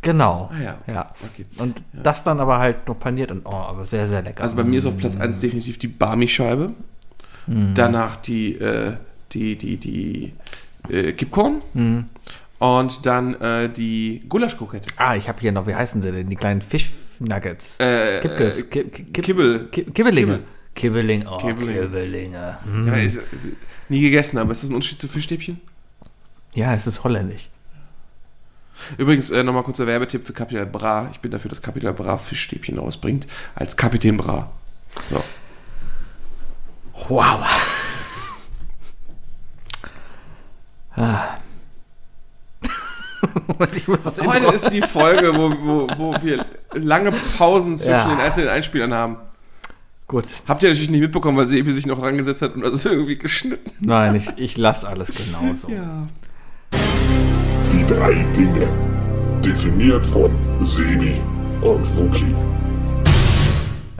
[0.00, 0.50] Genau.
[0.52, 0.92] Ah ja, okay.
[0.92, 1.10] ja.
[1.22, 1.46] Okay.
[1.58, 4.42] Und das dann aber halt noch paniert und oh, aber sehr, sehr lecker.
[4.42, 6.72] Also bei mir ist auf Platz 1 definitiv die Barmi-Scheibe.
[7.46, 7.74] Mhm.
[7.74, 8.94] Danach die, äh,
[9.30, 10.32] die, die, die
[10.88, 11.62] äh, Kipcorn.
[11.74, 12.06] Mhm.
[12.58, 14.92] Und dann äh, die Gulaschkrokette.
[14.96, 16.28] ah, ich habe hier noch, wie heißen sie denn?
[16.28, 17.01] Die kleinen Fischnuggets.
[17.20, 18.62] Äh, Kippkes.
[18.62, 19.68] äh, Ki- ki- Kipp- Kibbel.
[19.70, 20.26] Ki- Kibbelinge.
[20.38, 20.44] Kibbel.
[20.74, 21.26] Kibbeling.
[21.26, 21.80] Oh, Kibbeling.
[21.82, 22.58] Kibbelinge.
[22.64, 22.86] Hm.
[22.86, 23.22] Ja, ist, äh,
[23.88, 25.60] nie gegessen, aber ist das ein Unterschied zu Fischstäbchen?
[26.54, 27.48] Ja, es ist holländisch.
[28.98, 31.08] Übrigens, äh, nochmal kurzer Werbetipp für Capital Bra.
[31.12, 33.26] Ich bin dafür, dass Capital Bra Fischstäbchen rausbringt.
[33.54, 34.50] Als Kapitän Bra.
[35.08, 35.22] So.
[37.08, 37.44] Wow.
[40.94, 41.36] Ah.
[43.76, 48.08] Ich muss das Heute ist die Folge, wo, wo, wo wir lange Pausen zwischen Ja.
[48.14, 49.16] den einzelnen Einspielern haben.
[50.08, 50.24] Gut.
[50.46, 53.70] Habt ihr natürlich nicht mitbekommen, weil Sebi sich noch rangesetzt hat und das irgendwie geschnitten.
[53.80, 55.68] Nein, ich, ich lasse alles genauso.
[55.68, 56.06] Ja.
[57.72, 58.68] Die drei Dinge.
[59.44, 61.14] Definiert von Sebi
[61.62, 62.34] und Wookie.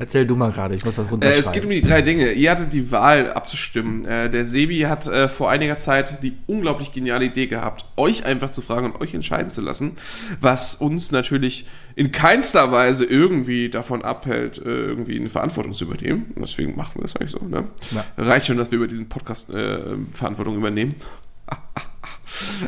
[0.03, 1.41] Erzähl du mal gerade, ich muss was Äh, runterschreiben.
[1.47, 2.33] es geht um die drei Dinge.
[2.33, 4.05] Ihr hattet die Wahl abzustimmen.
[4.05, 8.51] Äh, der Sebi hat äh, vor einiger Zeit die unglaublich geniale Idee gehabt, euch einfach
[8.51, 9.93] zu fragen und euch entscheiden zu lassen,
[10.41, 16.33] was uns natürlich in keinster Weise irgendwie davon abhält, äh, irgendwie eine Verantwortung zu übernehmen.
[16.35, 17.39] Und deswegen machen wir das eigentlich so.
[17.39, 17.69] Ne?
[17.93, 18.05] Ja.
[18.17, 19.79] Reicht schon, dass wir über diesen Podcast äh,
[20.15, 20.97] Verantwortung übernehmen.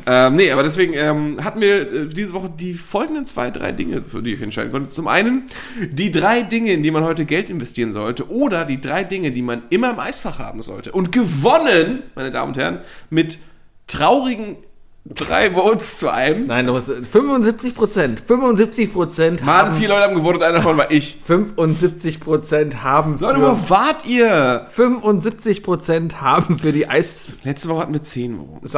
[0.07, 4.03] Ähm, nee, aber deswegen ähm, hatten wir äh, diese Woche die folgenden zwei, drei Dinge,
[4.03, 4.89] für die ich entscheiden konnte.
[4.89, 5.45] Zum einen
[5.91, 9.43] die drei Dinge, in die man heute Geld investieren sollte oder die drei Dinge, die
[9.43, 10.93] man immer im Eisfach haben sollte.
[10.93, 13.39] Und gewonnen, meine Damen und Herren, mit
[13.87, 14.57] traurigen
[15.05, 16.47] drei Votes zu einem.
[16.47, 18.21] Nein, du musst 75 Prozent.
[18.21, 21.19] 75 Prozent Mann, haben, vier Leute haben gewotet, einer davon war ich.
[21.25, 24.67] 75 Prozent haben Leute, für, wo wart ihr?
[24.73, 27.39] 75 Prozent haben für die Eissachen.
[27.45, 28.73] Letzte Woche hatten wir zehn Votes.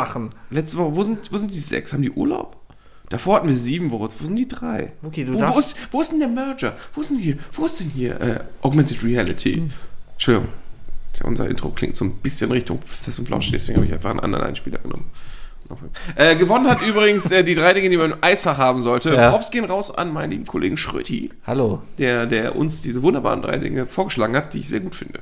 [0.51, 1.93] Letzte Woche, wo sind, wo sind die sechs?
[1.93, 2.57] Haben die Urlaub?
[3.09, 4.17] Davor hatten wir sieben Votes.
[4.19, 4.93] Wo sind die drei?
[5.05, 6.77] Okay, du wo, wo, darfst- ist, wo ist denn der Merger?
[6.93, 9.63] Wo ist denn hier, wo ist denn hier äh, Augmented Reality?
[10.15, 10.49] Entschuldigung.
[11.13, 14.11] Tja, unser Intro klingt so ein bisschen Richtung Fest und Flausch, deswegen habe ich einfach
[14.11, 15.11] einen anderen Einspieler genommen.
[16.15, 19.15] Äh, gewonnen hat übrigens äh, die drei Dinge, die man im Eisfach haben sollte.
[19.15, 19.31] Ja.
[19.31, 21.83] Props gehen raus an meinen lieben Kollegen Schröti, Hallo.
[21.99, 25.21] der, der uns diese wunderbaren drei Dinge vorgeschlagen hat, die ich sehr gut finde.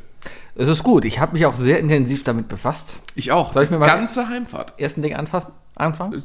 [0.57, 1.05] Es ist gut.
[1.05, 2.97] Ich habe mich auch sehr intensiv damit befasst.
[3.15, 3.53] Ich auch.
[3.53, 4.75] Soll ich mir mal- ganze Heimfahrt.
[4.79, 5.53] Ersten Ding anfassen?
[5.75, 6.23] Anfangen?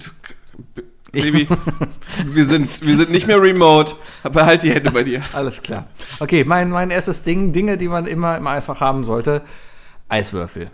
[1.11, 1.47] Sebi,
[2.27, 3.95] wir sind, wir sind nicht mehr remote.
[4.31, 5.21] Behalt die Hände bei dir.
[5.33, 5.87] Alles klar.
[6.19, 9.41] Okay, mein, mein erstes Ding, Dinge, die man immer im Eisfach haben sollte.
[10.07, 10.69] Eiswürfel.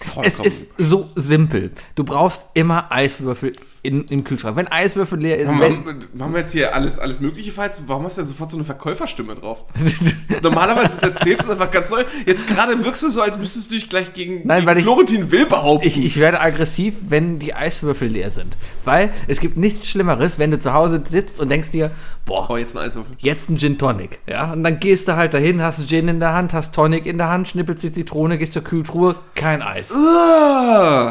[0.00, 0.46] Es Vollkommen.
[0.46, 1.72] ist so simpel.
[1.94, 3.54] Du brauchst immer Eiswürfel
[3.88, 4.56] in, im Kühlschrank.
[4.56, 5.84] Wenn Eiswürfel leer ist, Warum,
[6.14, 8.64] warum wir jetzt hier alles, alles Mögliche falls Warum hast du denn sofort so eine
[8.64, 9.64] Verkäuferstimme drauf?
[10.42, 12.04] Normalerweise ist erzählst du einfach ganz neu.
[12.26, 14.84] Jetzt gerade wirkst du so, als müsstest du dich gleich gegen, Nein, gegen weil ich-
[14.84, 15.86] Florentin Will behaupten.
[15.88, 18.56] ich, ich werde aggressiv, wenn die Eiswürfel leer sind.
[18.84, 21.90] Weil es gibt nichts Schlimmeres, wenn du zu Hause sitzt und denkst dir,
[22.24, 23.14] boah, oh, jetzt ein Eiswürfel.
[23.18, 24.18] jetzt ein Gin Tonic.
[24.26, 24.52] Ja?
[24.52, 27.28] Und dann gehst du halt dahin, hast Gin in der Hand, hast Tonic in der
[27.28, 29.92] Hand, schnippelst die Zitrone, gehst zur Kühltruhe, kein Eis.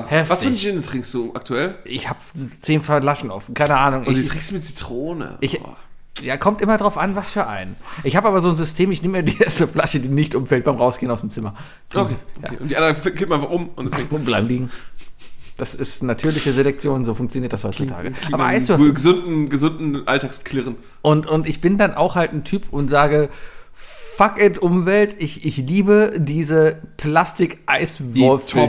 [0.07, 0.29] Heftig.
[0.29, 1.75] was für einen Gin trinkst du aktuell?
[1.85, 2.19] Ich habe
[2.67, 4.05] zehn Flaschen offen, keine Ahnung.
[4.05, 5.37] Und Ich, trinkst du mit Zitrone.
[5.39, 5.59] ich,
[6.21, 7.75] ja, kommt immer drauf an, was für einen.
[8.03, 10.65] Ich habe aber so ein System, ich nehme mir die erste Flasche, die nicht umfällt
[10.65, 11.55] beim Rausgehen aus dem Zimmer.
[11.93, 12.57] okay, okay.
[12.59, 14.11] Und die anderen kippen einfach um und deswegen.
[14.11, 14.71] Wo bleiben liegen.
[15.57, 18.13] Das ist natürliche Selektion, so funktioniert das heutzutage.
[18.31, 18.93] Aber einen Eiswürfel.
[18.93, 20.75] Gesunden, gesunden Alltagsklirren.
[21.01, 23.29] Und, und ich bin dann auch halt ein Typ und sage,
[23.73, 28.67] fuck it, Umwelt, ich, ich liebe diese Die Plastik-Eiswürfel.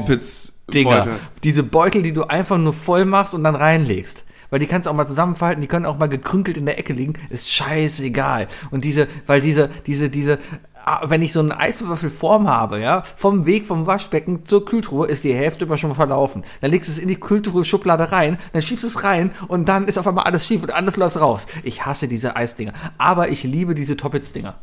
[0.73, 0.99] Dinger.
[0.99, 1.15] Beutel.
[1.45, 4.25] Diese Beutel, die du einfach nur voll machst und dann reinlegst.
[4.51, 6.95] Weil die kannst du auch mal zusammenfalten, die können auch mal gekrünkelt in der Ecke
[6.95, 8.49] liegen, ist scheißegal.
[8.71, 10.39] Und diese, weil diese, diese, diese
[10.85, 15.25] ah, wenn ich so eine Eiswürfelform habe, ja, vom Weg vom Waschbecken zur Kühltruhe ist
[15.25, 16.45] die Hälfte immer schon verlaufen.
[16.63, 19.87] Dann legst du es in die Kühltruhe-Schublade rein, dann schiebst du es rein und dann
[19.87, 21.47] ist auf einmal alles schief und alles läuft raus.
[21.63, 22.73] Ich hasse diese Eisdinger.
[22.97, 24.55] Aber ich liebe diese Toppets-Dinger.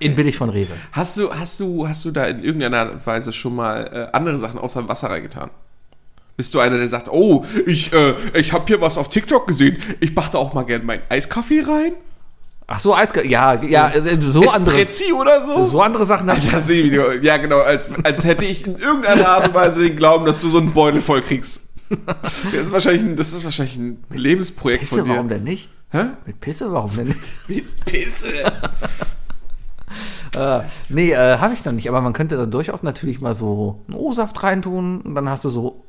[0.00, 0.74] In billig von Rewe.
[0.92, 4.58] Hast du, hast du, hast du da in irgendeiner Weise schon mal äh, andere Sachen
[4.58, 5.50] außer Wasser reingetan?
[6.36, 9.78] Bist du einer, der sagt, oh, ich, äh, ich habe hier was auf TikTok gesehen,
[9.98, 11.94] ich mache da auch mal gerne meinen Eiskaffee rein?
[12.70, 15.64] Ach so, Eis, ja, ja, äh, so andere, Espresso oder so?
[15.64, 16.28] so andere Sachen.
[16.28, 20.26] Alter, Sebi, ja genau, als, als hätte ich in irgendeiner Art und Weise den Glauben,
[20.26, 21.62] dass du so einen Beutel voll kriegst.
[22.52, 25.10] Das ist wahrscheinlich ein, das ist wahrscheinlich ein Lebensprojekt Pisse, von dir.
[25.12, 25.70] warum denn nicht?
[25.90, 26.08] Hä?
[26.26, 27.20] Mit Pisse, warum denn nicht?
[27.46, 28.28] Wie Pisse.
[30.36, 33.80] Äh, nee, äh, habe ich noch nicht, aber man könnte da durchaus natürlich mal so
[33.88, 35.84] einen O-Saft reintun und dann hast du so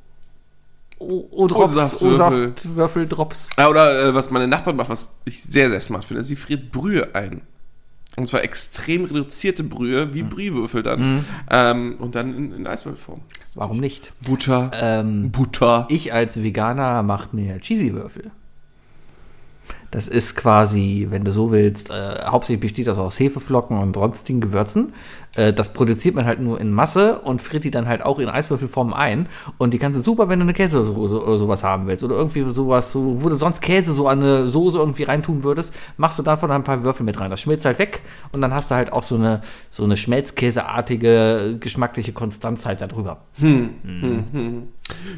[0.99, 3.07] O-Drops, O-Saftwürfel.
[3.07, 3.49] Drops.
[3.57, 6.71] Ja, oder äh, was meine Nachbarn macht, was ich sehr, sehr smart finde, sie friert
[6.71, 7.41] Brühe ein.
[8.17, 11.25] Und zwar extrem reduzierte Brühe, wie Brühwürfel dann.
[11.49, 13.21] Ähm, und dann in, in Eiswürfelform.
[13.55, 14.11] Warum nicht?
[14.21, 14.71] Butter.
[14.73, 15.85] Ähm, Butter.
[15.89, 18.31] ich als Veganer mache mir Cheesy-Würfel.
[19.91, 24.39] Das ist quasi, wenn du so willst, äh, hauptsächlich besteht das aus Hefeflocken und sonstigen
[24.39, 24.93] Gewürzen.
[25.35, 28.29] Äh, das produziert man halt nur in Masse und friert die dann halt auch in
[28.29, 29.27] Eiswürfelform ein.
[29.57, 32.03] Und die kannst du super, wenn du eine Käsesoße oder sowas haben willst.
[32.03, 35.73] Oder irgendwie sowas, so, wo du sonst Käse so an eine Soße irgendwie reintun würdest,
[35.97, 37.31] machst du davon ein paar Würfel mit rein.
[37.31, 41.57] Das schmilzt halt weg und dann hast du halt auch so eine, so eine schmelzkäseartige,
[41.59, 43.21] geschmackliche Konstanz halt da drüber.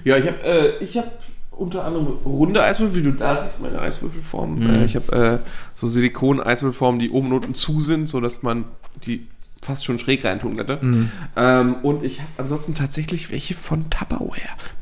[0.03, 1.05] Ja, ich habe äh, ich hab
[1.51, 4.61] unter anderem runde Eiswürfel, wie du da siehst, meine Eiswürfelform.
[4.75, 8.65] Äh, ich habe äh, so Silikon-Eiswürfelformen, die oben und unten zu sind, sodass man
[9.05, 9.27] die
[9.61, 10.79] fast schon schräg reintun könnte.
[11.35, 14.31] Ähm, und ich habe ansonsten tatsächlich welche von Tupperware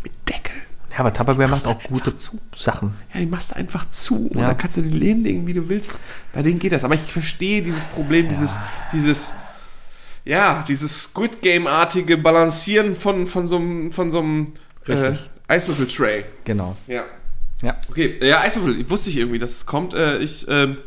[0.03, 0.55] mit Deckel.
[0.93, 2.39] Ja, aber Tupperware macht auch gute zu.
[2.55, 2.93] Sachen.
[3.13, 4.47] Ja, die machst du einfach zu und Ja.
[4.47, 5.95] dann kannst du die Lehnen legen, wie du willst.
[6.33, 6.85] Bei denen geht das.
[6.85, 8.57] Aber ich verstehe dieses Problem, dieses,
[8.93, 9.33] dieses,
[10.23, 14.53] ja, dieses Squid Game-artige Balancieren von, von so einem, von so einem
[14.87, 15.13] äh.
[15.49, 16.25] Eiswürfel-Tray.
[16.45, 16.75] Genau.
[16.87, 17.03] Ja.
[17.61, 17.73] Ja.
[17.89, 19.93] Okay, ja, Eiswürfel, ich wusste ich irgendwie, dass es kommt.
[19.93, 20.77] Äh, ich, ähm,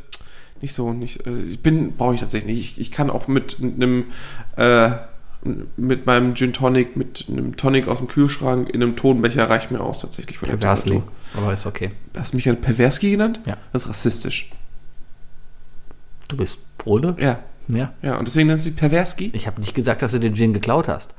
[0.63, 2.79] nicht so, nicht, äh, ich bin, brauche ich tatsächlich nicht.
[2.79, 4.07] Ich, ich kann auch mit einem,
[4.57, 4.91] äh,
[5.77, 9.81] mit meinem Gin Tonic, mit einem Tonic aus dem Kühlschrank in einem Tonbecher reicht mir
[9.81, 10.47] aus tatsächlich für.
[10.47, 11.03] Temperatur.
[11.37, 11.91] Aber ist okay.
[12.17, 13.41] Hast du mich ja Perverski genannt?
[13.45, 13.57] Ja.
[13.73, 14.51] Das ist rassistisch.
[16.29, 17.17] Du bist Pole?
[17.19, 17.41] Ja.
[17.69, 17.93] Ja.
[18.03, 19.31] Ja, und deswegen nennst du dich Perverski?
[19.35, 21.15] Ich habe nicht gesagt, dass du den Gin geklaut hast.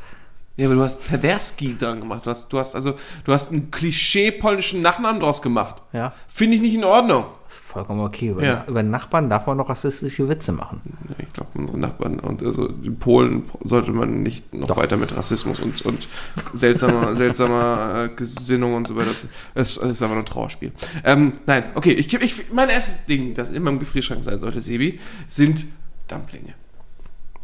[0.55, 2.25] Ja, aber du hast Perverski dran gemacht.
[2.25, 2.93] Du hast, du hast also,
[3.23, 5.81] du hast einen Klischee-polnischen Nachnamen draus gemacht.
[5.93, 6.13] Ja.
[6.27, 7.25] Finde ich nicht in Ordnung.
[7.65, 8.29] Vollkommen okay.
[8.29, 8.63] Über, Ja.
[8.67, 10.81] über Nachbarn darf man noch rassistische Witze machen.
[11.09, 14.77] Ja, Ich glaube, unsere Nachbarn und also die Polen sollte man nicht noch Doch.
[14.77, 16.07] weiter mit Rassismus und, und
[16.53, 19.09] seltsamer, seltsamer äh, Gesinnung und so weiter.
[19.55, 20.71] Es es ist aber nur ein Trauerspiel.
[21.03, 24.99] Ähm, nein, okay, ich, ich, mein erstes Ding, das in meinem Gefrierschrank sein sollte, Sebi,
[25.27, 25.65] sind
[26.07, 26.53] Dumplinge.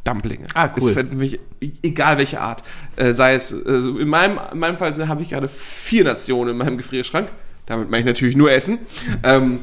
[0.10, 0.48] Dumplinge.
[0.54, 0.90] Ah, cool.
[0.90, 1.40] Ist für mich,
[1.84, 2.64] egal welche Art.
[2.96, 6.58] Äh, sei es, also in, meinem, in meinem Fall habe ich gerade vier Nationen in
[6.58, 7.32] meinem Gefrierschrank.
[7.66, 8.80] Damit meine ich natürlich nur Essen.
[9.24, 9.60] Ähm,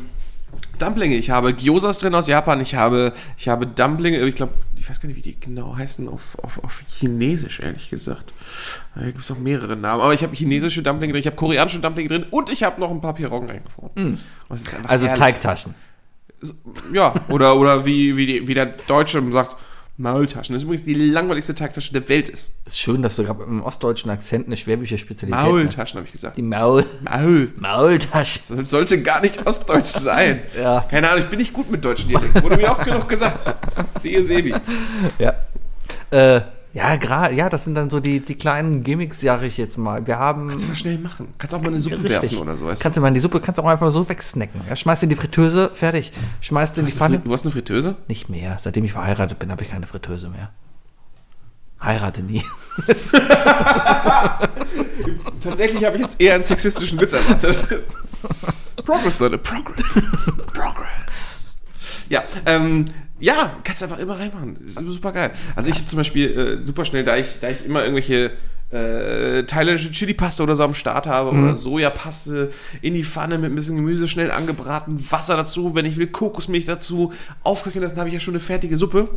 [0.79, 1.17] Dumplinge.
[1.17, 2.61] Ich habe Gyosas drin aus Japan.
[2.61, 4.19] Ich habe, ich habe Dumplinge.
[4.27, 7.91] Ich glaube, ich weiß gar nicht, wie die genau heißen auf, auf, auf Chinesisch, ehrlich
[7.91, 8.33] gesagt.
[8.95, 10.03] Da gibt es auch mehrere Namen.
[10.03, 12.91] Aber ich habe chinesische Dumplinge drin, ich habe koreanische Dumplinge drin und ich habe noch
[12.91, 14.21] ein paar Piroggen eingefroren.
[14.49, 15.21] Und es ist einfach Also herrlich.
[15.21, 15.75] Teigtaschen.
[16.93, 19.57] Ja, oder, oder wie, wie, die, wie der Deutsche sagt,
[19.99, 20.53] Maultaschen.
[20.55, 22.51] Das ist übrigens die langweiligste Teigtasche der Welt ist.
[22.67, 26.13] Ist schön, dass du gerade mit einem ostdeutschen Akzent eine schwäbische Spezialität Maultaschen, habe ich
[26.13, 26.37] gesagt.
[26.37, 27.53] Die Maul Maul.
[27.57, 28.41] Maultasche.
[28.57, 30.43] Das sollte gar nicht ostdeutsch sein.
[30.59, 30.87] Ja.
[30.91, 32.43] Keine Ahnung, ich bin nicht gut mit deutschen Dialekten.
[32.43, 33.55] Wurde mir oft genug gesagt.
[33.99, 34.55] Siehe Sebi.
[35.19, 35.35] Ja.
[36.11, 36.41] Äh,
[36.77, 40.07] ja, gerade, ja, das sind dann so die, die kleinen Gimmicks, sage ich jetzt mal.
[40.07, 40.49] Wir haben.
[40.49, 41.29] Kannst du mal schnell machen.
[41.39, 42.11] Kannst auch mal eine Suppe Richtig.
[42.11, 42.67] werfen oder so.
[42.67, 42.83] weißt du?
[42.83, 44.61] Kannst du mal in die Suppe, kannst du auch einfach so wegsnacken.
[44.69, 46.13] Ja, schmeißt in die Fritteuse, fertig.
[46.43, 47.21] Schmeißt in die Hast du Pfanne.
[47.21, 47.97] Du hast eine Fritteuse?
[48.09, 48.59] Nicht mehr.
[48.59, 50.51] Seitdem ich verheiratet bin, habe ich keine Fritteuse mehr.
[51.83, 52.45] Heirate nie.
[55.43, 57.59] Tatsächlich habe ich jetzt eher einen sexistischen Witz erwartet.
[58.85, 59.95] Progress, Leute, Progress.
[60.53, 61.55] Progress.
[62.11, 62.85] Ja, ähm,
[63.19, 64.57] ja, kannst einfach immer reinmachen.
[64.65, 65.33] Ist super geil.
[65.55, 68.33] Also ich habe zum Beispiel äh, super schnell, da ich, da ich immer irgendwelche
[68.71, 72.51] äh, thailändische Chili-Paste oder so am Start habe oder Sojapaste
[72.83, 76.65] in die Pfanne mit ein bisschen Gemüse schnell angebraten, Wasser dazu, wenn ich will, Kokosmilch
[76.65, 77.13] dazu,
[77.45, 79.09] aufköcheln lassen, habe ich ja schon eine fertige Suppe.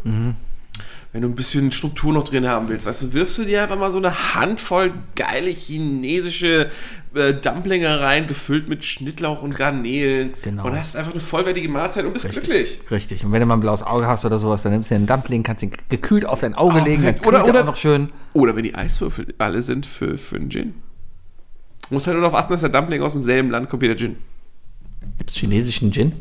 [1.12, 3.80] Wenn du ein bisschen Struktur noch drin haben willst, weißt du, wirfst du dir einfach
[3.80, 6.70] mal so eine Handvoll geile chinesische
[7.16, 10.36] äh, Dumplinge rein, gefüllt mit Schnittlauch und Garnelen.
[10.44, 10.68] Genau.
[10.68, 12.80] Und hast einfach eine vollwertige Mahlzeit und bist glücklich.
[12.92, 13.26] Richtig.
[13.26, 15.42] Und wenn du mal ein blaues Auge hast oder sowas, dann nimmst du den Dumpling,
[15.42, 17.28] kannst ihn gekühlt auf dein Auge Oh, legen, dann perfekt.
[17.28, 18.10] Oder- er oder- auch noch schön.
[18.34, 20.76] Oder wenn die Eiswürfel alle sind für, für einen Gin.
[21.88, 23.98] Du musst halt nur darauf achten, dass der Dumpling aus demselben Land kommt wie der
[23.98, 24.16] Gin.
[25.18, 26.14] Gibt's chinesischen Gin?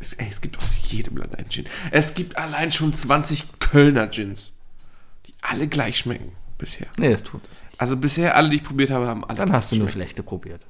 [0.00, 1.66] Es, ey, es gibt aus jedem Land einen Gin.
[1.90, 4.58] Es gibt allein schon 20 Kölner Gins,
[5.26, 6.86] die alle gleich schmecken bisher.
[6.96, 7.42] Nee, das tut
[7.78, 10.66] Also bisher alle, die ich probiert habe, haben alle Dann hast du nur schlechte probiert.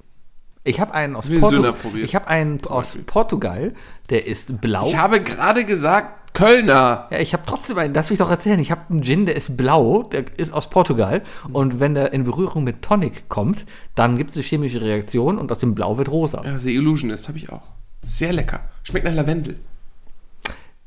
[0.64, 2.99] Ich habe einen aus, Portu probiert, ich hab einen aus.
[3.07, 3.72] Portugal,
[4.11, 4.84] der ist blau.
[4.84, 7.07] Ich habe gerade gesagt, Kölner.
[7.11, 9.57] ja, ich habe trotzdem einen, lass mich doch erzählen, ich habe einen Gin, der ist
[9.57, 11.22] blau, der ist aus Portugal
[11.53, 15.53] und wenn der in Berührung mit Tonic kommt, dann gibt es eine chemische Reaktion und
[15.53, 16.44] aus dem Blau wird rosa.
[16.44, 17.62] Ja, The Illusionist habe ich auch.
[18.07, 18.61] Sehr lecker.
[18.84, 19.59] Schmeckt nach Lavendel.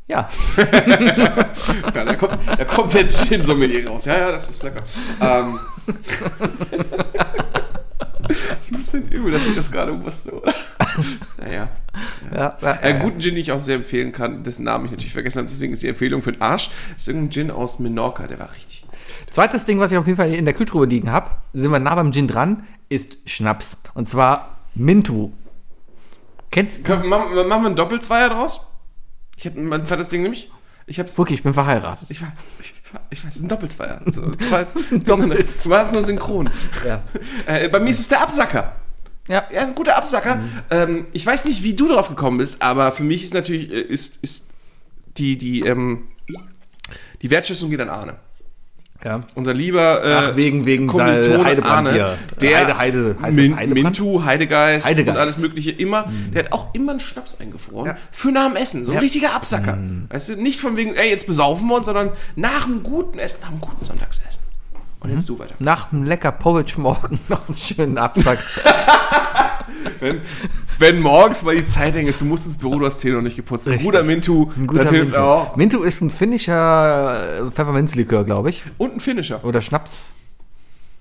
[0.08, 4.06] Ja, Ja, da kommt, da kommt der Gin-Sommelier raus.
[4.06, 4.84] Ja, ja, das ist lecker.
[5.20, 5.60] Ähm.
[8.28, 10.54] das ist ein bisschen übel, dass ich das gerade wusste, oder?
[11.38, 11.70] Naja.
[12.34, 15.14] ja, ja, Einen guten Gin, den ich auch sehr empfehlen kann, dessen Namen ich natürlich
[15.14, 18.40] vergessen habe, deswegen ist die Empfehlung für den Arsch, ist irgendein Gin aus Menorca, der
[18.40, 18.92] war richtig gut.
[19.30, 21.80] Zweites Ding, was ich auf jeden Fall hier in der Kühltruhe liegen habe, sind wir
[21.80, 23.78] nah beim Gin dran, ist Schnaps.
[23.94, 25.32] Und zwar Mintu.
[26.52, 26.96] Kennst du?
[26.96, 28.62] Machen, wir einen Doppelzweier draus?
[29.38, 30.52] Ich hätte mein zweites Ding nämlich.
[30.88, 31.18] Ich hab's.
[31.18, 32.10] Wirklich, ich bin verheiratet.
[32.10, 32.74] Ich, war, ich,
[33.12, 34.02] ich weiß, ein Doppelzweier.
[34.08, 35.64] So, zwei, Doppels.
[35.64, 36.50] Du warst nur synchron.
[36.86, 37.04] Ja.
[37.46, 38.76] Äh, bei mir ist es der Absacker.
[39.28, 39.44] Ja.
[39.54, 40.40] Ja, ein guter Absacker.
[40.72, 43.82] Ähm, ich weiß nicht, wie du drauf gekommen bist, aber für mich ist natürlich äh,
[43.82, 44.50] ist, ist
[45.18, 46.08] die, die, ähm,
[47.22, 48.16] die Wertschätzung geht an Arne.
[49.04, 49.22] Ja.
[49.36, 52.18] Unser lieber äh, Ach, wegen- wegen Kommilitone hier.
[52.42, 53.70] der Heide- Heide- Min?
[53.74, 55.16] Mintu, Heidegeist, Heidegeist.
[55.18, 57.98] und alles mögliche immer, der hat auch immer einen Schnaps eingefroren Ja.
[58.12, 59.02] für nach dem Essen, so ein Ja.
[59.02, 59.78] richtiger Absacker.
[60.10, 63.40] Weißt du, nicht von wegen, ey, jetzt besaufen wir uns, sondern nach einem guten Essen,
[63.42, 64.44] nach einem guten Sonntagsessen.
[65.02, 65.56] Und jetzt du weiter.
[65.60, 68.40] Nach einem lecker Porridge morgen noch einen schönen Absack.
[70.00, 70.22] Wenn,
[70.78, 73.22] wenn morgens mal die Zeit eng ist, du musst ins Büro, du hast Zähne noch
[73.22, 73.68] nicht geputzt.
[73.70, 75.20] Ein guter Mintu, Ein guter das hilft Mintu.
[75.26, 75.56] auch.
[75.56, 78.64] Mintu ist ein finnischer äh, Pfefferminzlikör, glaube ich.
[78.78, 79.44] Und ein Finisher.
[79.46, 80.12] Oder Schnaps.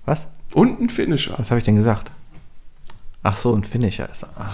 [0.05, 0.27] Was?
[0.53, 1.33] Und ein Finisher.
[1.37, 2.11] Was habe ich denn gesagt?
[3.23, 4.23] Ach so, ein Finisher ist.
[4.35, 4.49] Ah.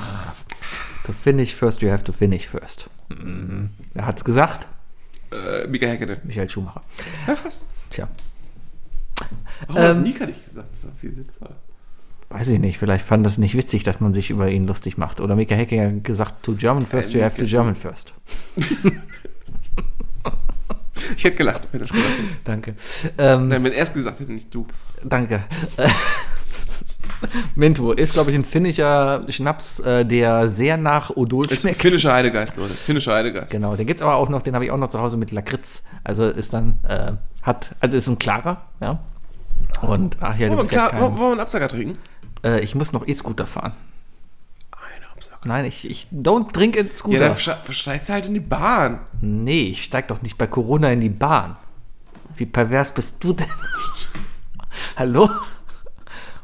[1.06, 2.90] To finish first, you have to finish first.
[3.10, 3.70] Mhm.
[3.94, 4.68] Wer hat's gesagt?
[5.32, 6.18] Äh, Mika Häkkinen.
[6.24, 6.82] Michael Schumacher.
[7.28, 7.66] Ja, fast.
[7.92, 8.08] Tja,
[9.68, 10.76] Warum hat das Ähm, Mika nicht gesagt?
[10.76, 11.50] So viel sinnvoll.
[12.30, 12.78] weiß ich nicht.
[12.78, 15.22] Vielleicht fand das nicht witzig, dass man sich über ihn lustig macht.
[15.22, 18.14] Oder Mika Heckinger hat gesagt, to German first, Äh, you have to German first.
[21.18, 22.28] Ich hätte gelacht, wenn er das gesagt hätte.
[22.46, 22.76] Danke.
[23.18, 24.66] Ähm, Nein, wenn er es gesagt hätte, nicht du.
[25.04, 25.44] Danke.
[27.56, 31.70] Mintu ist, glaube ich, ein finnischer Schnaps, äh, der sehr nach Odol Das ist ein
[31.70, 31.82] schmeckt.
[31.82, 32.74] finnischer Heidegeist, Leute.
[32.74, 33.52] Finnischer Heidegeist.
[33.52, 35.32] Genau, den gibt es aber auch noch, den habe ich auch noch zu Hause mit
[35.32, 35.84] Lakritz.
[36.04, 39.00] Also ist dann, äh, hat, also ist ein klarer, ja.
[39.82, 41.94] Und, ach ja, Wollen wir, bist ja klar, wollen kein, wir einen Absacker trinken?
[42.44, 43.74] äh, Ich muss noch E-Scooter fahren.
[45.44, 47.20] Nein, ich, ich don't drink in Ja, Scooter.
[47.20, 49.00] dann verste- versteigst du halt in die Bahn.
[49.22, 51.56] nee, ich steig doch nicht bei Corona in die Bahn.
[52.36, 53.48] Wie pervers bist du denn?
[54.98, 55.30] Hallo?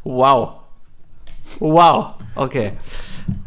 [0.03, 0.60] Wow.
[1.59, 2.13] Wow.
[2.35, 2.73] Okay.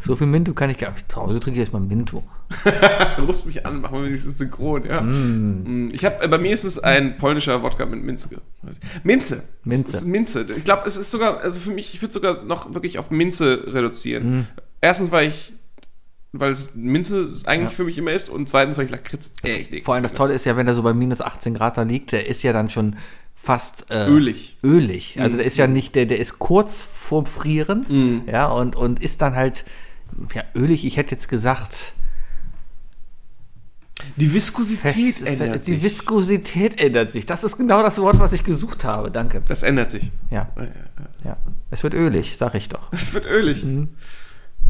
[0.01, 1.11] So viel Mintu kann ich gar nicht.
[1.11, 2.23] Zu Hause trinke ich erstmal Mintu.
[3.27, 5.01] Rufst mich an, machen wir wenigstens synchron, ja.
[5.01, 5.89] Mm.
[5.93, 8.29] Ich hab, äh, bei mir ist es ein polnischer Wodka mit Minze.
[9.03, 9.43] Minze.
[9.65, 9.89] Minze.
[9.89, 10.47] Es ist Minze.
[10.57, 13.65] Ich glaube, es ist sogar, also für mich, ich würde sogar noch wirklich auf Minze
[13.67, 14.47] reduzieren.
[14.81, 15.55] Erstens, weil ich,
[16.33, 19.85] weil es Minze eigentlich für mich immer ist und zweitens, weil ich Lakritz echt eklig
[19.85, 20.15] Vor allem das.
[20.15, 22.53] Tolle ist ja, wenn der so bei minus 18 Grad da liegt, der ist ja
[22.53, 22.97] dann schon
[23.45, 24.57] fast äh, Ölig.
[24.63, 25.21] Ölig.
[25.21, 25.39] Also Mhm.
[25.39, 29.35] der ist ja nicht, der, der ist kurz vorm Frieren, ja, und, und ist dann
[29.37, 29.65] halt
[30.35, 30.85] ja, ölig.
[30.87, 31.93] Ich hätte jetzt gesagt,
[34.17, 35.83] Die Viskosität fest, ändert die sich.
[35.83, 37.27] Viskosität ändert sich.
[37.27, 39.11] Das ist genau das Wort, was ich gesucht habe.
[39.11, 39.43] Danke.
[39.47, 40.11] das ändert sich.
[40.31, 41.09] Ja, Ja, ja, ja.
[41.31, 41.37] ja.
[41.71, 42.91] Es wird ölig, sag ich doch.
[42.91, 43.65] Das wird ölig.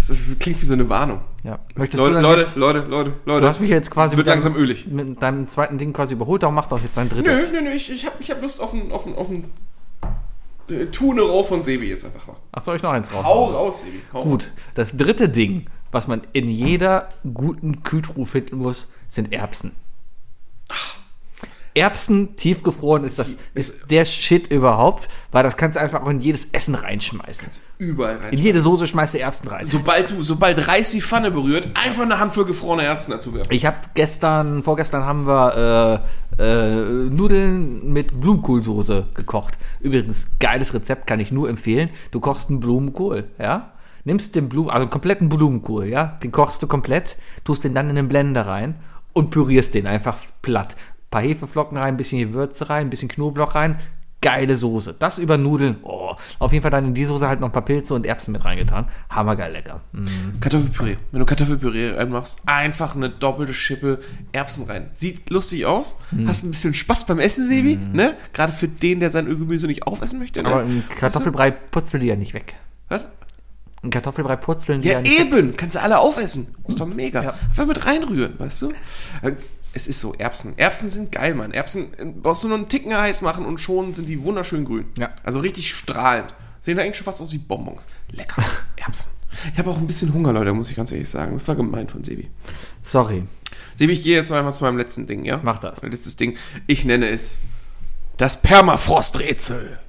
[0.07, 1.21] Das klingt wie so eine Warnung.
[1.45, 1.59] Ja.
[1.75, 3.41] Möchtest Leute, Leute, jetzt, Leute, Leute, Leute.
[3.41, 4.87] Du hast mich jetzt quasi wird mit langsam deinem, ölig.
[4.87, 7.53] mit deinem zweiten Ding quasi überholt, darum mach doch jetzt dein Nö, drittes.
[7.53, 9.45] nö, nö, ich, ich habe ich hab Lust auf ein, auf ein, auf ein
[10.69, 12.37] äh, Tunero von Sebi jetzt einfach mal.
[12.53, 13.25] Ach, soll ich noch eins raus?
[13.25, 14.01] Hau raus, Sebi.
[14.13, 19.73] Hau Gut, das dritte Ding, was man in jeder guten Kühltruhe finden muss, sind Erbsen.
[21.75, 26.21] Erbsen tiefgefroren ist das ist der Shit überhaupt, weil das kannst du einfach auch in
[26.21, 27.49] jedes Essen reinschmeißen.
[27.79, 28.33] Überall rein.
[28.33, 29.65] In jede Soße schmeißt du Erbsen rein.
[29.65, 33.53] Sobald du, sobald Reis die Pfanne berührt, einfach eine Handvoll gefrorene Erbsen dazu werfen.
[33.53, 36.05] Ich habe gestern, vorgestern haben wir
[36.39, 39.59] äh, äh, Nudeln mit Blumenkohlsoße gekocht.
[39.81, 41.91] Übrigens, geiles Rezept kann ich nur empfehlen.
[42.13, 43.73] Du kochst einen Blumenkohl, ja?
[44.05, 46.19] Nimmst den Blumen, also einen kompletten Blumenkohl, ja?
[46.23, 48.77] Den kochst du komplett, tust den dann in den Blender rein
[49.13, 50.77] und pürierst den einfach platt.
[51.15, 53.79] Ein paar Hefeflocken rein, ein bisschen Gewürze rein, ein bisschen Knoblauch rein.
[54.21, 54.97] Geile Soße.
[54.99, 55.77] Das über Nudeln.
[55.83, 58.33] Oh, auf jeden Fall dann in die Soße halt noch ein paar Pilze und Erbsen
[58.33, 58.89] mit reingetan.
[59.11, 59.83] Hammergeil lecker.
[59.93, 60.41] Mm.
[60.41, 60.97] Kartoffelpüree.
[61.13, 64.01] Wenn du Kartoffelpüree reinmachst, einfach eine doppelte Schippe
[64.33, 64.89] Erbsen rein.
[64.91, 66.01] Sieht lustig aus.
[66.11, 66.27] Mhm.
[66.27, 67.77] Hast ein bisschen Spaß beim Essen, Sebi.
[67.77, 68.17] Ne?
[68.33, 70.43] Gerade für den, der sein Gemüse nicht aufessen möchte.
[70.43, 70.49] Ne?
[70.49, 72.55] Aber im Kartoffelbrei putzt du die ja nicht weg.
[72.89, 73.13] Was?
[73.85, 75.21] Und Kartoffelbrei purzeln Ja, nicht.
[75.21, 75.55] eben.
[75.59, 76.55] Kannst du alle aufessen.
[76.67, 77.23] Ist doch mega.
[77.23, 77.35] Ja.
[77.51, 78.69] Einfach mit reinrühren, weißt du?
[79.75, 80.57] Es ist so, Erbsen.
[80.57, 81.53] Erbsen sind geil, Mann.
[81.53, 84.87] Erbsen äh, brauchst du nur einen Ticken heiß machen und schon sind die wunderschön grün.
[84.97, 85.11] Ja.
[85.25, 86.33] Also richtig strahlend.
[86.61, 87.87] Sehen da eigentlich schon fast aus wie Bonbons.
[88.11, 88.45] Lecker.
[88.77, 89.11] Erbsen.
[89.53, 91.33] Ich habe auch ein bisschen Hunger, Leute, muss ich ganz ehrlich sagen.
[91.33, 92.31] Das war gemein von Sebi.
[92.83, 93.25] Sorry.
[93.75, 95.41] Sebi, ich gehe jetzt noch einmal zu meinem letzten Ding, ja?
[95.43, 95.83] Mach das.
[95.83, 96.37] Mein letztes Ding.
[96.69, 97.39] Ich nenne es
[98.17, 99.81] das Permafrosträtsel.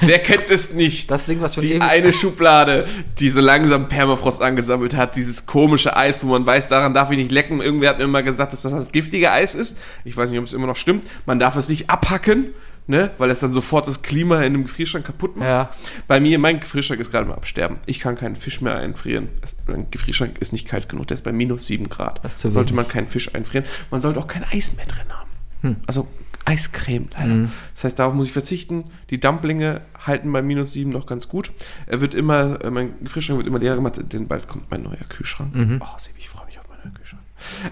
[0.00, 1.10] Wer kennt es nicht?
[1.10, 2.86] Das Ding, was schon Die eine Schublade,
[3.18, 5.16] die so langsam Permafrost angesammelt hat.
[5.16, 7.60] Dieses komische Eis, wo man weiß, daran darf ich nicht lecken.
[7.60, 9.78] Irgendwer hat mir immer gesagt, dass das das giftige Eis ist.
[10.04, 11.04] Ich weiß nicht, ob es immer noch stimmt.
[11.26, 12.54] Man darf es nicht abhacken,
[12.86, 13.10] ne?
[13.18, 15.48] Weil es dann sofort das Klima in einem Gefrierschrank kaputt macht.
[15.48, 15.70] Ja.
[16.06, 17.78] Bei mir, mein Gefrierschrank ist gerade mal absterben.
[17.86, 19.28] Ich kann keinen Fisch mehr einfrieren.
[19.66, 21.08] Mein Gefrierschrank ist nicht kalt genug.
[21.08, 22.20] Der ist bei minus 7 Grad.
[22.22, 23.66] Das sollte man keinen Fisch einfrieren.
[23.90, 25.76] Man sollte auch kein Eis mehr drin haben.
[25.86, 26.08] Also
[26.44, 27.48] Eiscreme leider.
[27.74, 28.84] Das heißt, darauf muss ich verzichten.
[29.10, 31.52] Die Dumplinge halten bei minus 7 noch ganz gut.
[31.86, 34.96] Er wird immer, äh, mein Gefrierschrank wird immer leerer gemacht, denn bald kommt mein neuer
[35.08, 35.52] Kühlschrank.
[35.80, 37.22] Oh, Sebi, ich freue mich auf meinen neuen Kühlschrank.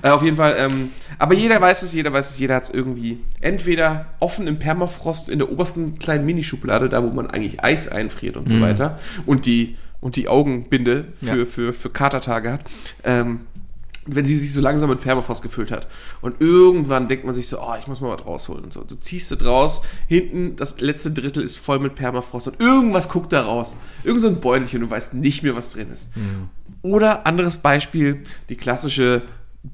[0.03, 2.71] Äh, auf jeden Fall, ähm, aber jeder weiß es, jeder weiß es, jeder hat es
[2.71, 7.87] irgendwie entweder offen im Permafrost in der obersten kleinen Minischublade, da wo man eigentlich Eis
[7.89, 11.45] einfriert und so weiter und die, und die Augenbinde für, Ja.
[11.47, 12.63] für, für Katertage hat.
[13.05, 13.41] Ähm,
[14.15, 15.87] wenn sie sich so langsam mit Permafrost gefüllt hat.
[16.21, 18.83] Und irgendwann denkt man sich so, oh, ich muss mal was rausholen und so.
[18.83, 23.33] Du ziehst es raus, hinten das letzte Drittel ist voll mit Permafrost und irgendwas guckt
[23.33, 23.77] da raus.
[24.05, 26.11] Irgend so ein Beutelchen, du weißt nicht mehr, was drin ist.
[26.83, 29.23] Oder anderes Beispiel, die klassische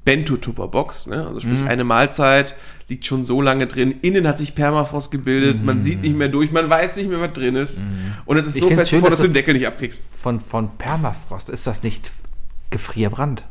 [0.03, 1.27] Bento-Tupper-Box, ne?
[1.27, 2.55] also sprich eine Mahlzeit
[2.89, 6.51] liegt schon so lange drin, innen hat sich Permafrost gebildet, man sieht nicht mehr durch,
[6.51, 7.81] man weiß nicht mehr, was drin ist.
[8.25, 9.67] Und es ist Ich so fest, schön, bevor dass dass du du- den Deckel nicht
[9.67, 10.07] abkriegst.
[10.21, 12.11] Von, von Permafrost ist das nicht
[12.69, 13.43] Gefrierbrand.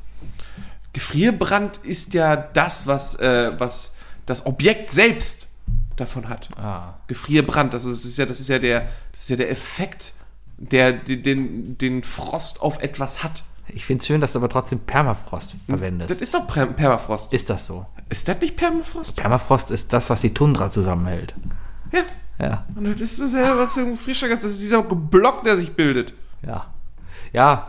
[0.97, 3.95] Gefrierbrand ist ja das, was, äh, was
[4.25, 5.51] das Objekt selbst
[5.97, 6.49] davon hat.
[6.57, 6.95] Ah.
[7.07, 8.81] Gefrierbrand, das ist, das ist ja, das ist ja der,
[9.13, 10.15] das ist ja der Effekt,
[10.57, 13.45] der den- den, Frost auf etwas hat.
[13.69, 16.11] Ich finde es schön, dass du aber trotzdem Permafrost verwendest.
[16.11, 17.31] Das ist doch Per- Permafrost.
[17.31, 17.85] ist das so?
[18.09, 19.17] Ist das nicht Permafrost?
[19.17, 21.35] Permafrost ist das, was die Tundra zusammenhält.
[21.93, 22.01] Ja.
[22.39, 26.15] Ja, Und das ist ja, was du Frischer Das ist dieser Block, der sich bildet.
[26.43, 26.67] ja.
[27.33, 27.69] Ja.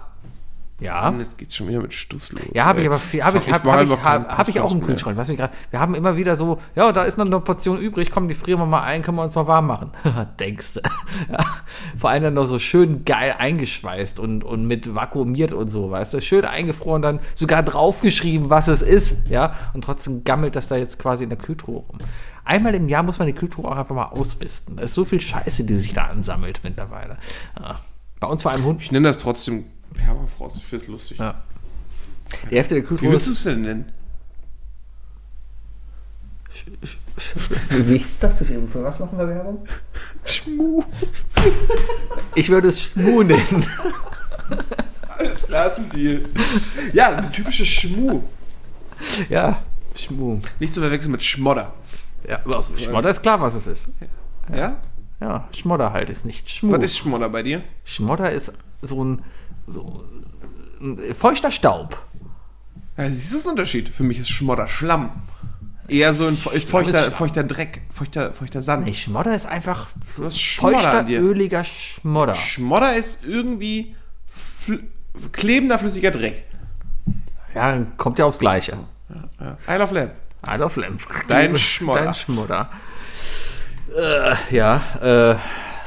[0.80, 1.10] Ja.
[1.10, 2.44] Und jetzt geht's schon wieder mit Stuss los.
[2.54, 4.86] Ja, habe ich aber viel, habe ich, hab, hab ich, hab, hab ich auch im.
[4.86, 5.18] Kühlschrank.
[5.18, 8.12] Lass mich grad, wir haben immer wieder so, ja, da ist noch eine Portion übrig,
[8.12, 9.91] komm, die frieren wir mal ein, können wir uns mal warm machen.
[10.40, 10.82] Denkst du.
[11.32, 11.40] Ja.
[11.98, 16.14] Vor allem dann noch so schön geil eingeschweißt und, und mit vakuumiert und so, weißt
[16.14, 20.76] du, schön eingefroren, dann sogar draufgeschrieben, was es ist, ja, und trotzdem gammelt das da
[20.76, 21.98] jetzt quasi in der Kühltruhe rum.
[22.45, 24.78] Einmal im Jahr muss man die Kühltruhe auch einfach mal ausmisten.
[24.78, 27.18] Da ist so viel Scheiße, die sich da ansammelt mittlerweile.
[27.60, 27.80] Ja.
[28.20, 28.82] Bei uns vor allem Hund.
[28.82, 29.66] Ich nenne das trotzdem
[29.98, 30.57] Permafrost.
[30.57, 31.18] Ich finde es lustig.
[31.19, 31.44] Ja.
[32.49, 33.91] Die Hälfte der Wie Kühltruhe würdest du es denn nennen?
[37.69, 38.40] Wie ist das?
[38.40, 39.68] Für was machen wir Werbung?
[40.26, 40.84] Schmu.
[42.36, 43.65] Ich würde es Schmu nennen.
[45.18, 46.26] Alles klar, ist ein Deal.
[46.94, 48.24] Ja, ein typisches Schmu.
[49.30, 49.64] ja,
[49.95, 50.40] Schmu.
[50.60, 51.74] Nicht zu verwechseln mit Schmodder.
[52.28, 53.90] Ja, aus Schmodder ist klar, was es ist.
[54.53, 54.78] Ja?
[55.19, 56.74] Ja, Schmodder halt ist nicht Schmu.
[56.74, 57.64] Was ist Schmodder bei dir?
[57.84, 59.24] Schmodder ist so ein,
[59.68, 60.03] so
[60.81, 61.98] ein feuchter Staub.
[62.98, 63.89] Ja, siehst du das ein Unterschied?
[63.89, 65.11] Für mich ist Schmodder Schlamm.
[65.88, 68.85] Eher so ein fe- feuchter, feuchter Dreck, feuchter, feuchter Sand.
[68.85, 72.35] Nee, Schmodder ist einfach so Schmodder feuchter, öliger Schmodder.
[72.35, 73.95] Schmodder ist irgendwie
[74.26, 74.80] fl
[75.31, 76.44] klebender, flüssiger Dreck.
[77.56, 78.77] Ja, kommt ja aufs Gleiche.
[79.39, 79.57] Ja.
[79.73, 80.11] I love Lamp.
[80.45, 81.02] I love Lamp.
[81.27, 82.03] Dein Schmodder.
[82.03, 82.69] Dein Schmodder.
[83.95, 85.35] Äh, ja, äh,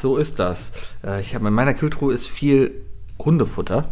[0.00, 0.72] so ist das.
[1.04, 2.86] Äh, ich habe in meiner Kühltruhe ist viel
[3.24, 3.88] Hundefutter,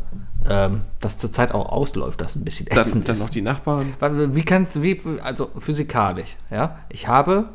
[0.48, 3.20] ähm, das zurzeit auch ausläuft, das ein bisschen Dann, ätzend dann ist.
[3.22, 3.94] noch die Nachbarn.
[3.98, 6.78] Wa- Wie kannst du, wie, also physikalisch, ja?
[6.88, 7.50] Ich habe,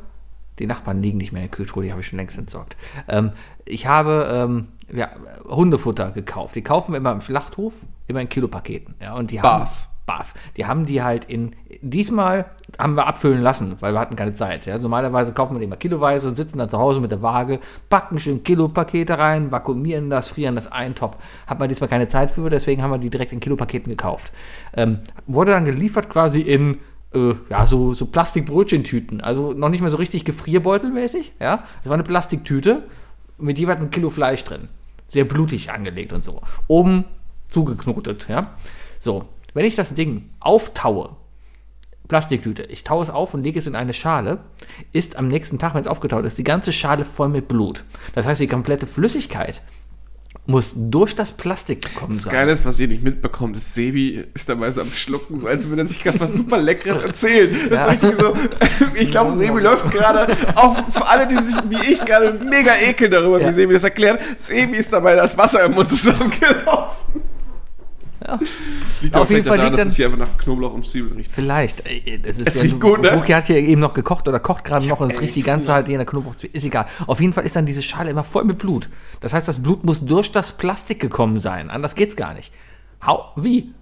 [0.59, 2.75] die Nachbarn liegen nicht mehr in der Kühltruhe, die habe ich schon längst entsorgt.
[3.07, 3.31] Ähm,
[3.65, 5.09] ich habe ähm, ja,
[5.45, 6.55] Hundefutter gekauft.
[6.55, 7.73] Die kaufen wir immer im Schlachthof,
[8.07, 8.95] immer in Kilopaketen.
[9.01, 9.15] Ja?
[9.15, 9.87] Und die haben, Bath.
[10.05, 10.27] Bath.
[10.57, 12.45] Die haben die halt in, diesmal
[12.79, 14.65] haben wir abfüllen lassen, weil wir hatten keine Zeit.
[14.65, 14.77] Ja?
[14.77, 18.19] Normalerweise kaufen wir die immer kiloweise und sitzen dann zu Hause mit der Waage, packen
[18.19, 21.17] schön Kilopakete rein, vakuumieren das, frieren das ein, top.
[21.45, 24.31] Hat man diesmal keine Zeit für, deswegen haben wir die direkt in Kilopaketen gekauft.
[24.75, 26.79] Ähm, wurde dann geliefert quasi in
[27.13, 29.19] äh, ja, so, so Plastikbrötchentüten.
[29.19, 31.33] Also noch nicht mehr so richtig gefrierbeutelmäßig.
[31.39, 31.65] Ja?
[31.81, 32.83] Das war eine Plastiktüte
[33.37, 34.69] mit jeweils ein Kilo Fleisch drin.
[35.07, 36.41] Sehr blutig angelegt und so.
[36.67, 37.03] Oben
[37.49, 38.29] zugeknotet.
[38.29, 38.51] Ja?
[38.99, 41.09] So, wenn ich das Ding auftaue,
[42.07, 44.39] Plastiktüte, ich taue es auf und lege es in eine Schale,
[44.91, 47.83] ist am nächsten Tag, wenn es aufgetaut ist, die ganze Schale voll mit Blut.
[48.13, 49.61] Das heißt, die komplette Flüssigkeit
[50.45, 52.33] muss durch das Plastik gekommen Das sein.
[52.33, 55.69] Geile ist, was ihr nicht mitbekommt, ist, Sebi ist dabei so am Schlucken, so als
[55.69, 57.55] würde er sich gerade was super Leckeres erzählen.
[57.69, 58.35] Das ist richtig so,
[58.95, 63.11] ich glaube, Sebi läuft gerade, auch für alle, die sich wie ich gerade mega ekeln
[63.11, 63.47] darüber, Ja.
[63.47, 67.21] wie Sebi das erklärt, Sebi ist dabei das Wasser im Mund zusammengelaufen.
[69.01, 71.31] Liegt Auf jeden Fall daran, liegt dass es hier einfach nach Knoblauch und Zwiebeln riecht.
[71.33, 71.85] Vielleicht.
[71.85, 73.15] Ey, Es, ist Es riecht gut, ne?
[73.15, 75.43] Wookie hat hier eben noch gekocht oder kocht gerade noch und es echt riecht die
[75.43, 76.35] ganze Zeit in der Knoblauch.
[76.41, 76.85] Ist egal.
[77.07, 78.89] Auf jeden Fall ist dann diese Schale immer voll mit Blut.
[79.19, 81.69] Das heißt, das Blut muss durch das Plastik gekommen sein.
[81.69, 82.53] Anders geht's gar nicht.
[83.05, 83.31] How?
[83.35, 83.73] Wie?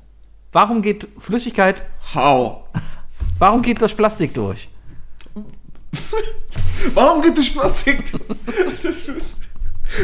[0.51, 2.67] Warum geht Flüssigkeit, Hau.
[3.39, 4.67] warum geht durch Plastik durch?
[6.93, 8.03] Warum geht durch Plastik?
[8.83, 9.13] Das, du,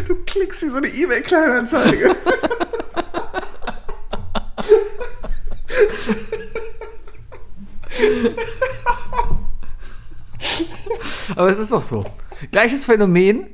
[0.08, 2.16] du klickst wie so eine E-Mail-Kleinanzeige.
[11.36, 12.04] Aber es ist doch so.
[12.52, 13.48] Gleiches Phänomen.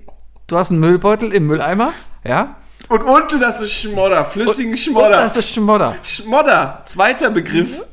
[0.48, 1.94] Du hast einen Müllbeutel im Mülleimer,
[2.24, 2.58] ja?
[2.90, 5.10] Und unten das ist Schmodder, flüssigen Und Schmodder.
[5.12, 5.96] das ist Schmodder.
[6.04, 7.86] Schmodder, zweiter Begriff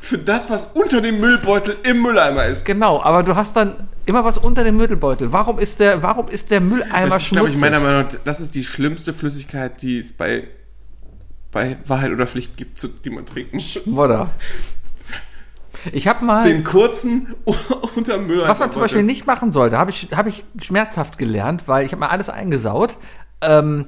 [0.00, 2.66] für das, was unter dem Müllbeutel im Mülleimer ist.
[2.66, 5.32] Genau, aber du hast dann immer was unter dem Müllbeutel.
[5.32, 7.60] Warum ist der, warum ist der Mülleimer Das ist, glaube ich, schmutzig?
[7.72, 10.46] meiner Meinung nach, das ist die schlimmste Flüssigkeit, die es bei,
[11.54, 13.86] bei Wahrheit oder Pflicht gibt, die man trinken muss.
[15.92, 17.34] Ich habe mal, Den kurzen
[17.94, 18.48] unter Mülleimer.
[18.48, 21.92] was man zum Beispiel nicht machen sollte, habe ich, hab ich schmerzhaft gelernt, weil ich
[21.92, 22.96] habe mal alles eingesaut.
[23.40, 23.86] Ähm,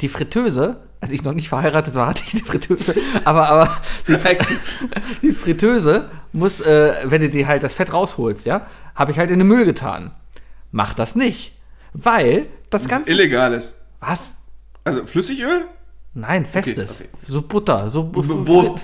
[0.00, 2.94] die Fritteuse, als ich noch nicht verheiratet war, hatte ich die Fritteuse,
[3.24, 3.76] aber, aber
[4.06, 4.16] die,
[5.22, 9.30] die Fritteuse muss, äh, wenn du die halt das Fett rausholst, ja, habe ich halt
[9.30, 10.10] in den Müll getan.
[10.72, 11.52] Mach das nicht,
[11.92, 13.10] weil das Ganze...
[13.10, 13.80] Illegales.
[14.00, 14.38] Was?
[14.84, 15.66] Also Flüssigöl?
[16.14, 17.00] Nein, festes.
[17.00, 17.08] okay.
[17.28, 18.76] So Butter, so Wo,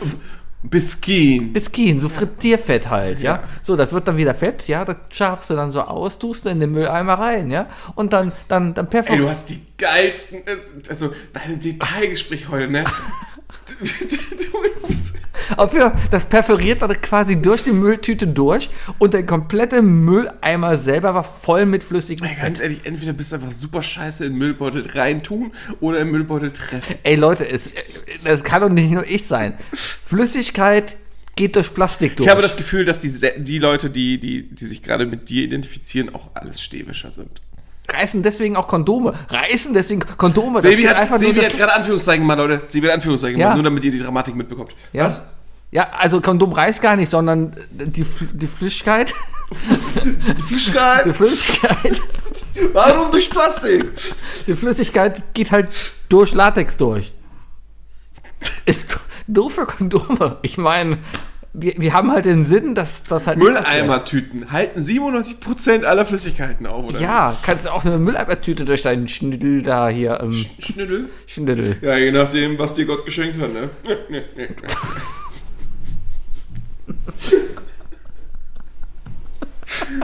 [0.63, 1.53] Biskin.
[1.53, 3.37] Biskin, so Frittierfett halt, ja?
[3.37, 3.45] Ja.
[3.61, 4.85] So, das wird dann wieder Fett, ja?
[4.85, 7.67] Das schabst du dann so aus, tust du in den Mülleimer rein, ja?
[7.95, 9.21] Und dann, dann, dann Ey, perfekt.
[9.21, 10.43] du hast die geilsten,
[10.89, 12.85] also deine Detailgespräche heute, ne?
[16.11, 21.67] das perforiert dann quasi durch die Mülltüte durch und der komplette Mülleimer selber war voll
[21.67, 25.53] mit flüssigem Ey, ganz ehrlich, entweder bist du einfach super scheiße in den Müllbeutel reintun
[25.81, 26.97] oder im Müllbeutel treffen.
[27.03, 27.71] Ey Leute, es,
[28.25, 29.55] das kann doch nicht nur ich sein.
[29.73, 30.97] Flüssigkeit
[31.37, 32.27] geht durch Plastik durch.
[32.27, 35.45] Ich habe das Gefühl, dass die, die Leute, die, die, die sich gerade mit dir
[35.45, 37.41] identifizieren, auch alles stäbischer sind.
[37.89, 39.13] Reißen deswegen auch Kondome.
[39.29, 40.63] Reißen deswegen Kondome.
[40.63, 42.63] Sebi hat, Sebi hat gerade Anführungszeichen gemacht, Leute.
[42.65, 43.47] Sebi hat Anführungszeichen Ja.
[43.49, 44.75] gemacht, nur damit ihr die Dramatik mitbekommt.
[44.93, 45.05] Ja.
[45.05, 45.27] Was?
[45.75, 49.13] Ja, also Kondom reißt gar nicht, sondern die, die Flüssigkeit.
[49.51, 51.17] Die Flüssigkeit?
[51.17, 52.01] Flüssigkeit.
[52.73, 53.87] Warum durch Plastik?
[54.47, 55.69] Die Flüssigkeit geht halt
[56.09, 57.13] durch Latex durch.
[58.67, 60.39] Ist doof für Kondome.
[60.43, 60.99] Ich meine,
[61.53, 63.39] die, die haben halt den Sinn, dass das halt.
[63.39, 67.01] Mülleimertüten halten 97% aller Flüssigkeiten auf, oder?
[67.01, 70.21] Ja, kannst du auch eine Mülleimertüte durch deinen Schniddel da hier.
[70.23, 71.09] Ähm, Schniddel?
[71.27, 71.79] Schniddel.
[71.83, 73.71] Ja, je nachdem, was dir Gott geschenkt hat, ne?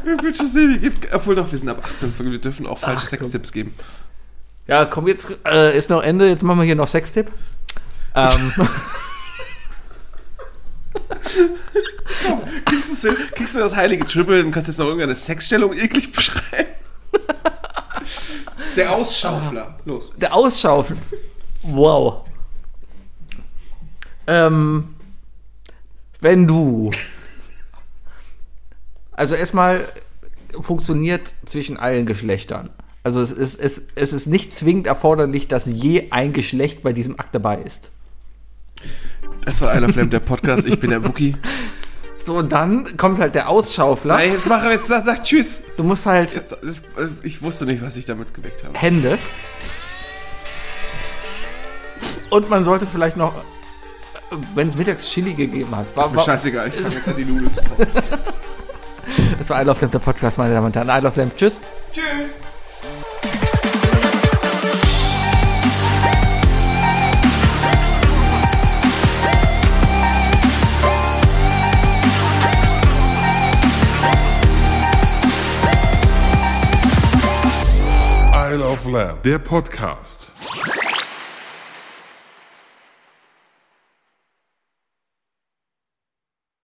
[0.05, 3.75] Bitte Sebi, gibt, obwohl doch, wir sind ab 18, wir dürfen auch falsche Sextipps geben.
[4.67, 6.29] Ja, komm, jetzt äh, ist noch Ende.
[6.29, 7.33] Jetzt machen wir hier noch Sextipp.
[8.15, 8.53] Ähm,
[12.65, 13.17] Kriegst, hin?
[13.35, 16.69] Kriegst du das heilige Triple und kannst jetzt noch irgendeine Sexstellung eklig beschreiben?
[18.77, 19.77] Der Ausschaufler.
[19.85, 20.13] Los.
[20.17, 21.01] der Ausschaufeln.
[21.63, 22.29] Wow.
[24.27, 24.95] Ähm,
[26.21, 26.91] wenn du.
[29.13, 29.87] Also erstmal
[30.59, 32.71] funktioniert zwischen allen Geschlechtern.
[33.03, 37.19] Also es ist, es, es ist nicht zwingend erforderlich, dass je ein Geschlecht bei diesem
[37.19, 37.91] Akt dabei ist.
[39.45, 40.67] Das war Isle of Lamb, der Podcast.
[40.67, 41.35] Ich bin der Wookie.
[42.19, 44.17] So, und dann kommt halt der Ausschaufler.
[44.17, 45.63] Nein, jetzt mach jetzt sag, sag Tschüss.
[45.79, 46.55] Du musst halt Jetzt,
[47.23, 48.79] ich wusste nicht, was ich damit geweckt habe.
[48.79, 49.19] Hände.
[52.29, 53.35] Und man sollte vielleicht noch,
[54.55, 55.87] wenn es mittags Chili gegeben hat.
[55.97, 57.87] Ist mir scheißegal, ich fange jetzt an die Nudeln zu kochen.
[59.39, 60.89] Das war I Love Lamp, der Podcast, meine Damen und Herren.
[60.89, 61.37] I Love Lamp.
[61.37, 61.59] Tschüss.
[61.93, 62.41] Tschüss.
[78.33, 80.31] Isle of Lamb, der Podcast.